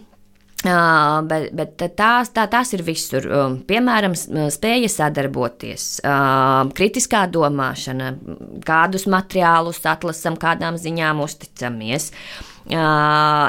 Uh, 0.64 1.20
bet 1.28 1.50
bet 1.52 1.82
tās, 1.98 2.30
tā, 2.32 2.46
tās 2.48 2.72
ir 2.72 2.80
visur. 2.86 3.26
Um, 3.28 3.58
piemēram, 3.68 4.14
spēja 4.16 4.88
sadarboties, 4.88 5.84
uh, 6.00 6.64
kritiskā 6.74 7.26
domāšana, 7.28 8.14
kādus 8.64 9.04
materiālus 9.12 9.82
atlasam, 9.86 10.38
kādām 10.40 10.80
ziņām 10.80 11.20
uzticamies. 11.26 12.08
Uh, 12.08 12.56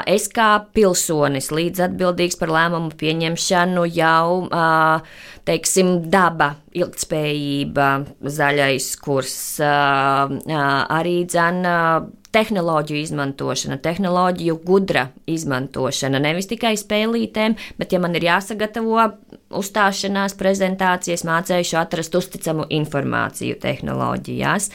es 0.06 0.28
kā 0.30 0.50
pilsonis 0.76 1.48
līdz 1.50 1.88
atbildīgs 1.88 2.38
par 2.38 2.52
lēmumu 2.54 2.92
pieņemšanu 3.00 3.88
jau, 3.96 4.44
teiksim, 5.48 5.96
daba, 6.12 6.52
ilgtspējība, 6.76 7.88
zaļais 8.36 8.92
kurs, 9.02 9.40
arī 9.64 11.16
dzēna 11.26 11.74
tehnoloģiju 12.38 13.02
izmantošana, 13.02 13.80
tehnoloģiju 13.82 14.56
gudra 14.66 15.08
izmantošana, 15.26 16.20
nevis 16.22 16.50
tikai 16.50 16.76
spēlītēm, 16.78 17.58
bet, 17.80 17.92
ja 17.94 18.02
man 18.02 18.14
ir 18.18 18.28
jāsagatavo 18.28 19.10
uzstāšanās, 19.58 20.36
prezentācijas, 20.38 21.26
mācējuši 21.26 21.78
atrast 21.80 22.18
uzticamu 22.18 22.68
informāciju 22.78 23.58
tehnoloģijās. 23.62 24.70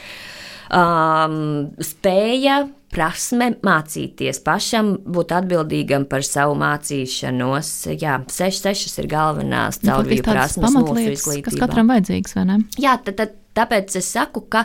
Um, 0.74 1.76
spēja, 1.84 2.64
prasme 2.94 3.50
mācīties 3.64 4.40
pašam, 4.44 4.94
būt 5.04 5.34
atbildīgam 5.36 6.06
par 6.10 6.24
savu 6.26 6.56
mācīšanos. 6.58 7.70
Jā, 8.00 8.18
sešas, 8.32 8.62
sešas 8.64 9.00
ir 9.02 9.08
galvenās 9.12 9.80
Nu, 9.82 9.90
caurvīju 9.90 10.26
prasmes 10.26 10.76
mūsu 10.78 11.06
izglītībā. 11.12 11.48
Kas 11.50 11.60
katram 11.60 11.92
vajadzīgs, 11.92 12.36
vai 12.38 12.46
ne? 12.50 12.60
Jā, 12.80 12.96
tad, 13.04 13.18
tad, 13.20 13.34
tāpēc 13.58 13.98
es 14.00 14.10
saku, 14.16 14.44
ka 14.50 14.64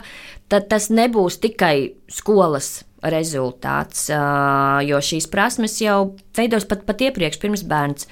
tas 0.50 0.88
nebūs 0.94 1.38
tikai 1.42 1.74
skolas 2.10 2.80
rezultāts, 3.02 4.08
jo 4.86 5.00
šīs 5.00 5.28
prasmes 5.32 5.78
jau 5.80 6.14
veidos 6.36 6.66
pat, 6.68 6.84
pat 6.88 7.06
iepriekš, 7.08 7.40
pirms 7.40 7.64
bērns 7.68 8.08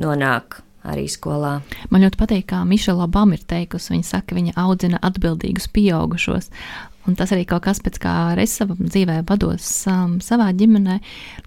nonāk 0.00 0.62
arī 0.88 1.04
skolā. 1.12 1.58
Man 1.92 2.04
ļoti 2.04 2.20
patīk, 2.20 2.46
kā 2.52 2.62
Mišela 2.64 3.04
Obama 3.04 3.36
ir 3.36 3.44
teikusi. 3.48 3.92
Viņa 3.92 4.06
saka, 4.14 4.30
ka 4.30 4.38
viņa 4.38 4.56
audzina 4.60 5.00
atbildīgus 5.04 5.68
pieaugušos. 5.74 6.48
Un 7.08 7.16
tas 7.16 7.30
arī 7.32 7.46
kaut 7.48 7.64
kas, 7.64 7.78
pēc 7.80 7.96
kā 8.02 8.12
es 8.42 8.52
savā 8.58 8.74
dzīvē 8.76 9.22
vados 9.28 9.66
um, 9.88 10.18
savā 10.20 10.50
ģimenē. 10.56 10.98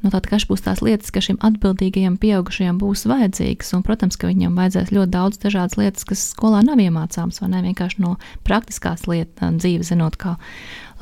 Nu, 0.01 0.09
tad, 0.09 0.25
kas 0.29 0.47
būs 0.49 0.65
tās 0.65 0.81
lietas, 0.81 1.11
ka 1.13 1.21
šim 1.21 1.37
atbildīgajam 1.45 2.15
pieaugušajam 2.21 2.79
būs 2.81 3.05
vajadzīgs. 3.11 3.69
Un, 3.77 3.83
protams, 3.85 4.17
ka 4.17 4.31
viņam 4.31 4.57
vajadzēs 4.57 4.89
ļoti 4.95 5.13
daudz 5.13 5.43
dažādas 5.45 5.77
lietas, 5.77 6.07
kas 6.09 6.25
skolā 6.33 6.63
nav 6.65 6.81
iemācāmas, 6.81 7.37
vai 7.43 7.51
ne 7.53 7.61
vienkārši 7.67 8.01
no 8.01 8.15
praktiskās 8.47 9.05
lietas 9.05 9.53
dzīves, 9.61 9.93
zinot, 9.93 10.17
kā 10.17 10.39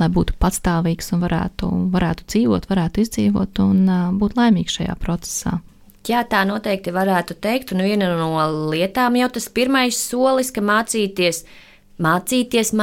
lai 0.01 0.11
būtu 0.11 0.35
patstāvīgs 0.41 1.13
un 1.15 1.23
varētu, 1.23 1.71
varētu 1.95 2.27
dzīvot, 2.27 2.67
varētu 2.67 3.05
izdzīvot 3.05 3.63
un 3.63 3.81
uh, 3.87 4.05
būt 4.19 4.35
laimīgs 4.39 4.81
šajā 4.81 4.99
procesā. 4.99 5.61
Jā, 6.09 6.25
tā 6.27 6.41
noteikti 6.49 6.91
varētu 6.91 7.37
teikt. 7.39 7.71
Un 7.71 7.85
viena 7.85 8.09
no 8.17 8.33
lietām 8.73 9.15
jau 9.19 9.31
tas 9.31 9.47
pirmais 9.53 9.95
solis, 9.95 10.49
ka 10.51 10.63
mācīties, 10.65 11.45
mācīties, 11.45 11.69
mācīties 12.01 12.73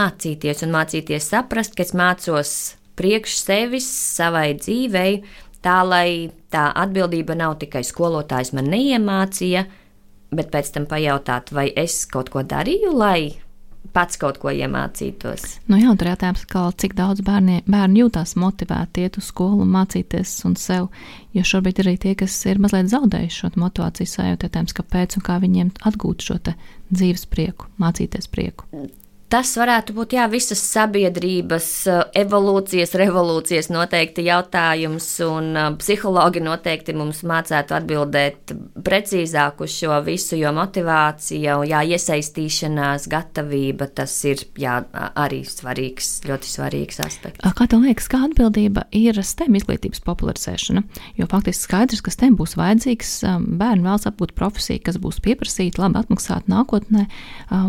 un 0.67 0.75
mācīties 0.75 1.31
saprast, 1.33 1.75
ka 1.77 1.85
es 1.87 1.95
mācos 1.97 2.53
priekš 2.99 3.41
sevis, 3.43 3.89
savai 4.19 4.53
dzīvei, 4.59 5.23
tā 5.63 5.81
lai 5.87 6.31
tā 6.53 6.69
atbildība 6.75 7.37
nav 7.39 7.59
tikai 7.63 7.85
skolotājs 7.87 8.55
man 8.57 8.71
neiemācīja, 8.73 9.67
bet 10.35 10.51
pēc 10.53 10.73
tam 10.75 10.89
pajautāt, 10.89 11.53
vai 11.55 11.71
es 11.77 12.03
kaut 12.11 12.31
ko 12.33 12.45
darīju, 12.47 12.95
lai 12.95 13.21
pats 13.95 14.19
kaut 14.21 14.37
ko 14.43 14.53
iemācītos. 14.53 15.45
Nu 15.71 15.79
jā, 15.81 15.95
tur 15.97 16.11
jātājums, 16.11 16.45
cik 16.83 16.95
daudz 16.99 17.23
bērni, 17.25 17.63
bērni 17.71 18.03
jūtās 18.03 18.35
motivēti 18.39 19.07
iet 19.07 19.17
uz 19.21 19.31
skolu 19.33 19.63
un 19.65 19.73
mācīties 19.73 20.35
un 20.49 20.59
sev, 20.61 20.91
jo 21.35 21.45
šobrīd 21.47 21.83
arī 21.85 21.97
tie, 22.03 22.15
kas 22.19 22.37
ir 22.51 22.61
mazliet 22.63 22.93
zaudējuši 22.93 23.43
šo 23.43 23.53
motivāciju 23.57 24.13
sajūtu, 24.13 24.49
jautājums, 24.49 24.77
kāpēc 24.77 25.19
un 25.19 25.27
kā 25.27 25.39
viņiem 25.43 25.75
atgūt 25.89 26.29
šo 26.29 26.41
dzīves 26.45 27.29
prieku, 27.33 27.71
mācīties 27.81 28.29
prieku 28.31 28.69
tas 29.33 29.51
varētu 29.61 29.95
būt 29.97 30.15
jā, 30.17 30.25
visas 30.33 30.61
sabiedrības 30.73 31.69
eh, 31.91 32.01
evolūcijas, 32.23 32.95
revolūcijas 32.99 33.69
noteikti 33.73 34.25
jautājums, 34.29 35.07
un 35.27 35.51
eh, 35.53 35.69
psihologi 35.81 36.43
noteikti 36.45 36.95
mums 36.97 37.21
mācētu 37.29 37.77
atbildēt 37.77 38.55
precīzāk 38.85 39.61
uz 39.65 39.75
šo 39.77 40.01
visu, 40.07 40.39
jo 40.41 40.53
motivācija, 40.57 41.59
jā, 41.69 41.83
iesaistīšanās, 41.95 43.09
gatavība, 43.13 43.91
tas 44.01 44.15
ir 44.29 44.47
jā, 44.59 44.79
arī 45.19 45.43
svarīgs, 45.49 46.11
ļoti 46.29 46.53
svarīgs 46.55 47.03
aspekts. 47.05 47.45
Kā 47.59 47.69
tev 47.69 47.85
liekas, 47.85 48.09
kā 48.11 48.23
atbildība 48.27 48.87
ir 48.97 49.21
STEM 49.21 49.59
izglītības 49.61 50.03
popularizēšana? 50.07 50.85
Jo 51.21 51.29
faktiski 51.31 51.69
skaidrs, 51.69 52.03
ka 52.05 52.15
STEM 52.15 52.39
būs 52.39 52.57
vajadzīgs, 52.59 53.15
bērni 53.61 53.85
vēlas 53.85 54.09
apgūt 54.09 54.35
profesiju, 54.39 54.83
kas 54.89 55.01
būs 55.03 55.21
pieprasīta, 55.25 55.83
labi 55.85 56.01
atmaksāta 56.01 56.49
nākotnē, 56.53 57.07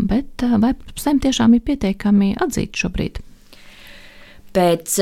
bet 0.07 0.45
vai 0.61 0.75
STEM 0.95 1.21
tiešām 1.25 1.48
tiešām 1.49 1.57
ir 1.57 1.65
pietiekami 1.65 2.35
atzīti 2.39 2.83
šobrīd? 2.83 3.19
Pēc, 4.49 4.95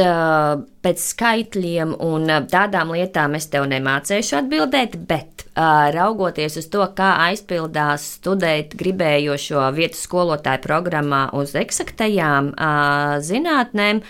pēc 0.83 0.99
skaitļiem 0.99 1.93
un 2.03 2.27
tādām 2.51 2.91
lietām 2.91 3.35
es 3.35 3.47
tev 3.47 3.65
nemācīšu 3.71 4.41
atbildēt, 4.41 4.97
bet 5.07 5.45
raugoties 5.55 6.57
uz 6.59 6.67
to, 6.67 6.83
kā 6.93 7.15
aizpildās 7.29 8.19
studēt 8.19 8.75
gribējošo 8.75 9.63
vietu 9.73 9.97
skolotāju 9.97 10.65
programmā 10.65 11.29
uz 11.33 11.55
eksaktajām 11.55 12.51
zinātnēm, 13.23 14.03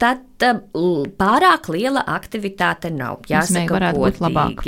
tad 0.00 0.44
pārāk 1.16 1.70
liela 1.72 2.02
aktivitāte 2.12 2.90
nav. 2.92 3.22
Jāsaka, 3.30 3.78
varētu 3.78 4.02
būt 4.02 4.20
labāk. 4.24 4.66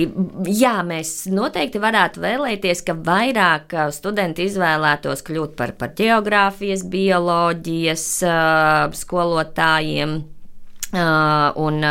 Jā, 0.49 0.79
mēs 0.87 1.13
noteikti 1.33 1.83
varētu 1.83 2.23
vēlēties, 2.25 2.83
ka 2.87 2.97
vairāk 2.97 3.77
studenti 3.97 4.49
izvēlētos 4.49 5.25
kļūt 5.27 5.55
par, 5.59 5.75
par 5.81 5.93
geogrāfijas, 5.99 6.87
bioloģijas 6.89 8.09
skolotājiem. 9.03 10.19
Uh, 10.89 11.53
un 11.61 11.83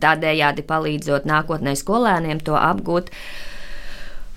tādējādi 0.00 0.62
palīdzot 0.64 1.26
nākotnē 1.28 1.74
skolēniem 1.76 2.40
to 2.40 2.54
apgūt. 2.56 3.10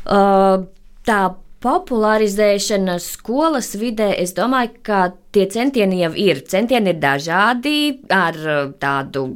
Tā 0.03 1.19
popularizēšana 1.63 2.97
skolas 3.01 3.73
vidē, 3.79 4.11
es 4.19 4.35
domāju, 4.35 4.73
ka 4.85 5.01
tie 5.33 5.47
centieni 5.51 6.01
jau 6.01 6.11
ir. 6.19 6.43
Centieni 6.49 6.91
ir 6.93 6.99
dažādi, 7.01 7.75
ar 8.11 8.39
uh, 8.43 8.65
tādu 8.79 9.29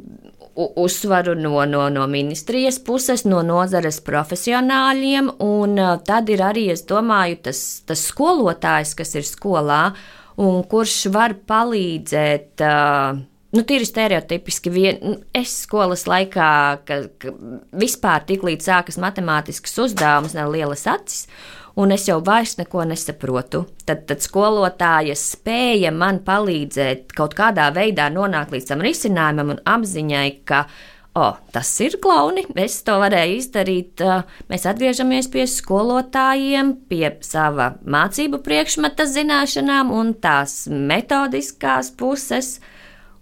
uzsvaru 0.58 1.36
no, 1.38 1.62
no, 1.70 1.86
no 1.94 2.06
ministrijas 2.10 2.80
puses, 2.82 3.22
no 3.28 3.44
nozares 3.46 4.00
profesionāļiem, 4.04 5.32
un 5.44 5.78
uh, 5.78 5.96
tad 6.04 6.30
ir 6.34 6.42
arī, 6.44 6.68
es 6.74 6.84
domāju, 6.88 7.40
tas, 7.48 7.64
tas 7.86 8.04
skolotājs, 8.10 8.96
kas 8.98 9.14
ir 9.16 9.26
skolā, 9.28 9.82
un 10.38 10.62
kurš 10.68 11.00
var 11.14 11.38
palīdzēt. 11.48 12.54
Uh, 12.62 13.26
Nu, 13.48 13.62
tīri 13.64 13.86
stereotipiski, 13.88 14.68
vien, 14.68 14.98
nu, 15.00 15.14
es 15.32 15.54
skolas 15.62 16.02
laikā, 16.04 16.48
ka, 16.84 16.98
ka 17.16 17.30
vispār 17.80 18.26
tik 18.28 18.42
līdz 18.44 18.66
sākas 18.68 18.98
matemātiskas 19.00 19.72
uzdevumus, 19.86 20.34
ne 20.36 20.44
lielas 20.52 20.84
acis, 20.92 21.22
un 21.78 21.94
es 21.94 22.08
jau 22.08 22.18
vairs 22.24 22.56
neko 22.58 22.84
nesaprotu. 22.90 23.64
Tad, 23.86 24.04
tad 24.10 24.22
skolotāja 24.24 25.14
spēja 25.18 25.92
man 25.94 26.22
palīdzēt 26.26 27.14
kaut 27.16 27.36
kādā 27.38 27.68
veidā 27.74 28.08
nonākt 28.12 28.54
līdz 28.54 28.72
tam 28.72 28.84
risinājumam 28.84 29.54
un 29.54 29.60
apziņai, 29.76 30.30
ka 30.48 30.64
oh, 31.18 31.38
tas 31.54 31.70
ir 31.84 31.98
klauni, 32.02 32.44
es 32.58 32.80
to 32.86 32.98
varēju 33.02 33.38
izdarīt. 33.38 34.02
Mēs 34.50 34.66
atgriežamies 34.70 35.30
pie 35.32 35.46
skolotājiem, 35.50 36.74
pie 36.90 37.12
sava 37.26 37.72
mācību 37.86 38.42
priekšmeta 38.46 39.06
zināšanām 39.08 39.94
un 39.94 40.14
tās 40.22 40.64
metodiskās 40.70 41.92
puses 41.98 42.58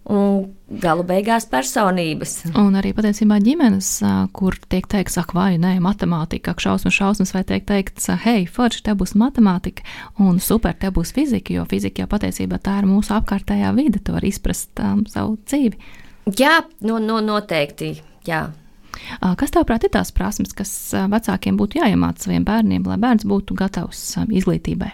un 0.06 0.46
galu 0.82 1.04
beigās 1.06 1.46
personības. 1.50 2.38
Un 2.58 2.76
arī 2.78 2.92
patiesībā 2.96 3.38
ģimenes, 3.42 3.90
kur 4.36 4.56
tiek 4.70 4.86
teikts, 4.90 5.18
ak, 5.20 5.34
vai 5.36 5.56
nē, 5.62 5.76
matemātika, 5.82 6.54
ak, 6.54 6.62
šausmas, 6.62 6.94
šausmas, 6.94 7.32
vai 7.34 7.42
tiek 7.46 7.66
teikts, 7.66 8.08
hei, 8.24 8.46
forši, 8.50 8.84
te 8.86 8.94
būs 8.98 9.16
matemātika, 9.18 9.86
un 10.22 10.38
super, 10.42 10.76
te 10.78 10.90
būs 10.94 11.14
fizika, 11.16 11.54
jo 11.56 11.66
fizika 11.70 12.04
jau 12.04 12.10
patiesībā 12.10 12.60
tā 12.62 12.80
ir 12.82 12.90
mūsu 12.90 13.16
apkārtējā 13.18 13.72
vide, 13.78 14.02
to 14.02 14.14
var 14.16 14.26
izprast 14.26 14.82
um, 14.82 15.02
savu 15.10 15.36
dzīvi. 15.46 15.78
Jā, 16.38 16.60
no, 16.86 17.00
no 17.02 17.18
noteikti, 17.22 17.96
jā. 18.26 18.46
Kas 19.36 19.52
tavuprāt 19.52 19.84
ir 19.84 19.92
tās 19.92 20.10
prasmes, 20.14 20.54
kas 20.56 20.70
vecākiem 21.12 21.58
būtu 21.58 21.82
jāiemāca 21.82 22.26
saviem 22.26 22.46
bērniem, 22.46 22.86
lai 22.88 22.96
bērns 23.02 23.26
būtu 23.28 23.54
gatavs 23.58 24.02
izglītībai? 24.24 24.88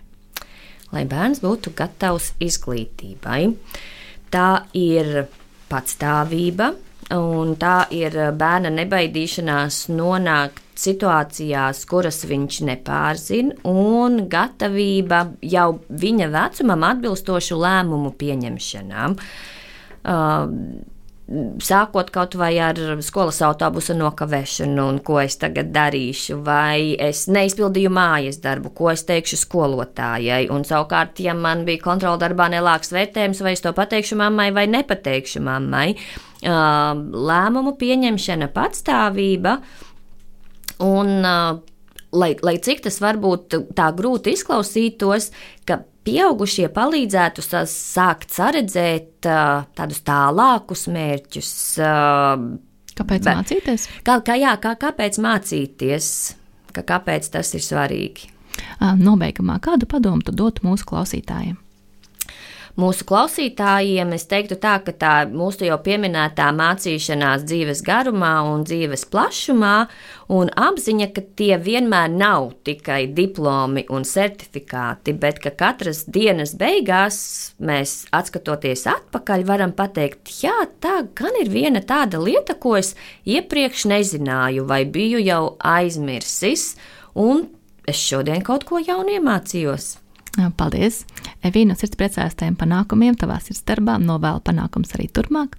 Lai 0.93 1.05
bērns 1.09 1.41
būtu 1.41 1.73
gatavs 1.79 2.33
izglītībai. 2.43 3.43
Uh, 3.49 3.83
tā 4.33 4.65
ir 4.79 5.27
patstāvība, 5.71 6.73
un 7.17 7.55
tā 7.61 7.77
ir 7.93 8.17
bērna 8.39 8.73
nebaidīšanās 8.73 9.87
nonākt 9.93 10.63
situācijās, 10.83 11.83
kuras 11.89 12.23
viņš 12.29 12.61
nepārzina, 12.69 13.59
un 13.69 14.25
gatavība 14.33 15.27
jau 15.45 15.69
viņa 15.89 16.31
vecumam 16.33 16.87
atbilstošu 16.89 17.61
lēmumu 17.61 18.15
pieņemšanām. 18.19 19.19
Uh, 20.03 20.41
sākot 21.63 22.11
kaut 22.13 22.35
vai 22.37 22.57
ar 22.61 22.79
skolas 23.05 23.39
autobusa 23.47 23.95
nokavēšanu, 23.97 24.85
un 24.91 24.99
ko 25.05 25.21
es 25.23 25.39
tagad 25.41 25.71
darīšu, 25.75 26.41
vai 26.45 26.93
es 27.01 27.25
neizpildīju 27.33 27.93
mājas 27.95 28.41
darbu, 28.43 28.73
ko 28.77 28.91
es 28.93 29.07
teikšu 29.09 29.39
skolotājai. 29.45 30.45
Un 30.53 30.67
savukārt, 30.69 31.23
ja 31.23 31.35
man 31.39 31.65
bija 31.69 31.85
kontrola 31.85 32.21
darbā 32.21 32.51
nelāks 32.53 32.93
vērtējums, 32.93 33.43
vai 33.45 33.55
es 33.57 33.65
to 33.65 33.73
pateikšu 33.77 34.19
mammai 34.21 34.51
vai 34.55 34.67
nepateikšu 34.71 35.45
mammai, 35.47 35.89
lēmumu 36.43 37.77
pieņemšana, 37.79 38.51
patstāvība 38.53 39.61
un 40.83 41.25
lai, 42.13 42.35
lai 42.45 42.57
cik 42.63 42.85
tas 42.87 42.99
varbūt 43.03 43.57
tā 43.77 43.89
grūti 43.97 44.35
izklausītos, 44.37 45.31
ka 45.69 45.81
pieaugušie 46.07 46.69
palīdzētu 46.75 47.45
sākt 47.71 48.35
saredzēt 48.35 49.23
tādus 49.23 50.03
tālākus 50.07 50.87
mērķus. 50.93 51.55
Kāpēc 52.93 53.25
bet, 53.25 53.39
mācīties? 53.41 53.89
Kā, 54.05 54.19
kā, 54.25 54.37
jā, 54.41 54.53
kā, 54.61 54.75
kāpēc 54.81 55.19
mācīties? 55.23 56.07
Ka 56.73 56.85
kāpēc 56.89 57.29
tas 57.33 57.53
ir 57.57 57.65
svarīgi? 57.65 58.31
Nobeigumā 58.81 59.59
kādu 59.65 59.89
padomu 59.89 60.25
tu 60.25 60.35
dotu 60.37 60.65
mūsu 60.67 60.87
klausītājiem? 60.89 61.57
Mūsu 62.81 63.05
klausītājiem 63.09 64.15
es 64.17 64.25
teiktu 64.31 64.57
tā, 64.61 64.79
ka 64.85 64.95
tā 64.97 65.13
mūsu 65.29 65.67
jau 65.67 65.77
pieminētā 65.85 66.49
mācīšanās 66.57 67.45
dzīves 67.49 67.83
garumā 67.85 68.33
un 68.49 68.65
dzīves 68.69 69.05
plašumā 69.13 69.75
un 70.33 70.51
apziņa, 70.57 71.09
ka 71.13 71.25
tie 71.37 71.57
vienmēr 71.61 72.13
nav 72.13 72.53
tikai 72.67 73.07
diplomi 73.13 73.85
un 73.93 74.07
certifikāti, 74.09 75.13
bet 75.13 75.43
ka 75.45 75.53
katras 75.53 76.05
dienas 76.09 76.57
beigās 76.59 77.21
mēs, 77.61 78.07
atskatoties 78.15 78.87
atpakaļ, 78.91 79.47
varam 79.49 79.77
pateikt, 79.77 80.33
jā, 80.43 80.57
tā 80.81 81.03
gan 81.19 81.41
ir 81.43 81.53
viena 81.53 81.85
tāda 81.85 82.21
lieta, 82.23 82.57
ko 82.57 82.77
es 82.81 82.95
iepriekš 83.29 83.89
nezināju 83.93 84.69
vai 84.69 84.85
biju 84.89 85.21
jau 85.23 85.43
aizmirsis, 85.59 86.73
un 87.15 87.49
es 87.89 87.99
šodien 88.01 88.45
kaut 88.47 88.65
ko 88.69 88.81
jaunu 88.81 89.19
iemācījos. 89.19 90.02
Paldies! 90.33 91.03
Evīna, 91.45 91.75
no 91.75 91.77
sirds 91.77 91.99
priecājas 92.01 92.39
tiem 92.41 92.55
panākumiem, 92.57 93.13
tavā 93.21 93.37
sirds 93.45 93.67
darbā, 93.69 93.99
novēlu 94.01 94.41
panākums 94.47 94.95
arī 94.97 95.05
turpmāk. 95.13 95.59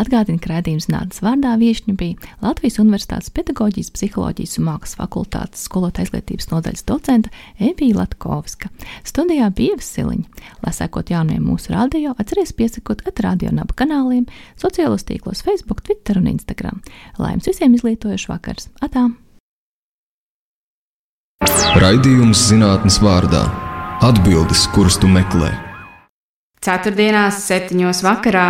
Atgādina, 0.00 0.40
ka 0.42 0.50
redzījums 0.50 0.88
nādas 0.90 1.22
vārdā 1.22 1.52
viešņa 1.60 1.94
bija 2.00 2.32
Latvijas 2.42 2.80
Universitātes 2.82 3.30
pedagoģijas, 3.36 3.92
psiholoģijas 3.94 4.56
un 4.58 4.66
mākslas 4.66 4.98
fakultātes 4.98 5.62
skolotāja 5.68 6.08
izglītības 6.08 6.50
nodaļas 6.50 6.82
docenta 6.90 7.30
Evija 7.62 8.00
Latkovska. 8.00 8.72
Studijā 9.06 9.52
bija 9.54 9.78
Vasiliņa. 9.78 10.42
Lai 10.66 10.74
sekot 10.74 11.14
jauniem 11.14 11.46
mūsu 11.46 11.76
radio, 11.76 12.16
atceries 12.18 12.56
piesakot 12.58 13.06
at 13.06 13.22
radio 13.22 13.54
naba 13.54 13.78
kanāliem, 13.78 14.26
sociālos 14.58 15.06
tīklos 15.06 15.44
Facebook, 15.46 15.86
Twitter 15.86 16.18
un 16.18 16.26
Instagram. 16.34 16.82
Lai 17.22 17.36
jums 17.36 17.52
visiem 17.52 17.78
izglītojuši 17.78 18.34
vakars! 18.34 18.66
Atā! 18.82 19.06
Raidījums 21.78 22.48
zinātnes 22.50 22.98
vārdā 22.98 23.46
Atbildes, 23.98 24.60
kuras 24.70 24.94
tu 24.94 25.08
meklē. 25.10 25.48
Ceturtdienās, 26.62 27.40
septiņos 27.48 28.04
vakarā 28.06 28.44